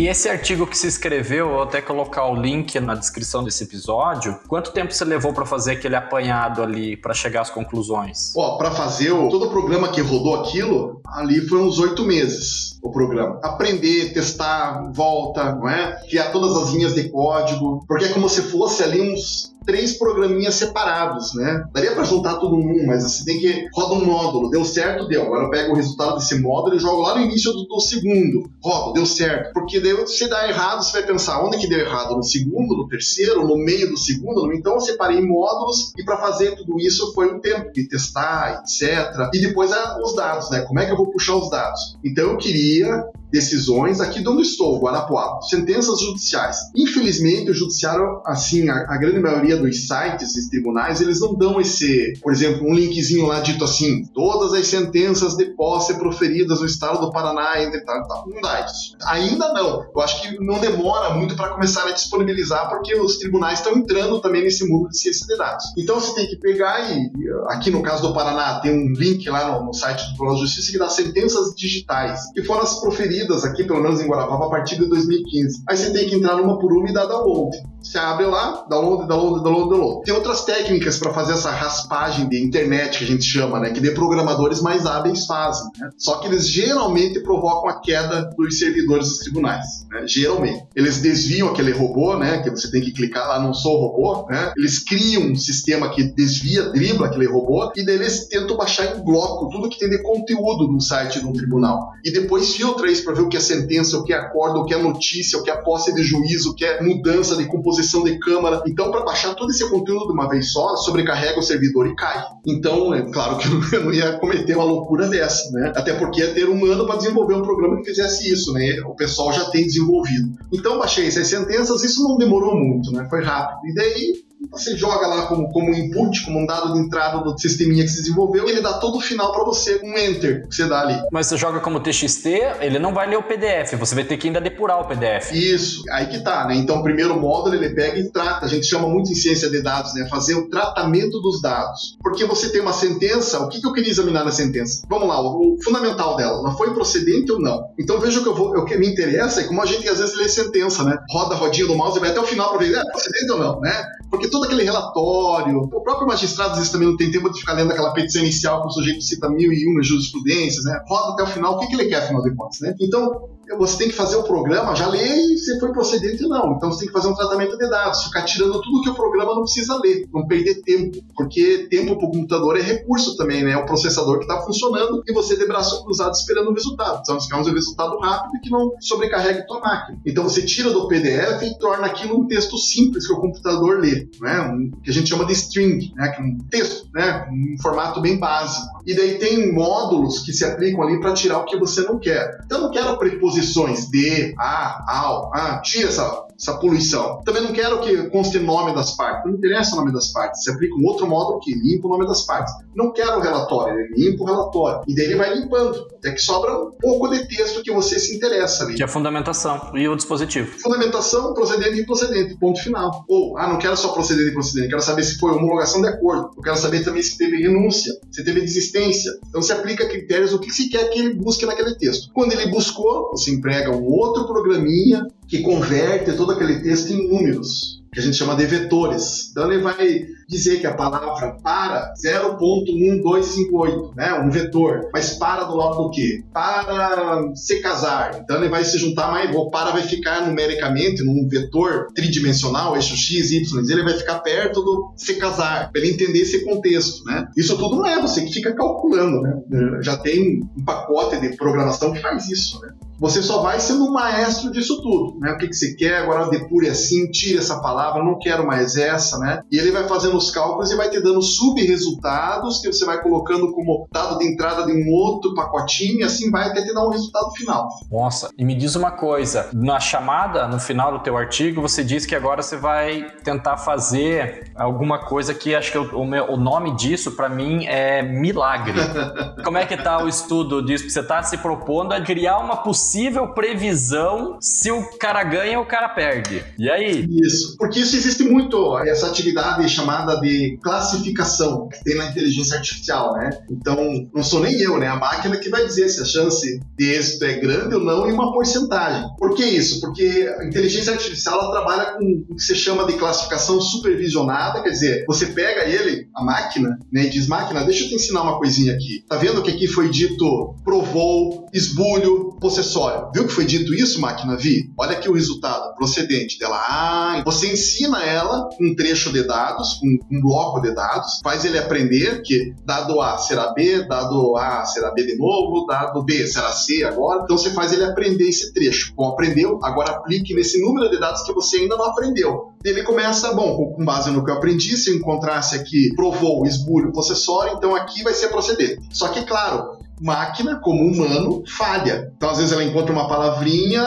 E 0.01 0.07
esse 0.07 0.27
artigo 0.27 0.65
que 0.65 0.75
se 0.75 0.87
escreveu, 0.87 1.49
vou 1.49 1.61
até 1.61 1.79
colocar 1.79 2.25
o 2.25 2.33
link 2.33 2.79
na 2.79 2.95
descrição 2.95 3.43
desse 3.43 3.65
episódio. 3.65 4.35
Quanto 4.47 4.71
tempo 4.71 4.91
você 4.91 5.05
levou 5.05 5.31
para 5.31 5.45
fazer 5.45 5.73
aquele 5.73 5.95
apanhado 5.95 6.63
ali, 6.63 6.97
para 6.97 7.13
chegar 7.13 7.41
às 7.41 7.51
conclusões? 7.51 8.33
Ó, 8.35 8.57
para 8.57 8.71
fazer 8.71 9.11
o, 9.11 9.29
todo 9.29 9.45
o 9.45 9.49
programa 9.51 9.89
que 9.89 10.01
rodou 10.01 10.41
aquilo, 10.41 11.03
ali 11.05 11.47
foi 11.47 11.59
uns 11.59 11.77
oito 11.77 12.03
meses 12.03 12.70
o 12.81 12.91
programa. 12.91 13.39
Aprender, 13.43 14.13
testar, 14.13 14.91
volta, 14.93 15.55
não 15.55 15.69
é? 15.69 16.01
Criar 16.09 16.31
todas 16.31 16.55
as 16.57 16.71
linhas 16.71 16.93
de 16.93 17.09
código, 17.09 17.83
porque 17.87 18.05
é 18.05 18.09
como 18.09 18.27
se 18.27 18.41
fosse 18.41 18.83
ali 18.83 19.01
uns 19.01 19.51
três 19.65 19.93
programinhas 19.93 20.55
separados, 20.55 21.33
né? 21.33 21.63
Daria 21.71 21.93
para 21.93 22.03
juntar 22.03 22.35
tudo 22.37 22.57
num, 22.57 22.85
mas 22.85 23.03
você 23.03 23.23
tem 23.23 23.39
que 23.39 23.67
roda 23.73 23.93
um 23.93 24.05
módulo, 24.05 24.49
deu 24.49 24.65
certo, 24.65 25.07
deu. 25.07 25.23
Agora 25.23 25.45
eu 25.45 25.49
pego 25.49 25.73
o 25.73 25.75
resultado 25.75 26.15
desse 26.15 26.39
módulo 26.39 26.75
e 26.75 26.79
jogo 26.79 27.01
lá 27.01 27.15
no 27.15 27.21
início 27.21 27.51
do, 27.51 27.65
do 27.65 27.79
segundo. 27.79 28.49
Roda, 28.63 28.93
deu 28.93 29.05
certo. 29.05 29.53
Porque 29.53 29.79
daí 29.79 29.95
se 30.07 30.27
dá 30.27 30.47
errado, 30.47 30.83
você 30.83 30.93
vai 30.93 31.03
pensar 31.03 31.43
onde 31.43 31.57
que 31.57 31.67
deu 31.67 31.79
errado, 31.79 32.15
no 32.15 32.23
segundo, 32.23 32.75
no 32.75 32.87
terceiro, 32.87 33.47
no 33.47 33.55
meio 33.57 33.89
do 33.89 33.97
segundo. 33.97 34.51
Então 34.53 34.73
eu 34.73 34.81
separei 34.81 35.21
módulos 35.21 35.93
e 35.97 36.03
para 36.03 36.17
fazer 36.17 36.55
tudo 36.55 36.79
isso 36.79 37.13
foi 37.13 37.31
um 37.31 37.39
tempo 37.39 37.71
de 37.71 37.87
testar, 37.87 38.63
etc. 38.63 39.29
E 39.33 39.39
depois 39.39 39.71
é, 39.71 40.01
os 40.01 40.15
dados, 40.15 40.49
né? 40.49 40.61
Como 40.61 40.79
é 40.79 40.85
que 40.85 40.91
eu 40.91 40.97
vou 40.97 41.11
puxar 41.11 41.35
os 41.35 41.49
dados? 41.49 41.97
Então 42.03 42.31
eu 42.31 42.37
queria 42.37 42.70
dia 42.71 43.03
decisões 43.31 43.99
aqui 43.99 44.21
de 44.21 44.27
onde 44.27 44.41
estou, 44.41 44.79
Guarapuava, 44.79 45.41
sentenças 45.43 45.99
judiciais. 45.99 46.57
Infelizmente, 46.75 47.51
o 47.51 47.53
judiciário, 47.53 48.21
assim, 48.25 48.69
a, 48.69 48.75
a, 48.89 48.97
grande 48.97 49.19
maioria 49.19 49.57
dos 49.57 49.87
sites 49.87 50.35
e 50.35 50.49
tribunais, 50.49 51.01
eles 51.01 51.19
não 51.19 51.33
dão 51.35 51.59
esse, 51.59 52.13
por 52.21 52.31
exemplo, 52.31 52.67
um 52.67 52.73
linkzinho 52.73 53.27
lá 53.27 53.39
dito 53.39 53.63
assim, 53.63 54.05
todas 54.13 54.53
as 54.53 54.67
sentenças 54.67 55.35
de 55.35 55.45
posse 55.55 55.93
proferidas 55.95 56.59
no 56.59 56.65
estado 56.65 56.99
do 56.99 57.11
Paraná, 57.11 57.61
entre 57.61 57.81
tal, 57.81 58.07
tal. 58.07 58.27
Não 58.27 58.41
dá 58.41 58.65
isso. 58.65 58.95
Ainda 59.07 59.53
não. 59.53 59.85
Eu 59.93 60.01
acho 60.01 60.21
que 60.21 60.43
não 60.43 60.59
demora 60.59 61.13
muito 61.13 61.35
para 61.35 61.49
começar 61.49 61.87
a 61.87 61.91
disponibilizar, 61.91 62.69
porque 62.69 62.95
os 62.95 63.17
tribunais 63.17 63.59
estão 63.59 63.73
entrando 63.77 64.19
também 64.19 64.43
nesse 64.43 64.67
mundo 64.67 64.89
de 64.89 64.97
ciência 64.97 65.25
de 65.25 65.37
dados. 65.37 65.63
Então 65.77 65.99
você 65.99 66.13
tem 66.13 66.27
que 66.27 66.37
pegar 66.37 66.91
e, 66.91 67.09
aqui 67.47 67.71
no 67.71 67.81
caso 67.81 68.01
do 68.01 68.13
Paraná, 68.13 68.59
tem 68.59 68.71
um 68.71 68.93
link 68.93 69.27
lá 69.29 69.51
no, 69.51 69.65
no 69.65 69.73
site 69.73 70.01
do 70.01 70.09
Tribunal 70.09 70.35
de 70.35 70.41
Justiça 70.41 70.71
que 70.71 70.77
dá 70.77 70.89
sentenças 70.89 71.55
digitais, 71.55 72.31
que 72.33 72.43
foram 72.43 72.61
as 72.61 72.79
proferidas 72.79 73.20
aqui, 73.45 73.63
pelo 73.63 73.81
menos 73.81 74.01
em 74.01 74.07
Guarapava, 74.07 74.45
a 74.45 74.49
partir 74.49 74.77
de 74.77 74.85
2015. 74.87 75.63
Aí 75.69 75.77
você 75.77 75.91
tem 75.91 76.07
que 76.07 76.15
entrar 76.15 76.35
numa 76.37 76.57
por 76.57 76.71
uma 76.71 76.89
e 76.89 76.93
dar 76.93 77.05
download. 77.05 77.57
Você 77.81 77.97
abre 77.97 78.25
lá, 78.25 78.65
download, 78.69 79.07
download, 79.07 79.43
download, 79.43 79.69
download. 79.69 80.05
Tem 80.05 80.13
outras 80.13 80.45
técnicas 80.45 80.99
para 80.99 81.11
fazer 81.13 81.33
essa 81.33 81.49
raspagem 81.49 82.29
de 82.29 82.41
internet 82.41 82.99
que 82.99 83.03
a 83.03 83.07
gente 83.07 83.23
chama, 83.23 83.59
né? 83.59 83.71
Que 83.71 83.79
de 83.79 83.91
programadores 83.91 84.61
mais 84.61 84.85
hábeis 84.85 85.25
fazem. 85.25 85.67
Né? 85.79 85.89
Só 85.97 86.17
que 86.17 86.27
eles 86.27 86.47
geralmente 86.47 87.19
provocam 87.21 87.69
a 87.69 87.81
queda 87.81 88.29
dos 88.37 88.59
servidores 88.59 89.09
dos 89.09 89.17
tribunais. 89.17 89.85
Né? 89.89 90.05
Geralmente. 90.07 90.63
Eles 90.75 91.01
desviam 91.01 91.49
aquele 91.49 91.71
robô, 91.71 92.15
né? 92.17 92.43
Que 92.43 92.51
você 92.51 92.69
tem 92.69 92.81
que 92.81 92.91
clicar 92.91 93.27
lá, 93.27 93.39
não 93.39 93.53
sou 93.53 93.79
robô, 93.79 94.27
né? 94.29 94.53
Eles 94.55 94.79
criam 94.79 95.23
um 95.23 95.35
sistema 95.35 95.89
que 95.89 96.03
desvia, 96.03 96.69
dribla 96.69 97.07
aquele 97.07 97.25
robô 97.25 97.71
e 97.75 97.83
daí 97.83 97.95
eles 97.95 98.27
tentam 98.27 98.55
baixar 98.55 98.95
em 98.95 99.03
bloco 99.03 99.49
tudo 99.49 99.69
que 99.69 99.79
tem 99.79 99.89
de 99.89 100.01
conteúdo 100.03 100.67
no 100.71 100.79
site 100.79 101.19
de 101.19 101.25
um 101.25 101.33
tribunal. 101.33 101.93
E 102.05 102.11
depois 102.11 102.55
filtra 102.55 102.89
isso 102.91 103.03
para 103.03 103.15
ver 103.15 103.21
o 103.21 103.29
que 103.29 103.37
é 103.37 103.39
sentença, 103.39 103.97
o 103.97 104.03
que 104.03 104.13
é 104.13 104.17
acordo, 104.17 104.59
o 104.59 104.65
que 104.65 104.73
é 104.73 104.77
notícia, 104.77 105.39
o 105.39 105.43
que 105.43 105.49
é 105.49 105.55
posse 105.55 105.93
de 105.93 106.03
juízo, 106.03 106.51
o 106.51 106.55
que 106.55 106.63
é 106.63 106.81
mudança 106.81 107.35
de 107.35 107.45
composição 107.45 107.70
posição 107.71 108.03
de 108.03 108.19
câmara. 108.19 108.61
Então, 108.67 108.91
para 108.91 109.03
baixar 109.03 109.33
todo 109.33 109.49
esse 109.49 109.67
conteúdo 109.69 110.07
de 110.07 110.13
uma 110.13 110.27
vez 110.27 110.51
só, 110.51 110.75
sobrecarrega 110.75 111.39
o 111.39 111.43
servidor 111.43 111.87
e 111.87 111.95
cai. 111.95 112.21
Então, 112.45 112.93
é 112.93 113.01
claro 113.11 113.37
que 113.37 113.47
eu 113.75 113.85
não 113.85 113.93
ia 113.93 114.19
cometer 114.19 114.55
uma 114.55 114.65
loucura 114.65 115.07
dessa, 115.07 115.49
né? 115.51 115.71
Até 115.75 115.93
porque 115.93 116.19
ia 116.19 116.33
ter 116.33 116.49
um 116.49 116.65
ano 116.65 116.85
para 116.85 116.97
desenvolver 116.97 117.35
um 117.35 117.41
programa 117.41 117.77
que 117.77 117.85
fizesse 117.85 118.31
isso, 118.31 118.51
né? 118.51 118.81
O 118.85 118.93
pessoal 118.93 119.31
já 119.31 119.45
tem 119.45 119.63
desenvolvido. 119.63 120.37
Então, 120.51 120.77
baixei 120.77 121.07
essas 121.07 121.27
sentenças, 121.27 121.83
isso 121.83 122.03
não 122.03 122.17
demorou 122.17 122.55
muito, 122.55 122.91
né? 122.91 123.07
Foi 123.09 123.23
rápido. 123.23 123.69
E 123.69 123.73
daí, 123.73 124.13
você 124.49 124.75
joga 124.75 125.07
lá 125.07 125.27
como, 125.27 125.49
como 125.51 125.73
input, 125.73 126.25
como 126.25 126.39
um 126.39 126.45
dado 126.45 126.73
de 126.73 126.79
entrada 126.79 127.23
do 127.23 127.37
sisteminha 127.37 127.83
que 127.83 127.89
se 127.89 128.01
desenvolveu, 128.01 128.47
e 128.47 128.51
ele 128.51 128.61
dá 128.61 128.73
todo 128.73 128.97
o 128.97 129.01
final 129.01 129.31
para 129.31 129.43
você, 129.43 129.79
um 129.83 129.97
enter 129.97 130.47
que 130.47 130.55
você 130.55 130.67
dá 130.67 130.81
ali. 130.81 131.01
Mas 131.11 131.27
você 131.27 131.37
joga 131.37 131.59
como 131.59 131.79
TXT, 131.79 132.27
ele 132.59 132.79
não 132.79 132.93
vai 132.93 133.09
ler 133.09 133.17
o 133.17 133.23
PDF, 133.23 133.73
você 133.77 133.95
vai 133.95 134.03
ter 134.03 134.17
que 134.17 134.27
ainda 134.27 134.41
depurar 134.41 134.79
o 134.79 134.85
PDF. 134.85 135.31
Isso, 135.31 135.83
aí 135.91 136.07
que 136.07 136.19
tá, 136.19 136.45
né? 136.47 136.55
Então, 136.55 136.79
o 136.79 136.83
primeiro 136.83 137.19
módulo 137.19 137.55
ele 137.55 137.69
pega 137.69 137.99
e 137.99 138.09
trata, 138.09 138.45
a 138.45 138.49
gente 138.49 138.65
chama 138.65 138.87
muito 138.87 139.11
em 139.11 139.15
ciência 139.15 139.49
de 139.49 139.61
dados, 139.61 139.93
né? 139.93 140.07
Fazer 140.09 140.35
o 140.35 140.49
tratamento 140.49 141.19
dos 141.21 141.41
dados. 141.41 141.97
Porque 142.01 142.25
você 142.25 142.49
tem 142.49 142.61
uma 142.61 142.73
sentença, 142.73 143.39
o 143.39 143.49
que, 143.49 143.59
que 143.59 143.67
eu 143.67 143.73
queria 143.73 143.91
examinar 143.91 144.25
na 144.25 144.31
sentença? 144.31 144.83
Vamos 144.89 145.07
lá, 145.07 145.21
o, 145.21 145.57
fundamental 145.63 146.15
dela, 146.15 146.39
ela 146.39 146.51
foi 146.57 146.73
procedente 146.73 147.31
ou 147.31 147.39
não? 147.39 147.69
Então 147.77 147.99
veja 147.99 148.19
o 148.19 148.23
que 148.23 148.29
eu 148.29 148.35
vou, 148.35 148.57
o 148.57 148.65
que 148.65 148.77
me 148.77 148.87
interessa 148.87 149.41
é 149.41 149.43
como 149.43 149.61
a 149.61 149.65
gente 149.65 149.87
às 149.87 149.99
vezes 149.99 150.15
lê 150.15 150.27
sentença, 150.27 150.83
né? 150.83 150.97
Roda 151.09 151.35
a 151.35 151.37
rodinha 151.37 151.67
do 151.67 151.75
mouse 151.75 151.97
e 151.97 151.99
vai 151.99 152.09
até 152.09 152.19
o 152.19 152.25
final 152.25 152.49
para 152.49 152.59
ver, 152.59 152.75
é 152.75 152.83
procedente 152.91 153.31
ou 153.31 153.39
não, 153.39 153.59
né? 153.59 153.85
Porque 154.09 154.29
todo 154.31 154.45
aquele 154.45 154.63
relatório. 154.63 155.59
O 155.59 155.81
próprio 155.81 156.07
magistrado 156.07 156.51
às 156.51 156.57
vezes 156.57 156.71
também 156.71 156.87
não 156.87 156.97
tem 156.97 157.11
tempo 157.11 157.29
de 157.31 157.39
ficar 157.39 157.53
lendo 157.53 157.71
aquela 157.71 157.93
petição 157.93 158.23
inicial 158.23 158.61
que 158.61 158.67
o 158.67 158.71
sujeito 158.71 159.01
cita 159.01 159.29
mil 159.29 159.53
e 159.53 159.67
uma 159.67 159.83
jurisprudências, 159.83 160.63
né? 160.65 160.79
Roda 160.87 161.13
até 161.13 161.23
o 161.23 161.27
final, 161.27 161.55
o 161.55 161.59
que, 161.59 161.67
que 161.67 161.75
ele 161.75 161.89
quer, 161.89 161.97
afinal 161.97 162.23
de 162.23 162.33
contas, 162.35 162.59
né? 162.61 162.73
Então, 162.81 163.29
você 163.57 163.77
tem 163.77 163.89
que 163.89 163.95
fazer 163.95 164.15
o 164.15 164.23
programa, 164.23 164.75
já 164.75 164.87
lê 164.87 165.37
se 165.37 165.59
foi 165.59 165.71
procedente 165.71 166.23
ou 166.23 166.29
não. 166.29 166.53
Então 166.53 166.71
você 166.71 166.79
tem 166.79 166.87
que 166.87 166.93
fazer 166.93 167.07
um 167.07 167.15
tratamento 167.15 167.57
de 167.57 167.69
dados, 167.69 168.03
ficar 168.03 168.23
tirando 168.23 168.61
tudo 168.61 168.81
que 168.81 168.89
o 168.89 168.95
programa 168.95 169.35
não 169.35 169.43
precisa 169.43 169.77
ler, 169.77 170.07
não 170.13 170.25
perder 170.27 170.61
tempo, 170.61 170.97
porque 171.15 171.67
tempo 171.69 171.97
para 171.97 172.07
o 172.07 172.11
computador 172.11 172.57
é 172.57 172.61
recurso 172.61 173.15
também, 173.17 173.43
né? 173.43 173.51
É 173.51 173.57
o 173.57 173.65
processador 173.65 174.17
que 174.19 174.25
está 174.25 174.41
funcionando 174.41 175.03
e 175.07 175.13
você 175.13 175.35
de 175.35 175.45
braço 175.45 175.83
cruzado 175.83 176.13
esperando 176.13 176.49
o 176.49 176.53
resultado. 176.53 176.99
Então 177.01 177.15
nós 177.15 177.27
queremos 177.27 177.47
um 177.47 177.53
resultado 177.53 177.97
rápido 177.99 178.41
que 178.41 178.49
não 178.49 178.71
sobrecarregue 178.79 179.47
tua 179.47 179.59
máquina. 179.59 179.99
Então 180.05 180.23
você 180.23 180.41
tira 180.43 180.71
do 180.71 180.87
PDF 180.87 181.41
e 181.43 181.57
torna 181.59 181.87
aquilo 181.87 182.19
um 182.19 182.27
texto 182.27 182.57
simples 182.57 183.07
que 183.07 183.13
o 183.13 183.19
computador 183.19 183.79
lê, 183.79 184.07
né? 184.19 184.41
Um, 184.41 184.71
que 184.83 184.89
a 184.89 184.93
gente 184.93 185.09
chama 185.09 185.25
de 185.25 185.33
string, 185.33 185.93
né? 185.95 186.09
Que 186.09 186.21
é 186.21 186.25
um 186.25 186.37
texto, 186.49 186.87
né? 186.93 187.27
Um 187.31 187.61
formato 187.61 188.01
bem 188.01 188.17
básico. 188.17 188.80
E 188.85 188.95
daí 188.95 189.17
tem 189.17 189.51
módulos 189.51 190.19
que 190.19 190.33
se 190.33 190.43
aplicam 190.45 190.83
ali 190.83 190.99
para 190.99 191.13
tirar 191.13 191.39
o 191.39 191.45
que 191.45 191.57
você 191.57 191.81
não 191.81 191.99
quer. 191.99 192.41
Então 192.45 192.59
eu 192.59 192.63
não 192.65 192.71
quero 192.71 192.97
preposições 192.97 193.89
de, 193.89 194.33
a, 194.37 194.99
ao, 194.99 195.31
ah, 195.33 195.61
tira 195.63 195.89
essa 195.89 196.25
essa 196.41 196.57
poluição. 196.57 197.21
Também 197.23 197.43
não 197.43 197.53
quero 197.53 197.79
que 197.81 198.09
conste 198.09 198.39
nome 198.39 198.73
das 198.73 198.95
partes, 198.95 199.25
não 199.25 199.37
interessa 199.37 199.75
o 199.75 199.79
nome 199.79 199.93
das 199.93 200.11
partes. 200.11 200.43
Você 200.43 200.51
aplica 200.51 200.75
um 200.75 200.85
outro 200.85 201.07
módulo 201.07 201.39
que 201.39 201.53
limpa 201.53 201.87
o 201.87 201.91
nome 201.91 202.07
das 202.07 202.21
partes. 202.21 202.51
Não 202.75 202.91
quero 202.91 203.17
o 203.17 203.21
relatório, 203.21 203.79
ele 203.79 204.09
limpa 204.09 204.23
o 204.23 204.25
relatório. 204.25 204.83
E 204.87 204.95
daí 204.95 205.05
ele 205.05 205.15
vai 205.15 205.35
limpando, 205.35 205.87
até 205.97 206.11
que 206.11 206.21
sobra 206.21 206.51
um 206.57 206.71
pouco 206.71 207.09
de 207.09 207.27
texto 207.27 207.61
que 207.61 207.71
você 207.71 207.99
se 207.99 208.15
interessa 208.15 208.63
ali. 208.63 208.75
Que 208.75 208.81
é 208.81 208.85
a 208.85 208.89
fundamentação 208.89 209.71
e 209.75 209.87
o 209.87 209.95
dispositivo. 209.95 210.51
Fundamentação, 210.59 211.33
procedente 211.33 211.79
e 211.79 211.85
procedente, 211.85 212.37
ponto 212.37 212.59
final. 212.61 213.05
Ou, 213.07 213.37
ah, 213.37 213.47
não 213.47 213.59
quero 213.59 213.77
só 213.77 213.89
procedente 213.89 214.29
e 214.29 214.33
procedente, 214.33 214.69
quero 214.69 214.81
saber 214.81 215.03
se 215.03 215.19
foi 215.19 215.31
homologação 215.31 215.81
de 215.81 215.87
acordo. 215.87 216.31
Eu 216.35 216.41
quero 216.41 216.57
saber 216.57 216.83
também 216.83 217.03
se 217.03 217.17
teve 217.17 217.37
renúncia, 217.37 217.93
se 218.11 218.23
teve 218.23 218.41
desistência. 218.41 219.11
Então 219.29 219.41
você 219.41 219.53
aplica 219.53 219.87
critérios, 219.87 220.33
o 220.33 220.39
que 220.39 220.49
se 220.49 220.69
quer 220.69 220.89
que 220.89 220.99
ele 220.99 221.13
busque 221.13 221.45
naquele 221.45 221.75
texto. 221.75 222.09
Quando 222.13 222.33
ele 222.33 222.47
buscou, 222.47 223.11
você 223.11 223.31
emprega 223.31 223.69
um 223.71 223.85
outro 223.85 224.25
programinha 224.25 225.05
que 225.31 225.41
converte 225.41 226.11
todo 226.11 226.33
aquele 226.33 226.59
texto 226.59 226.91
em 226.91 227.07
números, 227.07 227.81
que 227.93 228.01
a 228.01 228.03
gente 228.03 228.17
chama 228.17 228.35
de 228.35 228.45
vetores. 228.45 229.29
Então 229.31 229.49
ele 229.49 229.61
vai 229.61 230.05
dizer 230.31 230.61
que 230.61 230.67
a 230.67 230.73
palavra 230.73 231.35
para 231.43 231.93
0.1258, 232.01 233.95
né, 233.95 234.13
um 234.13 234.29
vetor, 234.29 234.89
mas 234.93 235.15
para 235.15 235.43
do 235.43 235.57
lado 235.57 235.75
do 235.75 235.91
quê? 235.91 236.23
Para 236.33 237.35
se 237.35 237.59
casar. 237.59 238.21
Então 238.23 238.37
ele 238.37 238.47
vai 238.47 238.63
se 238.63 238.77
juntar 238.77 239.11
mais, 239.11 239.35
o 239.35 239.49
para 239.49 239.71
vai 239.71 239.81
ficar 239.83 240.25
numericamente 240.25 241.03
num 241.03 241.27
vetor 241.27 241.87
tridimensional, 241.93 242.75
eixo 242.75 242.95
x, 242.95 243.31
y, 243.31 243.41
ele 243.69 243.83
vai 243.83 243.97
ficar 243.97 244.19
perto 244.19 244.61
do 244.61 244.93
se 244.95 245.15
casar, 245.15 245.69
para 245.69 245.81
ele 245.81 245.91
entender 245.91 246.19
esse 246.19 246.45
contexto, 246.45 247.03
né? 247.03 247.27
Isso 247.35 247.57
tudo 247.57 247.75
não 247.77 247.85
é 247.85 248.01
você 248.01 248.21
que 248.21 248.31
fica 248.31 248.53
calculando, 248.53 249.21
né? 249.21 249.41
Já 249.81 249.97
tem 249.97 250.41
um 250.57 250.63
pacote 250.63 251.19
de 251.19 251.35
programação 251.35 251.91
que 251.91 251.99
faz 251.99 252.29
isso, 252.29 252.61
né? 252.61 252.71
você 253.01 253.23
só 253.23 253.41
vai 253.41 253.59
sendo 253.59 253.85
um 253.85 253.91
maestro 253.91 254.51
disso 254.51 254.79
tudo, 254.79 255.19
né? 255.19 255.31
O 255.31 255.37
que, 255.39 255.47
que 255.47 255.55
você 255.55 255.73
quer, 255.73 255.97
agora 255.97 256.29
depure 256.29 256.69
assim, 256.69 257.09
tire 257.09 257.39
essa 257.39 257.59
palavra, 257.59 258.03
não 258.03 258.19
quero 258.19 258.45
mais 258.45 258.75
essa, 258.75 259.17
né? 259.17 259.41
E 259.51 259.57
ele 259.57 259.71
vai 259.71 259.87
fazendo 259.87 260.20
os 260.21 260.31
cálculos 260.31 260.71
e 260.71 260.75
vai 260.75 260.89
te 260.89 261.01
dando 261.01 261.21
sub-resultados 261.21 262.59
que 262.59 262.71
você 262.71 262.85
vai 262.85 263.01
colocando 263.01 263.51
como 263.51 263.87
dado 263.91 264.17
de 264.17 264.27
entrada 264.27 264.65
de 264.65 264.71
um 264.71 264.91
outro 264.91 265.33
pacotinho 265.33 265.99
e 265.99 266.03
assim 266.03 266.29
vai 266.29 266.49
até 266.49 266.61
te 266.61 266.73
dar 266.73 266.85
um 266.85 266.89
resultado 266.89 267.31
final. 267.31 267.69
Nossa, 267.91 268.29
e 268.37 268.45
me 268.45 268.55
diz 268.55 268.75
uma 268.75 268.91
coisa, 268.91 269.49
na 269.53 269.79
chamada, 269.79 270.47
no 270.47 270.59
final 270.59 270.91
do 270.91 271.03
teu 271.03 271.17
artigo, 271.17 271.61
você 271.61 271.83
diz 271.83 272.05
que 272.05 272.15
agora 272.15 272.41
você 272.41 272.57
vai 272.57 273.07
tentar 273.23 273.57
fazer 273.57 274.51
alguma 274.55 274.99
coisa 274.99 275.33
que 275.33 275.55
acho 275.55 275.71
que 275.71 275.77
o, 275.77 276.01
o, 276.01 276.05
meu, 276.05 276.31
o 276.31 276.37
nome 276.37 276.75
disso 276.75 277.11
para 277.11 277.29
mim 277.29 277.65
é 277.65 278.01
milagre. 278.01 278.79
Como 279.43 279.57
é 279.57 279.65
que 279.65 279.75
tá 279.75 280.03
o 280.03 280.07
estudo 280.07 280.63
disso? 280.63 280.89
Você 280.89 280.99
está 280.99 281.23
se 281.23 281.37
propondo 281.37 281.93
a 281.93 282.01
criar 282.01 282.37
uma 282.39 282.57
possível 282.57 282.91
possível 282.91 283.27
previsão 283.33 284.37
se 284.39 284.71
o 284.71 284.97
cara 284.97 285.23
ganha 285.23 285.57
ou 285.57 285.63
o 285.63 285.67
cara 285.67 285.89
perde. 285.89 286.43
E 286.57 286.69
aí? 286.69 287.07
Isso. 287.09 287.55
Porque 287.57 287.79
isso 287.79 287.95
existe 287.95 288.23
muito, 288.23 288.77
essa 288.79 289.07
atividade 289.07 289.67
chamada 289.69 290.10
de 290.15 290.57
classificação 290.61 291.67
que 291.69 291.83
tem 291.83 291.95
na 291.95 292.09
inteligência 292.09 292.57
artificial, 292.57 293.13
né? 293.13 293.29
Então, 293.49 294.09
não 294.13 294.23
sou 294.23 294.41
nem 294.41 294.59
eu, 294.59 294.77
né? 294.77 294.87
A 294.87 294.95
máquina 294.95 295.37
que 295.37 295.49
vai 295.49 295.65
dizer 295.65 295.89
se 295.89 296.01
a 296.01 296.05
chance 296.05 296.59
de 296.77 296.91
êxito 296.91 297.25
é 297.25 297.33
grande 297.39 297.75
ou 297.75 297.83
não 297.83 298.09
em 298.09 298.13
uma 298.13 298.31
porcentagem. 298.33 299.09
Por 299.17 299.35
que 299.35 299.43
isso? 299.43 299.79
Porque 299.79 300.29
a 300.39 300.45
inteligência 300.45 300.93
artificial 300.93 301.39
ela 301.39 301.51
trabalha 301.51 301.91
com 301.97 302.25
o 302.29 302.35
que 302.35 302.43
se 302.43 302.55
chama 302.55 302.85
de 302.85 302.93
classificação 302.93 303.59
supervisionada, 303.61 304.61
quer 304.61 304.69
dizer, 304.69 305.05
você 305.07 305.27
pega 305.27 305.65
ele, 305.65 306.07
a 306.15 306.23
máquina, 306.23 306.77
né, 306.91 307.05
e 307.05 307.09
diz, 307.09 307.27
máquina, 307.27 307.63
deixa 307.63 307.83
eu 307.83 307.89
te 307.89 307.95
ensinar 307.95 308.21
uma 308.23 308.37
coisinha 308.37 308.73
aqui. 308.73 309.03
Tá 309.07 309.17
vendo 309.17 309.41
que 309.41 309.51
aqui 309.51 309.67
foi 309.67 309.89
dito 309.89 310.55
provou, 310.63 311.45
esbulho, 311.53 312.37
possessório? 312.39 313.11
Viu 313.13 313.25
que 313.25 313.33
foi 313.33 313.45
dito 313.45 313.73
isso, 313.73 314.01
máquina 314.01 314.35
Vi? 314.35 314.71
Olha 314.77 314.93
aqui 314.93 315.09
o 315.09 315.13
resultado 315.13 315.75
procedente 315.75 316.39
dela. 316.39 316.57
Ah, 316.57 317.21
você 317.25 317.51
ensina 317.51 318.03
ela 318.03 318.49
um 318.59 318.75
trecho 318.75 319.11
de 319.11 319.23
dados, 319.23 319.79
um, 319.83 319.97
um 320.09 320.21
bloco 320.21 320.61
de 320.61 320.73
dados, 320.73 321.19
faz 321.23 321.45
ele 321.45 321.57
aprender 321.57 322.21
que 322.21 322.53
dado 322.65 323.01
A 323.01 323.17
será 323.17 323.53
B, 323.53 323.85
dado 323.87 324.37
A 324.37 324.65
será 324.65 324.91
B 324.91 325.03
de 325.03 325.17
novo, 325.17 325.65
dado 325.65 326.03
B 326.03 326.25
será 326.27 326.51
C 326.51 326.83
agora. 326.83 327.21
Então 327.23 327.37
você 327.37 327.51
faz 327.51 327.71
ele 327.71 327.83
aprender 327.83 328.29
esse 328.29 328.53
trecho. 328.53 328.93
Bom, 328.95 329.09
aprendeu, 329.09 329.59
agora 329.63 329.91
aplique 329.91 330.33
nesse 330.33 330.61
número 330.61 330.89
de 330.89 330.99
dados 330.99 331.23
que 331.23 331.33
você 331.33 331.57
ainda 331.57 331.75
não 331.75 331.85
aprendeu. 331.85 332.51
Ele 332.63 332.83
começa, 332.83 333.33
bom, 333.33 333.73
com 333.73 333.83
base 333.83 334.11
no 334.11 334.23
que 334.23 334.31
eu 334.31 334.35
aprendi, 334.35 334.77
se 334.77 334.91
eu 334.91 334.95
encontrasse 334.95 335.55
aqui 335.55 335.93
provou, 335.95 336.45
esbulho, 336.45 336.91
possessório, 336.91 337.53
então 337.55 337.75
aqui 337.75 338.03
vai 338.03 338.13
ser 338.13 338.29
procedente. 338.29 338.79
Só 338.91 339.07
que, 339.07 339.23
claro, 339.23 339.81
máquina, 340.01 340.59
como 340.59 340.83
humano, 340.83 341.43
falha. 341.47 342.11
Então, 342.15 342.29
às 342.29 342.37
vezes, 342.37 342.51
ela 342.51 342.63
encontra 342.63 342.91
uma 342.91 343.07
palavrinha, 343.07 343.83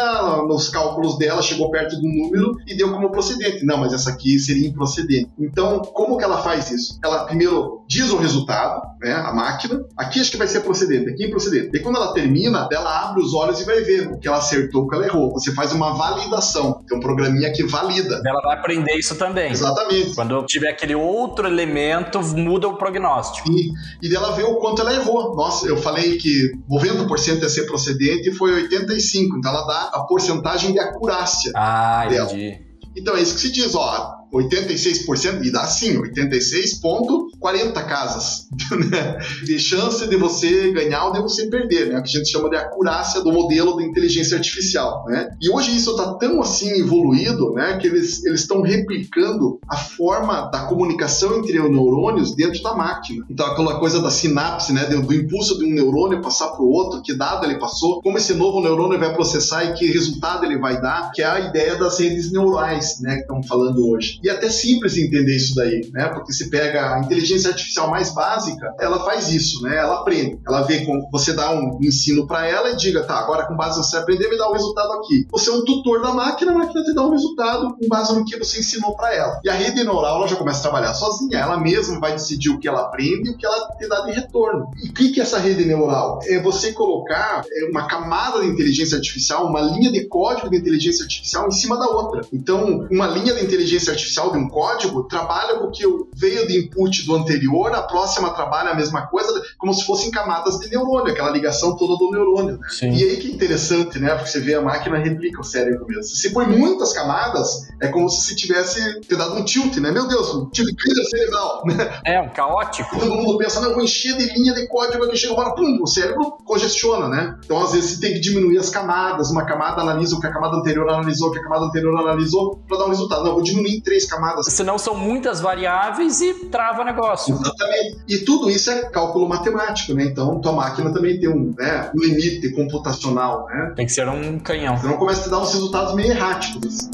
nos 0.46 0.68
cálculos 0.68 1.18
dela, 1.18 1.42
chegou 1.42 1.70
perto 1.70 1.96
do 1.96 2.06
número 2.06 2.56
e 2.66 2.76
deu 2.76 2.92
como 2.92 3.10
procedente. 3.10 3.64
Não, 3.64 3.78
mas 3.78 3.92
essa 3.92 4.10
aqui 4.10 4.38
seria 4.38 4.68
improcedente. 4.68 5.30
Então, 5.38 5.80
como 5.80 6.16
que 6.16 6.24
ela 6.24 6.38
faz 6.42 6.70
isso? 6.70 6.98
Ela 7.02 7.24
primeiro 7.24 7.84
diz 7.88 8.10
o 8.10 8.16
resultado, 8.16 8.82
né, 9.00 9.12
a 9.12 9.32
máquina, 9.32 9.84
aqui 9.96 10.20
acho 10.20 10.30
que 10.30 10.36
vai 10.36 10.46
ser 10.46 10.60
procedente, 10.60 11.10
aqui 11.10 11.24
é 11.24 11.26
improcedente. 11.26 11.70
E 11.76 11.80
quando 11.80 11.96
ela 11.96 12.12
termina, 12.12 12.68
ela 12.72 13.04
abre 13.04 13.22
os 13.22 13.34
olhos 13.34 13.60
e 13.60 13.64
vai 13.64 13.80
ver 13.82 14.08
o 14.08 14.18
que 14.18 14.26
ela 14.26 14.38
acertou, 14.38 14.82
o 14.82 14.88
que 14.88 14.96
ela 14.96 15.06
errou. 15.06 15.32
Você 15.32 15.52
faz 15.52 15.72
uma 15.72 15.92
validação, 15.92 16.82
tem 16.86 16.96
um 16.96 17.00
programinha 17.00 17.52
que 17.52 17.62
valida. 17.64 18.22
Ela 18.24 18.40
vai 18.40 18.56
aprender 18.56 18.94
isso 18.96 19.16
também. 19.16 19.50
Exatamente. 19.50 20.14
Quando 20.14 20.44
tiver 20.46 20.70
aquele 20.70 20.94
outro 20.94 21.46
elemento, 21.46 22.20
muda 22.36 22.68
o 22.68 22.76
prognóstico. 22.76 23.50
E, 23.50 23.70
e 24.02 24.08
dela 24.08 24.32
vê 24.32 24.42
o 24.42 24.56
quanto 24.56 24.80
ela 24.80 24.94
errou. 24.94 25.34
Nossa, 25.36 25.66
eu 25.66 25.76
falei 25.76 26.03
falei 26.04 26.18
que 26.18 26.52
90% 26.70 27.42
ia 27.42 27.48
ser 27.48 27.64
procedente 27.66 28.28
e 28.28 28.34
foi 28.34 28.68
85%. 28.68 29.38
Então 29.38 29.50
ela 29.50 29.66
dá 29.66 29.90
a 29.94 30.00
porcentagem 30.00 30.72
de 30.72 30.78
acurácia. 30.78 31.52
Ah, 31.54 32.06
dela. 32.08 32.30
entendi. 32.32 32.62
Então 32.96 33.16
é 33.16 33.22
isso 33.22 33.34
que 33.34 33.40
se 33.40 33.52
diz, 33.52 33.74
ó, 33.74 34.14
86%, 34.34 35.44
e 35.44 35.52
dá 35.52 35.64
sim, 35.66 35.96
86,40 36.00 37.72
casas 37.86 38.48
né? 38.90 39.18
de 39.44 39.58
chance 39.58 40.06
de 40.08 40.16
você 40.16 40.72
ganhar 40.72 41.06
ou 41.06 41.12
de 41.12 41.20
você 41.20 41.46
perder, 41.46 41.88
né? 41.88 41.98
O 41.98 42.02
que 42.02 42.08
a 42.08 42.18
gente 42.18 42.30
chama 42.30 42.50
de 42.50 42.56
acurácia 42.56 43.20
do 43.22 43.32
modelo 43.32 43.76
de 43.76 43.84
inteligência 43.84 44.36
artificial, 44.36 45.04
né? 45.06 45.30
E 45.40 45.50
hoje 45.50 45.76
isso 45.76 45.92
está 45.92 46.14
tão 46.14 46.40
assim 46.40 46.80
evoluído, 46.80 47.52
né? 47.52 47.78
Que 47.78 47.86
eles 47.86 48.24
estão 48.24 48.60
replicando 48.62 49.58
a 49.68 49.76
forma 49.76 50.50
da 50.50 50.66
comunicação 50.66 51.38
entre 51.38 51.60
os 51.60 51.70
neurônios 51.70 52.34
dentro 52.34 52.62
da 52.62 52.74
máquina. 52.74 53.24
Então 53.30 53.46
aquela 53.46 53.78
coisa 53.78 54.00
da 54.02 54.10
sinapse, 54.10 54.72
né? 54.72 54.84
Do, 54.86 55.02
do 55.02 55.14
impulso 55.14 55.58
de 55.58 55.64
um 55.64 55.70
neurônio 55.70 56.20
passar 56.20 56.48
para 56.48 56.62
o 56.62 56.70
outro, 56.70 57.02
que 57.02 57.14
dado 57.14 57.44
ele 57.44 57.58
passou, 57.58 58.00
como 58.02 58.18
esse 58.18 58.34
novo 58.34 58.60
neurônio 58.60 58.98
vai 58.98 59.14
processar 59.14 59.64
e 59.64 59.74
que 59.74 59.86
resultado 59.86 60.44
ele 60.44 60.58
vai 60.58 60.80
dar, 60.80 61.12
que 61.12 61.22
é 61.22 61.26
a 61.26 61.40
ideia 61.40 61.76
das 61.76 61.98
redes 62.00 62.32
neurais, 62.32 63.00
né? 63.00 63.16
Que 63.16 63.22
estão 63.22 63.42
falando 63.42 63.88
hoje. 63.88 64.18
E 64.24 64.28
é 64.30 64.32
até 64.32 64.48
simples 64.48 64.96
entender 64.96 65.36
isso 65.36 65.54
daí, 65.54 65.86
né? 65.92 66.08
Porque 66.08 66.32
se 66.32 66.48
pega 66.48 66.94
a 66.94 67.00
inteligência 67.00 67.50
artificial 67.50 67.90
mais 67.90 68.14
básica, 68.14 68.74
ela 68.80 69.04
faz 69.04 69.30
isso, 69.30 69.60
né? 69.60 69.76
Ela 69.76 70.00
aprende. 70.00 70.40
Ela 70.48 70.62
vê 70.62 70.82
como 70.86 71.06
você 71.12 71.34
dá 71.34 71.50
um 71.50 71.78
ensino 71.82 72.26
para 72.26 72.48
ela 72.48 72.70
e 72.70 72.76
diga, 72.76 73.04
tá, 73.04 73.18
agora 73.18 73.46
com 73.46 73.54
base 73.54 73.76
no 73.76 73.84
que 73.84 73.90
você 73.90 73.98
aprender, 73.98 74.30
me 74.30 74.38
dá 74.38 74.48
o 74.48 74.52
um 74.52 74.54
resultado 74.54 74.92
aqui. 74.94 75.26
Você 75.30 75.50
é 75.50 75.52
um 75.52 75.62
tutor 75.62 76.00
da 76.00 76.14
máquina, 76.14 76.52
a 76.52 76.54
máquina 76.54 76.82
te 76.82 76.94
dá 76.94 77.06
um 77.06 77.10
resultado 77.10 77.76
com 77.76 77.86
base 77.86 78.14
no 78.14 78.24
que 78.24 78.38
você 78.38 78.60
ensinou 78.60 78.96
para 78.96 79.14
ela. 79.14 79.40
E 79.44 79.50
a 79.50 79.52
rede 79.52 79.84
neural 79.84 80.16
ela 80.16 80.26
já 80.26 80.36
começa 80.36 80.60
a 80.60 80.62
trabalhar 80.62 80.94
sozinha. 80.94 81.38
Ela 81.38 81.58
mesma 81.58 82.00
vai 82.00 82.12
decidir 82.12 82.48
o 82.48 82.58
que 82.58 82.66
ela 82.66 82.80
aprende 82.80 83.28
e 83.28 83.32
o 83.32 83.36
que 83.36 83.44
ela 83.44 83.76
te 83.76 83.86
dá 83.86 84.00
de 84.06 84.12
retorno. 84.12 84.70
E 84.82 84.88
o 84.88 84.92
que 84.94 85.20
é 85.20 85.22
essa 85.22 85.38
rede 85.38 85.66
neural? 85.66 86.20
É 86.22 86.40
você 86.40 86.72
colocar 86.72 87.42
é, 87.46 87.68
uma 87.70 87.86
camada 87.86 88.40
de 88.40 88.46
inteligência 88.46 88.96
artificial, 88.96 89.46
uma 89.46 89.60
linha 89.60 89.92
de 89.92 90.06
código 90.08 90.48
de 90.48 90.56
inteligência 90.56 91.02
artificial 91.02 91.46
em 91.46 91.52
cima 91.52 91.78
da 91.78 91.86
outra. 91.86 92.22
Então, 92.32 92.86
uma 92.90 93.06
linha 93.06 93.34
de 93.34 93.44
inteligência 93.44 93.92
artificial 93.92 94.13
artificial 94.14 94.32
de 94.32 94.38
um 94.38 94.48
código 94.48 95.04
trabalha 95.04 95.58
com 95.58 95.66
o 95.66 95.70
que 95.70 95.84
veio 96.14 96.46
de 96.46 96.58
input 96.58 97.04
do 97.06 97.16
anterior, 97.16 97.74
a 97.74 97.82
próxima 97.82 98.30
trabalha 98.30 98.70
a 98.70 98.74
mesma 98.74 99.06
coisa, 99.06 99.42
como 99.58 99.74
se 99.74 99.84
fossem 99.84 100.10
camadas 100.10 100.58
de 100.58 100.70
neurônio, 100.70 101.12
aquela 101.12 101.30
ligação 101.30 101.76
toda 101.76 101.96
do 101.96 102.10
neurônio. 102.10 102.58
Né? 102.58 102.94
E 102.94 103.02
aí 103.02 103.16
que 103.16 103.28
é 103.28 103.34
interessante, 103.34 103.98
né? 103.98 104.14
Porque 104.14 104.30
você 104.30 104.40
vê 104.40 104.54
a 104.54 104.62
máquina 104.62 104.98
replica 104.98 105.40
o 105.40 105.44
cérebro 105.44 105.86
mesmo. 105.86 106.04
Se 106.04 106.32
põe 106.32 106.46
muitas 106.46 106.92
camadas, 106.92 107.68
é 107.80 107.88
como 107.88 108.08
se 108.08 108.24
se 108.24 108.36
tivesse 108.36 109.00
te 109.00 109.16
dado 109.16 109.34
um 109.34 109.44
tilt, 109.44 109.76
né? 109.78 109.90
Meu 109.90 110.06
Deus, 110.06 110.34
um 110.34 110.48
tilt 110.50 110.68
cerebral. 111.10 111.62
Né? 111.74 112.00
É, 112.04 112.20
um 112.20 112.28
caótico. 112.28 112.98
Todo 112.98 113.14
mundo 113.14 113.38
pensa, 113.38 113.60
não, 113.60 113.70
eu 113.70 113.74
vou 113.74 113.82
encher 113.82 114.16
de 114.16 114.26
linha 114.34 114.52
de 114.52 114.68
código 114.68 115.02
aqui, 115.04 115.16
chega 115.16 115.32
uma 115.32 115.44
hora, 115.44 115.54
pum, 115.54 115.78
o 115.82 115.86
cérebro 115.86 116.36
congestiona, 116.44 117.08
né? 117.08 117.36
Então, 117.44 117.62
às 117.62 117.72
vezes, 117.72 117.92
você 117.92 118.00
tem 118.00 118.12
que 118.12 118.20
diminuir 118.20 118.58
as 118.58 118.68
camadas. 118.68 119.30
Uma 119.30 119.44
camada 119.46 119.80
analisa 119.80 120.14
o 120.14 120.20
que 120.20 120.26
a 120.26 120.32
camada 120.32 120.56
anterior 120.56 120.88
analisou, 120.88 121.28
o 121.28 121.32
que 121.32 121.38
a 121.38 121.42
camada 121.42 121.64
anterior 121.64 121.98
analisou, 121.98 122.62
para 122.68 122.78
dar 122.78 122.84
um 122.84 122.90
resultado. 122.90 123.22
Não, 123.22 123.28
eu 123.28 123.34
vou 123.34 123.42
diminuir 123.42 123.76
em 123.76 123.80
três 123.80 124.03
camadas. 124.06 124.46
Senão 124.46 124.78
são 124.78 124.94
muitas 124.94 125.40
variáveis 125.40 126.20
e 126.20 126.46
trava 126.46 126.82
o 126.82 126.84
negócio. 126.84 127.34
Exatamente. 127.34 127.98
E 128.08 128.18
tudo 128.18 128.50
isso 128.50 128.70
é 128.70 128.82
cálculo 128.90 129.28
matemático, 129.28 129.94
né? 129.94 130.04
Então, 130.04 130.40
tua 130.40 130.52
máquina 130.52 130.92
também 130.92 131.18
tem 131.18 131.28
um, 131.28 131.54
né, 131.58 131.90
um 131.94 132.00
limite 132.00 132.50
computacional, 132.50 133.46
né? 133.46 133.72
Tem 133.76 133.86
que 133.86 133.92
ser 133.92 134.08
um 134.08 134.38
canhão. 134.38 134.76
Senão 134.78 134.96
começa 134.96 135.20
a 135.20 135.24
te 135.24 135.30
dar 135.30 135.38
uns 135.40 135.52
resultados 135.52 135.94
meio 135.94 136.10
erráticos. 136.10 136.90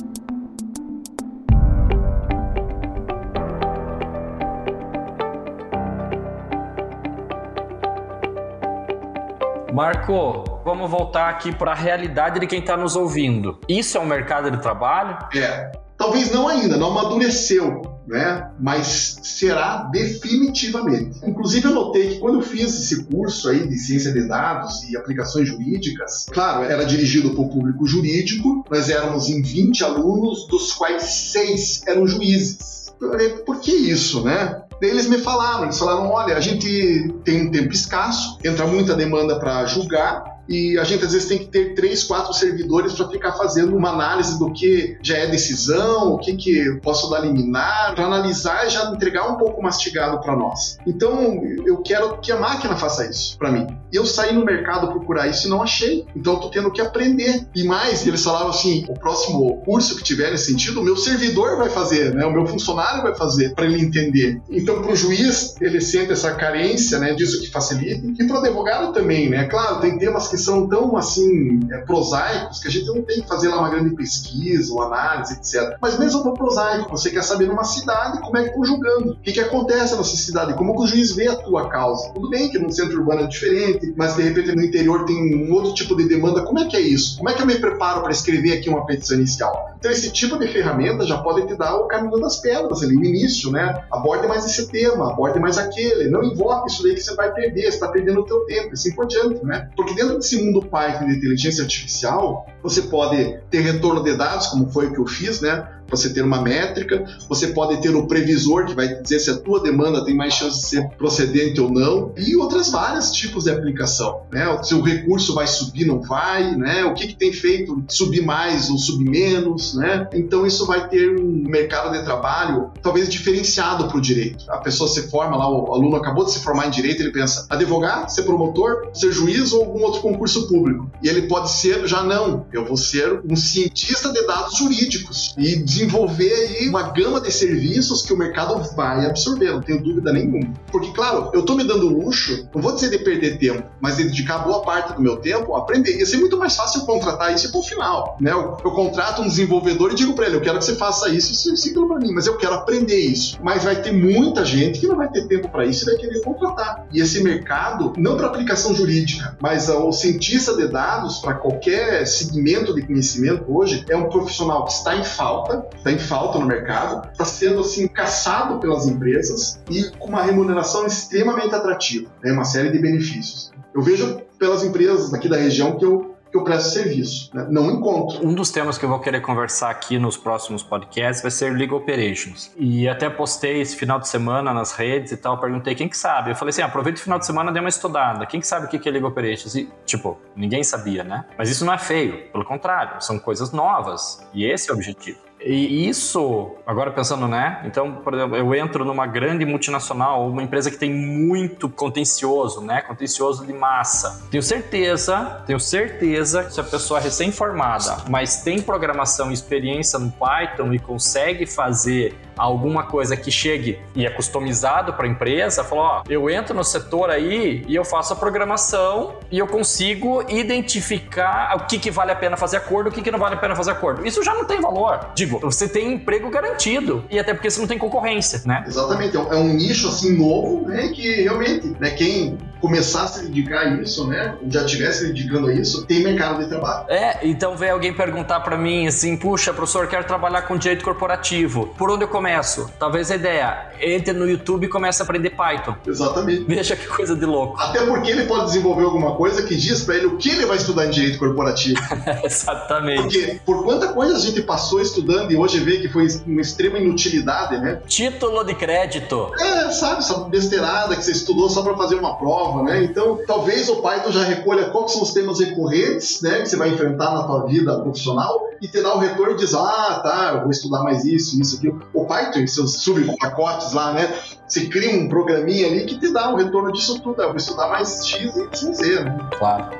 Marco, 9.72 10.61
vamos 10.64 10.90
voltar 10.90 11.30
aqui 11.30 11.54
para 11.54 11.72
a 11.72 11.74
realidade 11.74 12.40
de 12.40 12.46
quem 12.46 12.58
está 12.58 12.76
nos 12.76 12.96
ouvindo. 12.96 13.58
Isso 13.68 13.96
é 13.96 14.00
um 14.00 14.04
mercado 14.04 14.50
de 14.50 14.58
trabalho? 14.58 15.16
É. 15.34 15.72
Talvez 16.01 16.32
não 16.32 16.48
ainda, 16.48 16.78
não 16.78 16.92
amadureceu, 16.92 17.82
né? 18.09 18.51
Mas 18.59 19.18
será 19.22 19.82
definitivamente. 19.92 21.20
Inclusive 21.22 21.68
eu 21.68 21.74
notei 21.74 22.09
que 22.09 22.18
quando 22.18 22.36
eu 22.36 22.42
fiz 22.42 22.74
esse 22.74 23.05
curso 23.05 23.51
aí 23.51 23.68
de 23.68 23.76
ciência 23.76 24.11
de 24.11 24.26
dados 24.26 24.82
e 24.84 24.96
aplicações 24.96 25.46
jurídicas, 25.46 26.24
claro, 26.32 26.64
era 26.64 26.86
dirigido 26.86 27.32
para 27.32 27.42
o 27.42 27.51
público 27.51 27.86
jurídico, 27.86 28.64
nós 28.70 28.88
éramos 28.88 29.28
em 29.28 29.42
20 29.42 29.84
alunos, 29.84 30.46
dos 30.46 30.72
quais 30.72 31.03
seis 31.03 31.82
eram 31.86 32.07
juízes. 32.07 32.94
Eu 32.98 33.11
falei, 33.11 33.28
por 33.28 33.61
que 33.61 33.70
isso, 33.70 34.24
né? 34.24 34.62
Daí 34.80 34.88
eles 34.88 35.07
me 35.07 35.18
falaram, 35.18 35.64
eles 35.64 35.78
falaram, 35.78 36.09
olha, 36.09 36.34
a 36.34 36.40
gente 36.40 37.12
tem 37.24 37.46
um 37.46 37.51
tempo 37.51 37.74
escasso, 37.74 38.38
entra 38.42 38.66
muita 38.66 38.94
demanda 38.94 39.38
para 39.38 39.66
julgar, 39.66 40.39
e 40.51 40.78
a 40.78 40.84
gente 40.84 41.05
às 41.05 41.12
vezes 41.12 41.28
tem 41.28 41.38
que 41.38 41.46
ter 41.46 41.74
três, 41.74 42.03
quatro 42.03 42.32
servidores 42.34 42.92
para 42.94 43.09
ficar 43.09 43.32
fazendo 43.32 43.76
uma 43.76 43.90
análise 43.90 44.38
do 44.38 44.53
que 44.53 44.98
já 45.01 45.16
é 45.16 45.26
decisão, 45.26 46.14
o 46.14 46.18
que, 46.18 46.36
que 46.36 46.80
posso 46.82 47.09
dar 47.09 47.20
liminar, 47.20 47.94
para 47.94 48.05
analisar 48.05 48.66
e 48.66 48.70
já 48.70 48.90
entregar 48.90 49.28
um 49.28 49.36
pouco 49.36 49.62
mastigado 49.62 50.20
para 50.20 50.36
nós. 50.36 50.76
Então 50.86 51.40
eu 51.64 51.78
quero 51.78 52.18
que 52.18 52.32
a 52.32 52.36
máquina 52.36 52.76
faça 52.76 53.07
isso 53.07 53.38
para 53.38 53.53
mim. 53.53 53.66
Eu 53.92 54.05
saí 54.05 54.34
no 54.34 54.44
mercado 54.44 54.88
procurar 54.88 55.28
isso 55.28 55.46
e 55.46 55.51
não 55.51 55.62
achei. 55.62 56.05
Então 56.16 56.34
eu 56.34 56.40
tô 56.40 56.51
tendo 56.51 56.70
que 56.72 56.80
aprender. 56.80 57.46
E 57.55 57.64
mais, 57.64 58.07
eles 58.07 58.22
falaram 58.22 58.51
assim: 58.51 58.84
o 58.88 58.94
próximo 58.94 59.62
curso 59.64 59.96
que 59.96 60.03
tiver 60.03 60.30
nesse 60.30 60.46
sentido, 60.46 60.80
o 60.80 60.84
meu 60.84 60.96
servidor 60.96 61.57
vai 61.57 61.70
fazer, 61.70 62.14
né? 62.14 62.24
O 62.26 62.32
meu 62.32 62.46
funcionário 62.46 63.03
vai 63.03 63.14
fazer 63.14 63.55
para 63.55 63.66
ele 63.66 63.80
entender. 63.80 64.40
Então 64.51 64.82
para 64.82 64.92
o 64.92 64.96
juiz 64.96 65.55
ele 65.61 65.80
sente 65.80 66.12
essa 66.12 66.34
carência, 66.34 66.98
né? 66.98 67.14
Disso 67.14 67.40
que 67.40 67.51
facilita 67.51 68.01
e 68.18 68.26
para 68.26 68.36
o 68.36 68.38
advogado 68.40 68.92
também, 68.92 69.28
né? 69.28 69.44
Claro, 69.44 69.80
tem 69.80 69.98
temas 69.98 70.28
que 70.28 70.36
são 70.41 70.68
tão 70.68 70.97
assim 70.97 71.61
é, 71.70 71.78
prosaicos 71.78 72.61
que 72.61 72.68
a 72.68 72.70
gente 72.70 72.86
não 72.86 73.03
tem 73.03 73.20
que 73.22 73.28
fazer 73.28 73.49
lá 73.49 73.59
uma 73.61 73.70
grande 73.70 73.95
pesquisa 73.95 74.72
ou 74.72 74.82
análise, 74.82 75.34
etc. 75.34 75.76
Mas 75.80 75.99
mesmo 75.99 76.22
para 76.22 76.32
prosaico, 76.32 76.91
você 76.91 77.11
quer 77.11 77.22
saber 77.22 77.47
numa 77.47 77.64
cidade 77.64 78.20
como 78.20 78.36
é 78.36 78.43
que 78.43 78.49
estão 78.49 78.64
julgando, 78.64 79.12
o 79.12 79.16
que, 79.16 79.32
que 79.32 79.41
acontece 79.41 79.97
nessa 79.97 80.16
cidade, 80.16 80.55
como 80.55 80.74
que 80.74 80.82
o 80.82 80.86
juiz 80.86 81.12
vê 81.12 81.28
a 81.28 81.36
tua 81.36 81.68
causa. 81.68 82.12
Tudo 82.12 82.28
bem 82.28 82.51
que 82.51 82.59
no 82.59 82.70
centro 82.72 82.99
urbano 82.99 83.22
é 83.22 83.26
diferente, 83.26 83.93
mas 83.97 84.16
de 84.16 84.22
repente 84.22 84.55
no 84.55 84.62
interior 84.62 85.05
tem 85.05 85.49
um 85.49 85.53
outro 85.53 85.74
tipo 85.74 85.97
de 85.97 86.09
demanda. 86.09 86.43
Como 86.43 86.59
é 86.59 86.66
que 86.66 86.76
é 86.76 86.80
isso? 86.80 87.18
Como 87.18 87.28
é 87.28 87.34
que 87.34 87.43
eu 87.43 87.47
me 87.47 87.59
preparo 87.59 88.03
para 88.03 88.12
escrever 88.12 88.59
aqui 88.59 88.68
uma 88.68 88.86
petição 88.86 89.18
inicial? 89.18 89.74
Então 89.78 89.91
esse 89.91 90.11
tipo 90.12 90.38
de 90.38 90.47
ferramenta 90.49 91.07
já 91.07 91.18
pode 91.18 91.47
te 91.47 91.57
dar 91.57 91.76
o 91.76 91.86
caminho 91.86 92.20
das 92.20 92.36
pedras 92.36 92.82
ali, 92.82 92.97
o 92.97 93.05
início, 93.05 93.51
né? 93.51 93.82
Aborde 93.91 94.26
mais 94.26 94.45
esse 94.45 94.68
tema, 94.68 95.11
aborde 95.11 95.38
mais 95.38 95.59
aquele. 95.59 96.09
Não 96.09 96.22
invoque 96.22 96.70
isso 96.70 96.82
daí 96.82 96.95
que 96.95 97.01
você 97.01 97.14
vai 97.14 97.32
perder, 97.32 97.62
você 97.62 97.68
está 97.68 97.88
perdendo 97.88 98.20
o 98.20 98.24
teu 98.24 98.41
tempo, 98.41 98.72
assim 98.72 98.95
por 98.95 99.07
diante, 99.07 99.45
né? 99.45 99.70
Porque 99.74 99.95
dentro 99.95 100.18
desse 100.20 100.42
mundo 100.42 100.62
Python 100.62 101.06
de 101.06 101.16
inteligência 101.16 101.62
artificial, 101.62 102.46
você 102.62 102.82
pode 102.82 103.38
ter 103.50 103.60
retorno 103.60 104.02
de 104.02 104.14
dados, 104.14 104.46
como 104.48 104.70
foi 104.70 104.86
o 104.86 104.92
que 104.92 105.00
eu 105.00 105.06
fiz, 105.06 105.40
né? 105.40 105.66
Você 105.91 106.11
ter 106.11 106.22
uma 106.22 106.41
métrica, 106.41 107.05
você 107.28 107.49
pode 107.49 107.80
ter 107.80 107.95
o 107.95 108.07
previsor 108.07 108.66
que 108.66 108.74
vai 108.74 109.01
dizer 109.01 109.18
se 109.20 109.30
a 109.30 109.36
tua 109.36 109.62
demanda 109.62 110.05
tem 110.05 110.14
mais 110.14 110.34
chance 110.34 110.61
de 110.61 110.66
ser 110.66 110.88
procedente 110.97 111.61
ou 111.61 111.70
não, 111.70 112.12
e 112.16 112.36
outras 112.36 112.70
vários 112.70 113.11
tipos 113.11 113.45
de 113.45 113.51
aplicação, 113.51 114.22
né? 114.32 114.62
Se 114.62 114.74
o 114.74 114.82
recurso 114.82 115.34
vai 115.34 115.47
subir, 115.47 115.86
não 115.86 116.01
vai, 116.01 116.57
né? 116.57 116.84
O 116.84 116.95
que, 116.95 117.09
que 117.09 117.14
tem 117.14 117.32
feito 117.32 117.82
subir 117.88 118.22
mais 118.22 118.70
ou 118.70 118.78
subir 118.78 119.09
menos, 119.09 119.74
né? 119.74 120.09
Então 120.12 120.47
isso 120.47 120.66
vai 120.66 120.88
ter 120.88 121.18
um 121.18 121.49
mercado 121.49 121.93
de 121.93 122.05
trabalho 122.05 122.70
talvez 122.82 123.09
diferenciado 123.09 123.88
para 123.88 123.97
o 123.97 124.01
direito. 124.01 124.45
A 124.49 124.59
pessoa 124.59 124.88
se 124.88 125.09
forma 125.09 125.36
lá, 125.36 125.49
o 125.49 125.72
aluno 125.72 125.97
acabou 125.97 126.24
de 126.24 126.32
se 126.32 126.41
formar 126.41 126.66
em 126.66 126.70
direito, 126.70 127.03
ele 127.03 127.12
pensa 127.12 127.47
advogado, 127.49 128.09
ser 128.09 128.22
promotor, 128.22 128.91
ser 128.93 129.12
juiz 129.12 129.53
ou 129.53 129.64
algum 129.64 129.82
outro 129.82 130.01
concurso 130.01 130.49
público. 130.49 130.91
E 131.03 131.09
ele 131.09 131.22
pode 131.22 131.51
ser, 131.51 131.86
já 131.86 132.03
não, 132.03 132.47
eu 132.53 132.64
vou 132.64 132.76
ser 132.76 133.20
um 133.28 133.36
cientista 133.36 134.12
de 134.12 134.26
dados 134.26 134.57
jurídicos 134.59 135.34
e 135.36 135.57
desenvolver 135.81 136.33
aí 136.33 136.68
uma 136.68 136.83
gama 136.91 137.20
de 137.20 137.33
serviços 137.33 138.03
que 138.03 138.12
o 138.12 138.16
mercado 138.16 138.62
vai 138.74 139.07
absorver, 139.07 139.53
não 139.53 139.62
tenho 139.62 139.83
dúvida 139.83 140.12
nenhuma. 140.12 140.53
Porque, 140.70 140.93
claro, 140.93 141.31
eu 141.33 141.41
estou 141.41 141.57
me 141.57 141.64
dando 141.64 141.89
luxo, 141.89 142.49
não 142.55 142.61
vou 142.61 142.74
dizer 142.74 142.91
de 142.91 142.99
perder 142.99 143.39
tempo, 143.39 143.62
mas 143.81 143.97
de 143.97 144.05
dedicar 144.05 144.39
boa 144.39 144.62
parte 144.62 144.95
do 144.95 145.03
meu 145.03 145.16
tempo 145.16 145.55
a 145.55 145.61
aprender. 145.61 145.99
Ia 145.99 146.07
ser 146.07 146.18
muito 146.18 146.37
mais 146.37 146.55
fácil 146.55 146.83
contratar 146.83 147.35
isso 147.35 147.51
e 147.53 147.59
o 147.59 147.62
final. 147.62 148.16
Né? 148.20 148.33
Eu, 148.33 148.57
eu, 148.64 148.70
contrato 148.70 149.22
um 149.22 149.28
desenvolvedor 149.28 149.93
e 149.93 149.95
digo 149.95 150.14
para 150.14 150.26
ele, 150.26 150.37
eu 150.37 150.41
quero 150.41 150.59
que 150.59 150.64
você 150.64 150.76
faça 150.76 151.09
isso, 151.09 151.33
isso, 151.33 151.53
isso 151.55 151.68
aquilo 151.68 151.89
para 151.89 151.99
mim, 151.99 152.12
mas 152.12 152.26
eu 152.26 152.37
quero 152.37 152.55
aprender 152.55 152.99
isso. 152.99 153.39
Mas 153.43 153.64
vai 153.64 153.81
ter 153.81 153.93
muita 153.93 154.45
gente 154.45 154.81
que 154.81 154.87
não 154.87 154.97
vai 154.97 155.09
ter 155.09 155.26
tempo 155.26 155.49
para 155.49 155.64
isso 155.64 155.85
e 155.85 155.87
vai 155.87 155.97
querer 155.97 156.20
contratar. 156.20 156.87
E 156.93 157.01
esse 157.01 157.22
mercado, 157.22 157.93
não 157.97 158.16
para 158.16 158.26
aplicação 158.26 158.74
jurídica, 158.74 159.37
mas 159.41 159.68
o 159.68 159.93
cientista 159.93 160.55
de 160.55 160.68
dados, 160.68 161.18
para 161.18 161.35
qualquer 161.35 162.07
segmento 162.07 162.74
de 162.74 162.83
conhecimento 162.83 163.45
hoje, 163.49 163.85
é 163.89 163.97
um 163.97 164.09
profissional 164.09 164.64
que 164.64 164.72
está 164.72 164.97
em 164.97 165.05
falta, 165.05 165.66
está 165.76 165.92
em 165.92 165.98
falta 165.98 166.38
no 166.38 166.46
mercado, 166.46 167.08
está 167.10 167.24
sendo 167.24 167.60
assim 167.60 167.88
caçado 167.88 168.58
pelas 168.58 168.86
empresas 168.86 169.60
e 169.70 169.90
com 169.98 170.08
uma 170.08 170.22
remuneração 170.22 170.86
extremamente 170.86 171.54
atrativa, 171.54 172.10
né? 172.22 172.32
uma 172.32 172.44
série 172.44 172.70
de 172.70 172.78
benefícios. 172.78 173.52
Eu 173.74 173.82
vejo 173.82 174.20
pelas 174.38 174.64
empresas 174.64 175.12
aqui 175.14 175.28
da 175.28 175.36
região 175.36 175.76
que 175.78 175.84
eu 175.84 176.10
que 176.30 176.36
eu 176.36 176.44
presto 176.44 176.70
serviço. 176.70 177.30
Né? 177.34 177.46
Não 177.50 177.70
encontro. 177.70 178.26
Um 178.26 178.32
dos 178.32 178.50
temas 178.50 178.78
que 178.78 178.84
eu 178.84 178.88
vou 178.88 179.00
querer 179.00 179.20
conversar 179.20 179.70
aqui 179.70 179.98
nos 179.98 180.16
próximos 180.16 180.62
podcasts 180.62 181.22
vai 181.22 181.30
ser 181.30 181.52
Legal 181.52 181.78
Operations. 181.78 182.52
E 182.56 182.88
até 182.88 183.10
postei 183.10 183.60
esse 183.60 183.76
final 183.76 183.98
de 183.98 184.08
semana 184.08 184.54
nas 184.54 184.72
redes 184.72 185.12
e 185.12 185.16
tal, 185.16 185.40
perguntei 185.40 185.74
quem 185.74 185.88
que 185.88 185.96
sabe. 185.96 186.30
Eu 186.30 186.36
falei 186.36 186.50
assim, 186.50 186.62
ah, 186.62 186.66
aproveita 186.66 187.00
o 187.00 187.02
final 187.02 187.18
de 187.18 187.26
semana, 187.26 187.50
dê 187.52 187.58
uma 187.58 187.68
estudada. 187.68 188.24
Quem 188.26 188.40
que 188.40 188.46
sabe 188.46 188.66
o 188.66 188.68
que 188.68 188.88
é 188.88 188.92
Legal 188.92 189.10
Operations? 189.10 189.54
E, 189.56 189.68
tipo, 189.84 190.18
ninguém 190.36 190.62
sabia, 190.62 191.02
né? 191.02 191.24
Mas 191.36 191.50
isso 191.50 191.64
não 191.64 191.72
é 191.72 191.78
feio, 191.78 192.30
pelo 192.30 192.44
contrário, 192.44 193.02
são 193.02 193.18
coisas 193.18 193.50
novas. 193.50 194.24
E 194.32 194.44
esse 194.44 194.70
é 194.70 194.72
o 194.72 194.76
objetivo. 194.76 195.18
E 195.43 195.88
isso, 195.88 196.57
agora 196.66 196.91
pensando, 196.91 197.26
né? 197.26 197.62
Então, 197.64 197.93
por 197.93 198.14
exemplo, 198.14 198.36
eu 198.36 198.55
entro 198.55 198.84
numa 198.84 199.07
grande 199.07 199.45
multinacional, 199.47 200.28
uma 200.28 200.43
empresa 200.43 200.70
que 200.70 200.76
tem 200.76 200.93
muito 200.93 201.68
contencioso, 201.68 202.61
né? 202.61 202.82
Contencioso 202.82 203.47
de 203.47 203.53
massa. 203.53 204.22
Tenho 204.30 204.43
certeza, 204.43 205.43
tenho 205.47 205.59
certeza 205.59 206.45
que 206.45 206.53
se 206.53 206.61
a 206.61 206.64
pessoa 206.64 207.01
é 207.01 207.03
recém-formada, 207.03 208.05
mas 208.09 208.43
tem 208.43 208.61
programação 208.61 209.30
e 209.30 209.34
experiência 209.34 209.99
no 209.99 210.11
Python 210.11 210.74
e 210.74 210.78
consegue 210.78 211.47
fazer 211.47 212.14
alguma 212.41 212.84
coisa 212.84 213.16
que 213.16 213.30
chegue 213.30 213.78
e 213.95 214.07
é 214.07 214.11
customizado 214.11 214.95
para 214.95 215.07
a 215.07 215.09
empresa, 215.09 215.62
falou, 215.62 215.84
ó, 215.84 216.03
eu 216.09 216.28
entro 216.30 216.55
no 216.55 216.64
setor 216.64 217.11
aí 217.11 217.64
e 217.66 217.74
eu 217.74 217.84
faço 217.84 218.12
a 218.12 218.16
programação 218.16 219.16
e 219.30 219.38
eu 219.38 219.47
consigo 219.47 220.24
identificar 220.28 221.57
o 221.57 221.66
que, 221.66 221.78
que 221.78 221.91
vale 221.91 222.12
a 222.12 222.16
pena 222.16 222.36
fazer 222.36 222.57
acordo, 222.57 222.88
o 222.88 222.93
que, 222.93 223.03
que 223.03 223.11
não 223.11 223.18
vale 223.18 223.34
a 223.34 223.38
pena 223.38 223.55
fazer 223.55 223.72
acordo. 223.72 224.07
Isso 224.07 224.22
já 224.22 224.34
não 224.34 224.45
tem 224.45 224.61
valor. 224.61 225.11
Digo, 225.14 225.38
você 225.41 225.68
tem 225.68 225.93
emprego 225.93 226.30
garantido 226.30 227.05
e 227.11 227.18
até 227.18 227.34
porque 227.34 227.51
você 227.51 227.61
não 227.61 227.68
tem 227.68 227.78
concorrência, 227.78 228.43
né? 228.45 228.64
Exatamente, 228.66 229.16
é 229.16 229.20
um 229.20 229.51
é 229.51 229.53
nicho 229.53 229.88
assim 229.88 230.16
novo, 230.16 230.66
né, 230.66 230.88
que 230.88 231.22
realmente, 231.22 231.76
né, 231.78 231.91
quem 231.91 232.38
começar 232.61 233.04
a 233.04 233.08
se 233.08 233.26
dedicar 233.26 233.61
a 233.61 233.68
isso, 233.80 234.06
né? 234.06 234.36
Já 234.48 234.64
estivesse 234.64 235.00
se 235.00 235.06
dedicando 235.06 235.48
a 235.48 235.54
isso, 235.54 235.86
tem 235.86 236.02
mercado 236.02 236.42
de 236.42 236.48
trabalho. 236.48 236.84
É, 236.88 237.20
então 237.22 237.56
vem 237.56 237.70
alguém 237.70 237.92
perguntar 237.92 238.40
para 238.40 238.56
mim 238.56 238.86
assim, 238.86 239.16
puxa, 239.16 239.52
professor, 239.52 239.86
quero 239.86 240.04
trabalhar 240.04 240.42
com 240.42 240.56
direito 240.56 240.84
corporativo. 240.84 241.66
Por 241.78 241.90
onde 241.90 242.04
eu 242.04 242.08
começo? 242.08 242.70
Talvez 242.78 243.11
a 243.11 243.16
ideia, 243.16 243.70
entre 243.80 244.12
no 244.12 244.28
YouTube 244.28 244.64
e 244.66 244.68
comece 244.68 245.02
a 245.02 245.04
aprender 245.04 245.30
Python. 245.30 245.74
Exatamente. 245.86 246.44
Veja 246.44 246.76
que 246.76 246.86
coisa 246.86 247.16
de 247.16 247.24
louco. 247.24 247.61
Até 247.61 247.84
porque 247.84 248.11
ele 248.11 248.24
pode 248.24 248.46
desenvolver 248.46 248.84
alguma 248.84 249.14
coisa 249.16 249.42
que 249.42 249.56
diz 249.56 249.82
para 249.82 249.96
ele 249.96 250.06
o 250.06 250.16
que 250.16 250.30
ele 250.30 250.46
vai 250.46 250.56
estudar 250.56 250.86
em 250.86 250.90
direito 250.90 251.18
corporativo. 251.18 251.80
Exatamente. 252.24 253.02
Porque 253.02 253.40
por 253.44 253.64
quanta 253.64 253.88
coisa 253.88 254.16
a 254.16 254.18
gente 254.18 254.42
passou 254.42 254.80
estudando 254.80 255.30
e 255.32 255.36
hoje 255.36 255.61
vê 255.61 255.78
que 255.78 255.88
foi 255.88 256.06
uma 256.26 256.40
extrema 256.40 256.78
inutilidade, 256.78 257.58
né? 257.58 257.80
Título 257.86 258.44
de 258.44 258.54
crédito. 258.54 259.30
É, 259.38 259.70
sabe, 259.70 259.98
essa 259.98 260.18
besteirada 260.24 260.96
que 260.96 261.04
você 261.04 261.12
estudou 261.12 261.48
só 261.48 261.62
para 261.62 261.76
fazer 261.76 261.96
uma 261.96 262.16
prova, 262.16 262.49
né? 262.64 262.84
Então, 262.84 263.18
talvez 263.26 263.68
o 263.68 263.76
Python 263.76 264.11
já 264.11 264.24
recolha 264.24 264.70
quais 264.70 264.92
são 264.92 265.03
os 265.03 265.12
temas 265.12 265.40
recorrentes, 265.40 266.20
né, 266.20 266.40
que 266.40 266.46
você 266.46 266.57
vai 266.57 266.70
enfrentar 266.70 267.14
na 267.14 267.22
tua 267.24 267.46
vida 267.46 267.78
profissional 267.80 268.48
e 268.61 268.68
te 268.68 268.82
dá 268.82 268.94
o 268.94 268.98
retorno 268.98 269.32
e 269.32 269.36
diz, 269.36 269.55
ah, 269.55 270.01
tá, 270.03 270.32
eu 270.34 270.42
vou 270.42 270.51
estudar 270.51 270.82
mais 270.82 271.05
isso, 271.05 271.40
isso, 271.40 271.57
aquilo. 271.57 271.82
O 271.94 272.05
Python, 272.05 272.46
seus 272.46 272.82
subpacotes 272.82 273.72
lá, 273.72 273.92
né? 273.92 274.12
Você 274.46 274.66
cria 274.66 274.94
um 274.98 275.09
programinha 275.09 275.68
ali 275.68 275.86
que 275.86 275.98
te 275.98 276.12
dá 276.12 276.32
o 276.32 276.36
retorno 276.36 276.72
disso 276.72 277.01
tudo. 277.01 277.22
Eu 277.22 277.28
vou 277.28 277.36
estudar 277.36 277.68
mais 277.68 278.07
X 278.07 278.34
e 278.36 278.74
Z, 278.74 279.05
né? 279.05 279.18
Claro. 279.38 279.70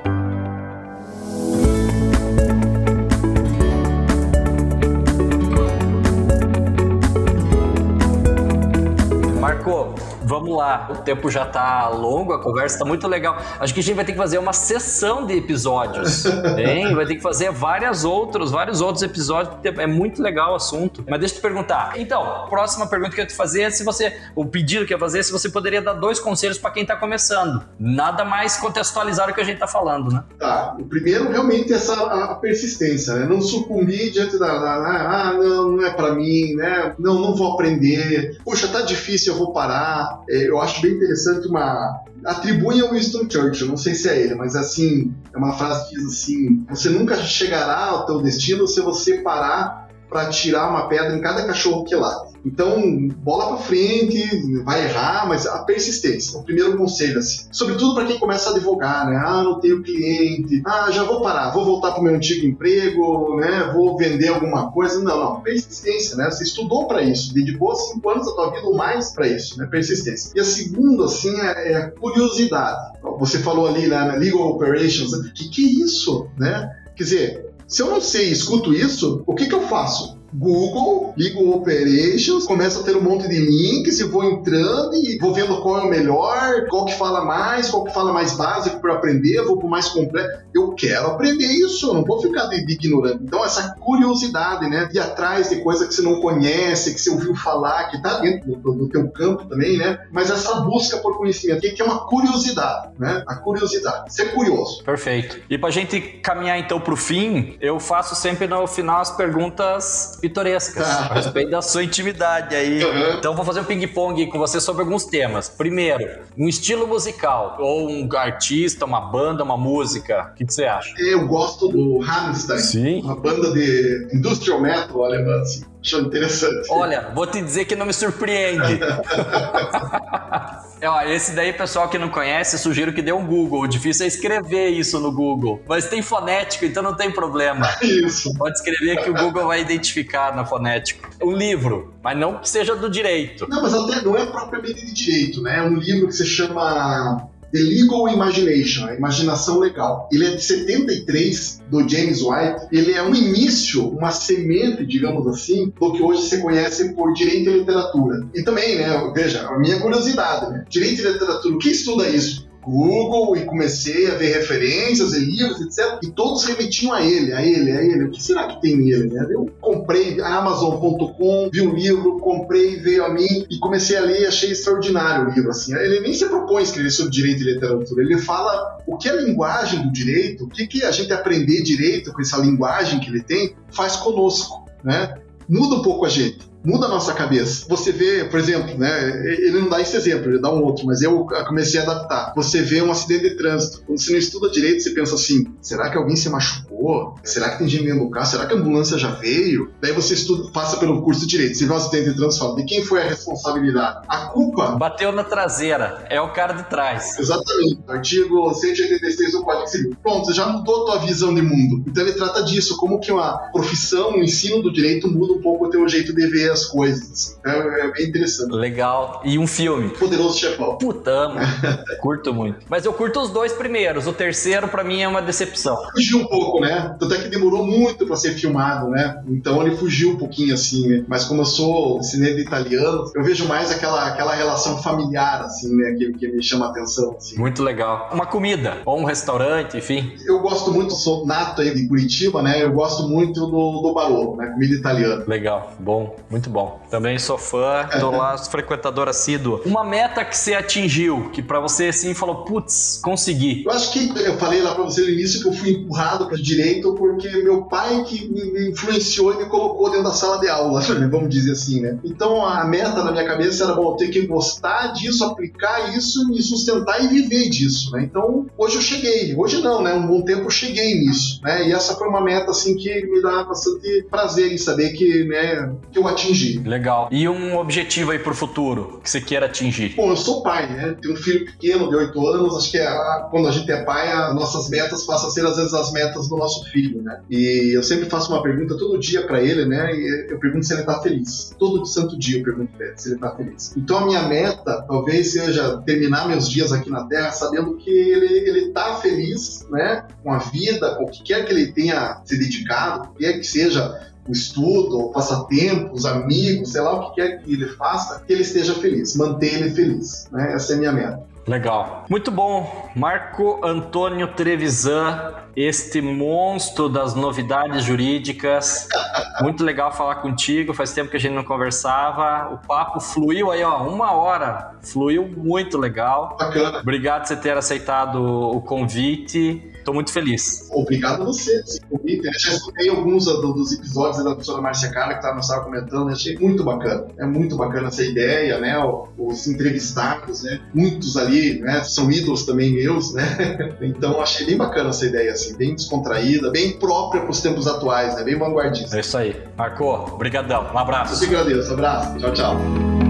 Marco, 9.41 9.95
vamos 10.31 10.57
lá. 10.57 10.89
O 10.93 11.03
tempo 11.03 11.29
já 11.29 11.45
tá 11.45 11.89
longo, 11.89 12.33
a 12.33 12.41
conversa 12.41 12.79
tá 12.79 12.85
muito 12.85 13.09
legal. 13.09 13.37
Acho 13.59 13.75
que 13.75 13.81
a 13.81 13.83
gente 13.83 13.97
vai 13.97 14.05
ter 14.05 14.13
que 14.13 14.19
fazer 14.19 14.39
uma 14.39 14.53
sessão 14.53 15.27
de 15.27 15.37
episódios, 15.37 16.25
hein? 16.57 16.95
Vai 16.95 17.05
ter 17.05 17.17
que 17.17 17.21
fazer 17.21 17.51
várias 17.51 18.05
outros, 18.05 18.53
vários 18.53 18.81
outros 18.81 19.03
episódios, 19.03 19.55
porque 19.55 19.69
é 19.69 19.89
muito 19.89 20.23
legal 20.23 20.53
o 20.53 20.55
assunto. 20.55 21.05
Mas 21.09 21.19
deixa 21.19 21.35
eu 21.35 21.39
te 21.39 21.43
perguntar. 21.43 21.95
Então, 21.97 22.47
próxima 22.49 22.87
pergunta 22.87 23.11
que 23.11 23.21
eu 23.21 23.25
ia 23.25 23.29
te 23.29 23.35
fazer 23.35 23.63
é 23.63 23.71
se 23.71 23.83
você, 23.83 24.17
o 24.37 24.47
pedido 24.47 24.87
que 24.87 24.93
eu 24.93 24.97
ia 24.97 25.01
fazer 25.01 25.19
é 25.19 25.23
se 25.25 25.33
você 25.33 25.49
poderia 25.49 25.83
dar 25.83 25.95
dois 25.95 26.21
conselhos 26.21 26.59
para 26.59 26.71
quem 26.71 26.87
tá 26.87 26.95
começando. 26.95 27.65
Nada 27.79 28.25
mais 28.25 28.57
contextualizar 28.57 29.29
o 29.29 29.35
que 29.35 29.41
a 29.41 29.45
gente 29.45 29.59
tá 29.59 29.67
falando, 29.67 30.13
né? 30.13 30.23
Tá. 30.39 30.77
O 30.79 30.85
primeiro 30.85 31.29
realmente 31.29 31.73
é 31.73 31.77
essa 31.77 31.95
a 31.95 32.35
persistência, 32.37 33.15
né? 33.17 33.27
Não 33.27 33.41
sucumbir 33.41 34.13
diante 34.13 34.39
da, 34.39 34.47
da, 34.47 34.79
da 34.79 35.01
ah, 35.11 35.33
não, 35.33 35.73
não 35.73 35.85
é 35.85 35.91
para 35.91 36.15
mim, 36.15 36.55
né? 36.55 36.95
Não, 36.99 37.15
não 37.21 37.35
vou 37.35 37.55
aprender. 37.55 38.39
Puxa, 38.45 38.69
tá 38.69 38.83
difícil, 38.83 39.33
eu 39.33 39.39
vou 39.39 39.53
parar 39.53 40.20
eu 40.29 40.61
acho 40.61 40.83
bem 40.83 40.93
interessante 40.93 41.47
uma. 41.49 42.03
Atribuem 42.25 42.83
ao 42.83 42.91
Winston 42.91 43.27
Churchill, 43.31 43.69
não 43.69 43.79
sei 43.79 43.95
se 43.95 44.09
é 44.09 44.21
ele, 44.21 44.35
mas 44.35 44.55
assim, 44.55 45.15
é 45.33 45.39
uma 45.39 45.53
frase 45.53 45.89
que 45.89 45.97
diz 45.97 46.07
assim: 46.07 46.65
você 46.69 46.91
nunca 46.91 47.17
chegará 47.17 47.87
ao 47.87 48.07
teu 48.07 48.21
destino 48.21 48.67
se 48.69 48.81
você 48.81 49.19
parar 49.19 49.89
para 50.09 50.29
tirar 50.29 50.69
uma 50.69 50.89
pedra 50.89 51.17
em 51.17 51.21
cada 51.21 51.47
cachorro 51.47 51.85
que 51.85 51.95
late. 51.95 52.30
Então, 52.45 53.09
bola 53.19 53.49
para 53.49 53.57
frente, 53.59 54.63
vai 54.65 54.85
errar, 54.85 55.27
mas 55.29 55.47
a 55.47 55.59
persistência. 55.65 56.39
O 56.39 56.43
primeiro 56.43 56.77
conselho, 56.77 57.19
assim. 57.19 57.47
Sobretudo 57.53 57.95
para 57.95 58.07
quem 58.07 58.19
começa 58.19 58.51
a 58.51 58.53
advogar, 58.55 59.09
né? 59.09 59.21
Ah, 59.23 59.43
não 59.43 59.61
tenho 59.61 59.83
cliente. 59.83 60.63
Ah, 60.65 60.91
já 60.91 61.05
vou 61.05 61.21
parar, 61.21 61.51
vou 61.51 61.65
voltar 61.65 61.93
para 61.93 62.01
o 62.01 62.05
meu 62.05 62.15
antigo 62.15 62.47
emprego, 62.47 63.37
né? 63.37 63.71
Vou 63.75 63.97
vender 63.97 64.29
alguma 64.29 64.71
coisa. 64.73 65.01
Não, 65.01 65.19
não. 65.19 65.41
Persistência, 65.41 66.17
né? 66.17 66.31
Você 66.31 66.45
estudou 66.45 66.87
para 66.87 67.03
isso, 67.03 67.35
dedicou 67.35 67.75
cinco 67.75 68.09
anos 68.11 68.27
da 68.27 68.33
tua 68.33 68.51
vida 68.53 68.67
ou 68.67 68.77
mais 68.77 69.13
para 69.13 69.29
isso, 69.29 69.59
né? 69.59 69.67
Persistência. 69.67 70.33
E 70.35 70.41
a 70.41 70.45
segunda, 70.45 71.05
assim, 71.05 71.39
é, 71.41 71.73
é 71.73 71.91
curiosidade. 71.91 72.99
Você 73.19 73.39
falou 73.39 73.67
ali 73.67 73.87
né, 73.87 73.99
na 73.99 74.15
Legal 74.15 74.41
Operations, 74.41 75.13
o 75.13 75.23
né? 75.23 75.33
que, 75.35 75.49
que 75.49 75.65
é 75.65 75.85
isso, 75.85 76.29
né? 76.39 76.71
Quer 76.97 77.05
dizer, 77.05 77.51
se 77.67 77.83
eu 77.83 77.91
não 77.91 78.01
sei 78.01 78.31
escuto 78.31 78.75
isso, 78.75 79.23
o 79.27 79.35
que, 79.35 79.47
que 79.47 79.55
eu 79.55 79.63
faço? 79.63 80.20
Google, 80.33 81.13
ligo 81.17 81.51
Operations, 81.51 82.47
começo 82.47 82.81
a 82.81 82.83
ter 82.83 82.97
um 82.97 83.03
monte 83.03 83.29
de 83.29 83.39
links 83.39 84.01
e 84.01 84.05
vou 84.05 84.25
entrando 84.25 84.95
e 84.95 85.19
vou 85.19 85.33
vendo 85.33 85.61
qual 85.61 85.81
é 85.81 85.83
o 85.83 85.91
melhor, 85.91 86.67
qual 86.69 86.85
que 86.85 86.95
fala 86.95 87.25
mais, 87.25 87.69
qual 87.71 87.85
que 87.85 87.93
fala 87.93 88.13
mais 88.13 88.35
básico 88.35 88.81
para 88.81 88.95
aprender, 88.95 89.43
vou 89.43 89.57
para 89.57 89.67
o 89.67 89.71
mais 89.71 89.89
completo. 89.89 90.45
Eu 90.55 90.73
quero 90.73 91.09
aprender 91.09 91.47
isso, 91.47 91.89
eu 91.89 91.95
não 91.95 92.05
vou 92.05 92.21
ficar 92.21 92.47
de, 92.47 92.65
de. 92.65 92.81
Então, 93.23 93.45
essa 93.45 93.75
curiosidade, 93.79 94.69
né, 94.69 94.87
de 94.87 94.97
ir 94.97 95.01
atrás 95.01 95.51
de 95.51 95.57
coisa 95.61 95.87
que 95.87 95.95
você 95.95 96.03
não 96.03 96.21
conhece, 96.21 96.95
que 96.95 97.01
você 97.01 97.11
ouviu 97.11 97.35
falar, 97.35 97.89
que 97.91 97.97
está 97.97 98.19
dentro 98.21 98.57
do, 98.57 98.73
do, 98.73 98.89
teu 98.89 99.09
campo 99.11 99.45
também, 99.45 99.77
né, 99.77 99.99
mas 100.11 100.31
essa 100.31 100.61
busca 100.61 100.97
por 100.99 101.19
conhecimento, 101.19 101.61
que 101.61 101.81
é 101.81 101.85
uma 101.85 102.07
curiosidade, 102.07 102.89
né, 102.99 103.23
a 103.27 103.37
curiosidade, 103.37 104.13
ser 104.13 104.33
curioso. 104.33 104.83
Perfeito. 104.83 105.41
E 105.49 105.59
para 105.59 105.69
a 105.69 105.73
gente 105.73 106.01
caminhar 106.01 106.59
então 106.59 106.81
para 106.81 106.95
o 106.95 106.97
fim, 106.97 107.57
eu 107.61 107.79
faço 107.79 108.15
sempre 108.15 108.47
no 108.47 108.67
final 108.67 109.01
as 109.01 109.11
perguntas 109.11 110.19
pitorescas 110.21 110.87
tá. 110.87 111.09
a 111.11 111.15
respeito 111.15 111.51
da 111.51 111.63
sua 111.63 111.83
intimidade 111.83 112.55
aí. 112.55 112.85
Uhum. 112.85 113.19
Então 113.19 113.35
vou 113.35 113.45
fazer 113.45 113.61
um 113.61 113.65
ping-pong 113.65 114.27
com 114.27 114.39
você 114.39 114.61
sobre 114.61 114.83
alguns 114.83 115.05
temas. 115.05 115.49
Primeiro, 115.49 116.21
um 116.37 116.49
estilo 116.49 116.87
musical, 116.87 117.57
ou 117.59 117.91
um 117.91 118.09
artista, 118.17 118.85
uma 118.85 119.01
banda, 119.01 119.43
uma 119.43 119.57
música. 119.57 120.31
O 120.33 120.35
que, 120.35 120.45
que 120.45 120.55
você 120.55 120.65
acha? 120.65 120.95
Eu 120.99 121.27
gosto 121.27 121.69
do 121.69 121.99
Rammstein. 121.99 122.59
Sim. 122.59 123.01
Uma 123.03 123.17
banda 123.17 123.53
de 123.53 124.09
industrial 124.13 124.61
metal 124.61 125.05
alemã, 125.05 125.41
assim. 125.41 125.65
Acho 125.83 125.99
interessante. 126.01 126.69
Olha, 126.71 127.11
vou 127.15 127.27
te 127.27 127.41
dizer 127.41 127.65
que 127.65 127.75
não 127.75 127.87
me 127.87 127.93
surpreende. 127.93 128.81
É, 130.81 130.89
ó, 130.89 131.03
esse 131.03 131.33
daí, 131.33 131.53
pessoal 131.53 131.89
que 131.89 131.99
não 131.99 132.09
conhece, 132.09 132.59
sugiro 132.59 132.93
que 132.93 133.03
dê 133.03 133.13
um 133.13 133.27
Google. 133.27 133.61
O 133.61 133.67
difícil 133.67 134.05
é 134.05 134.09
escrever 134.09 134.71
isso 134.71 134.99
no 134.99 135.13
Google. 135.13 135.63
Mas 135.69 135.89
tem 135.89 136.01
fonético, 136.01 136.65
então 136.65 136.83
não 136.83 136.97
tem 136.97 137.11
problema. 137.11 137.69
Isso. 137.83 138.33
Pode 138.35 138.57
escrever 138.57 139.03
que 139.03 139.11
o 139.11 139.15
Google 139.15 139.47
vai 139.47 139.61
identificar 139.61 140.35
na 140.35 140.45
fonético. 140.45 141.09
Um 141.23 141.33
livro, 141.33 141.95
mas 142.03 142.17
não 142.17 142.39
que 142.39 142.49
seja 142.49 142.75
do 142.75 142.89
direito. 142.89 143.47
Não, 143.49 143.63
mas 143.63 143.75
até 143.75 144.01
não 144.03 144.17
é 144.17 144.25
propriamente 144.27 144.87
de 144.87 144.93
direito, 144.93 145.43
né? 145.43 145.59
É 145.59 145.63
um 145.63 145.75
livro 145.75 146.07
que 146.07 146.15
se 146.15 146.25
chama 146.25 147.29
The 147.53 147.59
Legal 147.59 148.09
Imagination, 148.09 148.87
a 148.87 148.95
imaginação 148.95 149.59
legal. 149.59 150.09
Ele 150.13 150.27
é 150.27 150.37
de 150.37 150.43
73, 150.43 151.63
do 151.69 151.89
James 151.89 152.23
White. 152.23 152.69
Ele 152.73 152.93
é 152.93 153.03
um 153.03 153.15
início, 153.15 153.89
uma 153.89 154.11
semente, 154.11 154.87
digamos 154.87 155.27
assim, 155.27 155.73
do 155.79 155.93
que 155.93 156.03
hoje 156.03 156.23
se 156.23 156.39
conhece 156.39 156.95
por 156.95 157.13
direito 157.13 157.51
e 157.51 157.59
literatura. 157.59 158.27
E 158.35 158.43
também, 158.43 158.77
né, 158.77 159.13
veja, 159.15 159.49
a 159.49 159.59
minha 159.59 159.81
curiosidade, 159.81 160.53
né? 160.53 160.65
Direito 160.69 161.01
e 161.01 161.13
literatura, 161.13 161.55
o 161.55 161.59
que 161.59 161.71
estuda 161.71 162.09
isso? 162.09 162.50
Google 162.63 163.37
e 163.37 163.45
comecei 163.45 164.11
a 164.11 164.15
ver 164.15 164.35
referências 164.35 165.15
e 165.15 165.21
livros, 165.21 165.61
etc. 165.61 165.99
E 166.03 166.11
todos 166.11 166.45
remetiam 166.45 166.93
a 166.93 167.03
ele, 167.03 167.33
a 167.33 167.45
ele, 167.45 167.71
a 167.73 167.83
ele. 167.83 168.05
O 168.05 168.11
que 168.11 168.23
será 168.23 168.49
que 168.49 168.61
tem 168.61 168.77
nele? 168.77 169.09
Né? 169.09 169.27
Eu 169.31 169.51
comprei 169.61 170.21
Amazon.com, 170.21 171.51
vi 171.53 171.61
o 171.63 171.75
livro, 171.75 172.19
comprei, 172.19 172.77
veio 172.77 173.05
a 173.05 173.09
mim 173.09 173.47
e 173.51 173.59
comecei 173.59 173.97
a 173.97 174.01
ler 174.01 174.23
e 174.23 174.27
achei 174.27 174.51
extraordinário 174.51 175.29
o 175.29 175.35
livro. 175.35 175.51
Assim. 175.51 175.75
Ele 175.75 176.01
nem 176.01 176.13
se 176.13 176.27
propõe 176.27 176.61
a 176.61 176.65
escrever 176.65 176.91
sobre 176.91 177.13
direito 177.13 177.43
e 177.43 177.55
literatura. 177.55 178.03
Ele 178.03 178.19
fala 178.19 178.79
o 178.87 178.97
que 178.97 179.09
a 179.09 179.17
linguagem 179.17 179.83
do 179.83 179.93
direito, 179.93 180.45
o 180.45 180.49
que, 180.49 180.67
que 180.67 180.85
a 180.85 180.91
gente 180.91 181.13
aprender 181.13 181.63
direito 181.63 182.13
com 182.13 182.21
essa 182.21 182.39
linguagem 182.39 183.01
que 183.01 183.09
ele 183.09 183.23
tem, 183.23 183.55
faz 183.71 183.97
conosco. 183.97 184.67
Né? 184.85 185.15
Muda 185.49 185.77
um 185.77 185.83
pouco 185.83 186.05
a 186.05 186.09
gente 186.09 186.50
muda 186.65 186.87
a 186.87 186.89
nossa 186.89 187.15
cabeça. 187.15 187.67
Você 187.69 187.93
vê, 187.93 188.25
por 188.25 188.39
exemplo, 188.39 188.77
né, 188.79 189.27
ele 189.27 189.61
não 189.61 189.69
dá 189.69 189.81
esse 189.81 189.97
exemplo, 189.97 190.31
ele 190.31 190.41
dá 190.41 190.53
um 190.53 190.63
outro, 190.63 190.87
mas 190.87 191.03
eu 191.03 191.27
comecei 191.47 191.81
a 191.81 191.83
adaptar. 191.83 192.33
Você 192.37 192.63
vê 192.63 192.83
um 192.83 192.91
acidente 192.91 193.31
de 193.31 193.37
trânsito. 193.37 193.83
Quando 193.87 194.01
você 194.01 194.13
não 194.13 194.19
estuda 194.19 194.51
direito, 194.51 194.83
você 194.83 194.91
pensa 194.91 195.15
assim: 195.15 195.47
será 195.61 195.91
que 195.91 195.97
alguém 195.97 196.17
se 196.17 196.29
machucou? 196.29 197.15
Será 197.25 197.51
que 197.51 197.59
tem 197.59 197.69
gente 197.69 197.85
dentro 197.85 198.05
do 198.05 198.11
carro? 198.11 198.27
Será 198.27 198.47
que 198.47 198.55
a 198.55 198.57
ambulância 198.57 198.99
já 198.99 199.11
veio? 199.13 199.71
Daí 199.81 199.93
você 199.93 200.15
estuda, 200.15 200.51
passa 200.53 200.77
pelo 200.79 201.03
curso 201.03 201.23
de 201.23 201.27
direito. 201.27 201.57
Você 201.57 201.67
vê 201.67 201.73
um 201.73 201.77
acidente 201.77 202.11
de 202.11 202.17
trânsito 202.17 202.45
fala: 202.45 202.57
de 202.57 202.65
quem 202.65 202.85
foi 202.85 203.03
a 203.03 203.09
responsabilidade? 203.09 204.05
A 204.09 204.27
culpa. 204.27 204.77
Bateu 204.77 205.13
na 205.13 205.25
traseira, 205.25 206.05
é 206.09 206.21
o 206.21 206.33
cara 206.33 206.53
de 206.55 206.69
trás. 206.69 207.19
Exatamente. 207.19 207.81
Artigo 207.89 208.53
186 208.55 209.33
do 209.33 209.43
Código 209.43 209.67
Civil. 209.67 209.97
Pronto, 210.03 210.27
você 210.27 210.33
já 210.33 210.47
mudou 210.47 210.83
a 210.83 210.93
tua 210.93 211.07
visão 211.07 211.35
de 211.35 211.43
mundo. 211.43 211.85
Então 211.87 212.03
ele 212.03 212.13
trata 212.13 212.43
disso, 212.43 212.77
como 212.77 213.01
que 213.01 213.11
uma 213.11 213.39
profissão, 213.53 214.13
o 214.13 214.23
ensino 214.23 214.63
do 214.63 214.73
direito 214.73 215.09
muda 215.09 215.33
um 215.33 215.41
pouco 215.41 215.67
o 215.67 215.71
teu 215.71 215.87
jeito 215.89 216.15
de 216.15 216.27
ver 216.27 216.50
as 216.51 216.67
coisas. 216.67 217.39
É, 217.45 217.87
é 217.87 217.93
bem 217.93 218.09
interessante. 218.09 218.53
Legal. 218.53 219.21
E 219.25 219.39
um 219.39 219.47
filme? 219.47 219.91
Poderoso 219.91 220.39
Chefão. 220.39 220.77
Puta, 220.79 221.11
amo. 221.11 221.39
curto 222.01 222.33
muito. 222.33 222.61
Mas 222.69 222.85
eu 222.85 222.93
curto 222.93 223.21
os 223.21 223.31
dois 223.31 223.53
primeiros. 223.53 224.07
O 224.07 224.13
terceiro, 224.13 224.69
para 224.69 224.85
mim, 224.85 225.01
é 225.01 225.09
uma 225.09 225.23
decepção. 225.23 225.77
Fugiu 225.93 226.19
um 226.19 226.27
pouco, 226.27 226.61
né? 226.61 226.97
Tanto 226.99 227.15
é 227.15 227.19
que 227.19 227.29
demorou 227.29 227.67
muito 227.67 228.07
para 228.07 228.17
ser 228.17 228.33
filmado, 228.33 228.89
né? 228.89 229.23
Então 229.29 229.61
ele 229.65 229.77
fugiu 229.77 230.11
um 230.11 230.17
pouquinho, 230.17 230.55
assim, 230.55 230.89
né? 230.89 231.05
Mas 231.09 231.25
como 231.25 231.43
eu 231.43 231.47
sou 231.47 232.03
cinema 232.03 232.39
italiano, 232.39 233.11
eu 233.15 233.23
vejo 233.23 233.47
mais 233.47 233.71
aquela, 233.71 234.07
aquela 234.07 234.35
relação 234.35 234.83
familiar, 234.83 235.43
assim, 235.43 235.77
né? 235.77 235.93
Que, 235.93 236.13
que 236.13 236.29
me 236.29 236.43
chama 236.43 236.67
a 236.67 236.71
atenção. 236.71 237.17
Assim. 237.17 237.39
Muito 237.39 237.63
legal. 237.63 238.09
Uma 238.13 238.27
comida, 238.27 238.79
ou 238.85 238.99
um 238.99 239.05
restaurante, 239.05 239.77
enfim. 239.77 240.13
Eu 240.25 240.41
gosto 240.41 240.73
muito, 240.73 240.95
sou 240.95 241.27
nato 241.27 241.61
aí 241.61 241.75
de 241.75 241.87
Curitiba, 241.89 242.43
né? 242.43 242.63
Eu 242.63 242.73
gosto 242.73 243.09
muito 243.09 243.47
do, 243.47 243.83
do 243.83 243.93
Barolo, 243.93 244.37
né? 244.37 244.47
Comida 244.47 244.75
italiana. 244.75 245.25
Legal, 245.27 245.73
bom. 245.79 246.17
Muito 246.31 246.40
Muito 246.41 246.49
bom. 246.49 246.81
Também 246.91 247.19
sou 247.19 247.37
fã, 247.37 247.87
tô 248.01 248.11
lá, 248.11 248.39
frequentador 248.39 249.09
assíduo. 249.09 249.61
Uma 249.67 249.85
meta 249.85 250.25
que 250.25 250.35
você 250.35 250.55
atingiu, 250.55 251.29
que 251.31 251.43
para 251.43 251.61
você 251.61 251.89
assim 251.89 252.15
falou, 252.15 252.45
putz, 252.47 252.99
consegui. 253.05 253.63
Eu 253.67 253.71
acho 253.71 253.93
que 253.93 254.11
eu 254.19 254.39
falei 254.39 254.63
lá 254.63 254.75
para 254.75 254.85
você 254.85 255.03
no 255.03 255.11
início 255.11 255.43
que 255.43 255.49
eu 255.49 255.53
fui 255.53 255.73
empurrado 255.73 256.29
para 256.29 256.39
direito 256.39 256.95
porque 256.95 257.29
meu 257.43 257.65
pai 257.65 258.03
que 258.05 258.27
me 258.27 258.71
influenciou 258.71 259.35
e 259.35 259.37
me 259.37 259.51
colocou 259.51 259.91
dentro 259.91 260.05
da 260.05 260.13
sala 260.13 260.41
de 260.41 260.49
aula, 260.49 260.81
vamos 261.13 261.29
dizer 261.29 261.53
assim, 261.53 261.83
né? 261.83 261.99
Então 262.03 262.43
a 262.43 262.65
meta 262.65 263.05
na 263.05 263.13
minha 263.13 263.27
cabeça 263.27 263.65
era, 263.65 263.75
bom, 263.75 263.91
eu 263.91 263.97
ter 263.97 264.09
que 264.09 264.27
gostar 264.27 264.95
disso, 264.95 265.23
aplicar 265.25 265.95
isso, 265.95 266.27
me 266.27 266.41
sustentar 266.41 267.05
e 267.05 267.09
viver 267.09 267.51
disso, 267.51 267.91
né? 267.93 268.03
Então 268.03 268.47
hoje 268.57 268.77
eu 268.77 268.81
cheguei, 268.81 269.37
hoje 269.37 269.61
não, 269.61 269.83
né? 269.83 269.93
Um 269.93 270.07
bom 270.07 270.23
tempo 270.23 270.45
eu 270.45 270.51
cheguei 270.51 270.95
nisso, 271.01 271.39
né? 271.43 271.69
E 271.69 271.73
essa 271.73 271.95
foi 271.97 272.09
uma 272.09 272.23
meta 272.23 272.51
assim 272.51 272.75
que 272.77 273.07
me 273.07 273.21
dá 273.21 273.45
bastante 273.45 274.07
prazer 274.11 274.51
em 274.51 274.57
saber 274.57 274.95
que, 274.95 275.25
né, 275.25 275.71
que 275.93 275.99
eu 275.99 276.09
atingi. 276.09 276.30
Legal. 276.65 277.09
E 277.11 277.29
um 277.29 277.57
objetivo 277.57 278.11
aí 278.11 278.19
pro 278.19 278.35
futuro 278.35 279.01
que 279.03 279.11
você 279.11 279.21
queira 279.21 279.47
atingir? 279.47 279.95
Bom, 279.97 280.11
eu 280.11 280.17
sou 280.17 280.43
pai, 280.43 280.73
né? 280.73 280.97
Tenho 281.01 281.15
um 281.15 281.17
filho 281.17 281.45
pequeno 281.47 281.89
de 281.89 281.97
8 281.97 282.27
anos, 282.27 282.57
acho 282.57 282.71
que 282.71 282.79
é 282.79 282.87
a, 282.87 283.29
quando 283.31 283.49
a 283.49 283.51
gente 283.51 283.71
é 283.71 283.85
pai, 283.85 284.11
as 284.11 284.35
nossas 284.35 284.69
metas 284.69 285.05
passam 285.05 285.29
a 285.29 285.33
ser 285.33 285.47
às 285.47 285.57
vezes 285.57 285.75
as 285.75 285.93
metas 285.93 286.29
do 286.29 286.37
nosso 286.37 286.65
filho, 286.71 287.03
né? 287.03 287.21
E 287.31 287.77
eu 287.77 287.83
sempre 287.83 288.09
faço 288.09 288.33
uma 288.33 288.43
pergunta 288.43 288.77
todo 288.77 288.99
dia 288.99 289.27
para 289.27 289.43
ele, 289.43 289.65
né? 289.65 289.93
E 289.95 290.27
eu 290.31 290.39
pergunto 290.39 290.67
se 290.67 290.75
ele 290.75 290.83
tá 290.83 291.01
feliz. 291.01 291.55
Todo 291.59 291.85
santo 291.87 292.19
dia 292.19 292.39
eu 292.39 292.45
pergunto 292.45 292.73
pra 292.77 292.87
ele 292.87 292.99
se 292.99 293.11
ele 293.11 293.19
tá 293.19 293.35
feliz. 293.35 293.75
Então 293.77 293.99
a 293.99 294.07
minha 294.07 294.23
meta 294.23 294.85
talvez 294.87 295.33
seja 295.33 295.79
terminar 295.87 296.29
meus 296.29 296.49
dias 296.49 296.73
aqui 296.73 296.91
na 296.91 297.05
Terra 297.05 297.33
sabendo 297.33 297.77
que 297.77 297.91
ele, 297.91 298.49
ele 298.49 298.71
tá 298.71 298.97
feliz, 298.97 299.67
né? 299.71 300.07
Com 300.23 300.33
a 300.33 300.39
vida, 300.39 300.95
com 300.97 301.05
o 301.05 301.11
que 301.11 301.23
quer 301.23 301.45
que 301.45 301.53
ele 301.53 301.73
tenha 301.73 302.21
se 302.25 302.39
dedicado, 302.39 303.09
o 303.09 303.15
que 303.15 303.25
quer 303.25 303.39
que 303.39 303.45
seja 303.45 304.10
o 304.29 304.33
estudo, 304.33 304.99
o 304.99 305.13
passatempo, 305.13 305.95
os 305.95 306.05
amigos, 306.05 306.73
sei 306.73 306.81
lá 306.81 306.95
o 306.95 307.11
que 307.11 307.21
quer 307.21 307.43
que 307.43 307.53
ele 307.53 307.67
faça, 307.67 308.23
que 308.27 308.33
ele 308.33 308.43
esteja 308.43 308.75
feliz, 308.75 309.17
manter 309.17 309.55
ele 309.55 309.71
feliz. 309.71 310.29
Né? 310.31 310.53
Essa 310.53 310.73
é 310.73 310.77
a 310.77 310.79
minha 310.79 310.93
meta. 310.93 311.31
Legal. 311.47 312.05
Muito 312.09 312.31
bom. 312.31 312.91
Marco 312.95 313.61
Antônio 313.65 314.29
Trevisan, 314.29 315.35
este 315.57 316.01
monstro 316.01 316.89
das 316.89 317.15
novidades 317.15 317.83
jurídicas. 317.83 318.87
Muito 319.43 319.65
legal 319.65 319.91
falar 319.91 320.17
contigo. 320.17 320.75
Faz 320.75 320.93
tempo 320.93 321.11
que 321.11 321.17
a 321.17 321.21
gente 321.21 321.33
não 321.33 321.43
conversava. 321.43 322.55
O 322.55 322.59
papo 322.59 323.01
fluiu 323.01 323.51
aí, 323.51 323.65
ó, 323.65 323.83
uma 323.83 324.13
hora. 324.13 324.73
Fluiu 324.83 325.27
muito 325.27 325.79
legal. 325.79 326.37
Bacana. 326.39 326.79
Obrigado 326.81 327.23
por 327.23 327.29
você 327.29 327.37
ter 327.37 327.57
aceitado 327.57 328.23
o 328.23 328.61
convite. 328.61 329.70
Estou 329.81 329.95
muito 329.95 330.13
feliz. 330.13 330.69
Obrigado 330.71 331.23
a 331.23 331.25
você 331.25 331.61
esse 331.61 331.81
convite. 331.81 332.27
Eu 332.27 332.33
já 332.39 332.53
escutei 332.53 332.89
alguns 332.89 333.25
dos 333.25 333.73
episódios 333.73 334.19
da 334.23 334.31
professora 334.31 334.61
Márcia 334.61 334.91
Cara 334.91 335.15
que 335.15 335.21
estava 335.21 335.41
estava 335.41 335.65
comentando. 335.65 336.11
Achei 336.11 336.39
muito 336.39 336.63
bacana. 336.63 337.07
É 337.19 337.25
muito 337.25 337.57
bacana 337.57 337.89
essa 337.89 338.05
ideia, 338.05 338.59
né? 338.59 338.77
Os 339.19 339.47
entrevistados, 339.47 340.43
né? 340.43 340.61
Muitos 340.75 341.17
ali, 341.17 341.61
né? 341.61 341.83
São 341.83 342.11
ídolos 342.11 342.45
também 342.45 342.73
meus, 342.73 343.13
né? 343.15 343.77
Então 343.81 344.21
achei 344.21 344.47
bem 344.47 344.57
bacana 344.57 344.91
essa 344.91 345.07
ideia, 345.07 345.33
assim, 345.33 345.57
bem 345.57 345.75
descontraída, 345.75 346.51
bem 346.51 346.79
própria 346.79 347.23
para 347.23 347.31
os 347.31 347.41
tempos 347.41 347.67
atuais, 347.67 348.15
né? 348.15 348.23
Bem 348.23 348.39
vanguardista. 348.39 348.97
É 348.97 349.01
isso 349.01 349.17
aí. 349.17 349.35
Marcou, 349.57 350.17
brigadão. 350.19 350.71
Um 350.73 350.79
abraço. 350.79 351.15
Eu 351.15 351.29
te 351.29 351.35
agradeço. 351.35 351.71
Um 351.71 351.75
abraço. 351.75 352.19
Tchau, 352.19 352.33
tchau. 352.33 353.10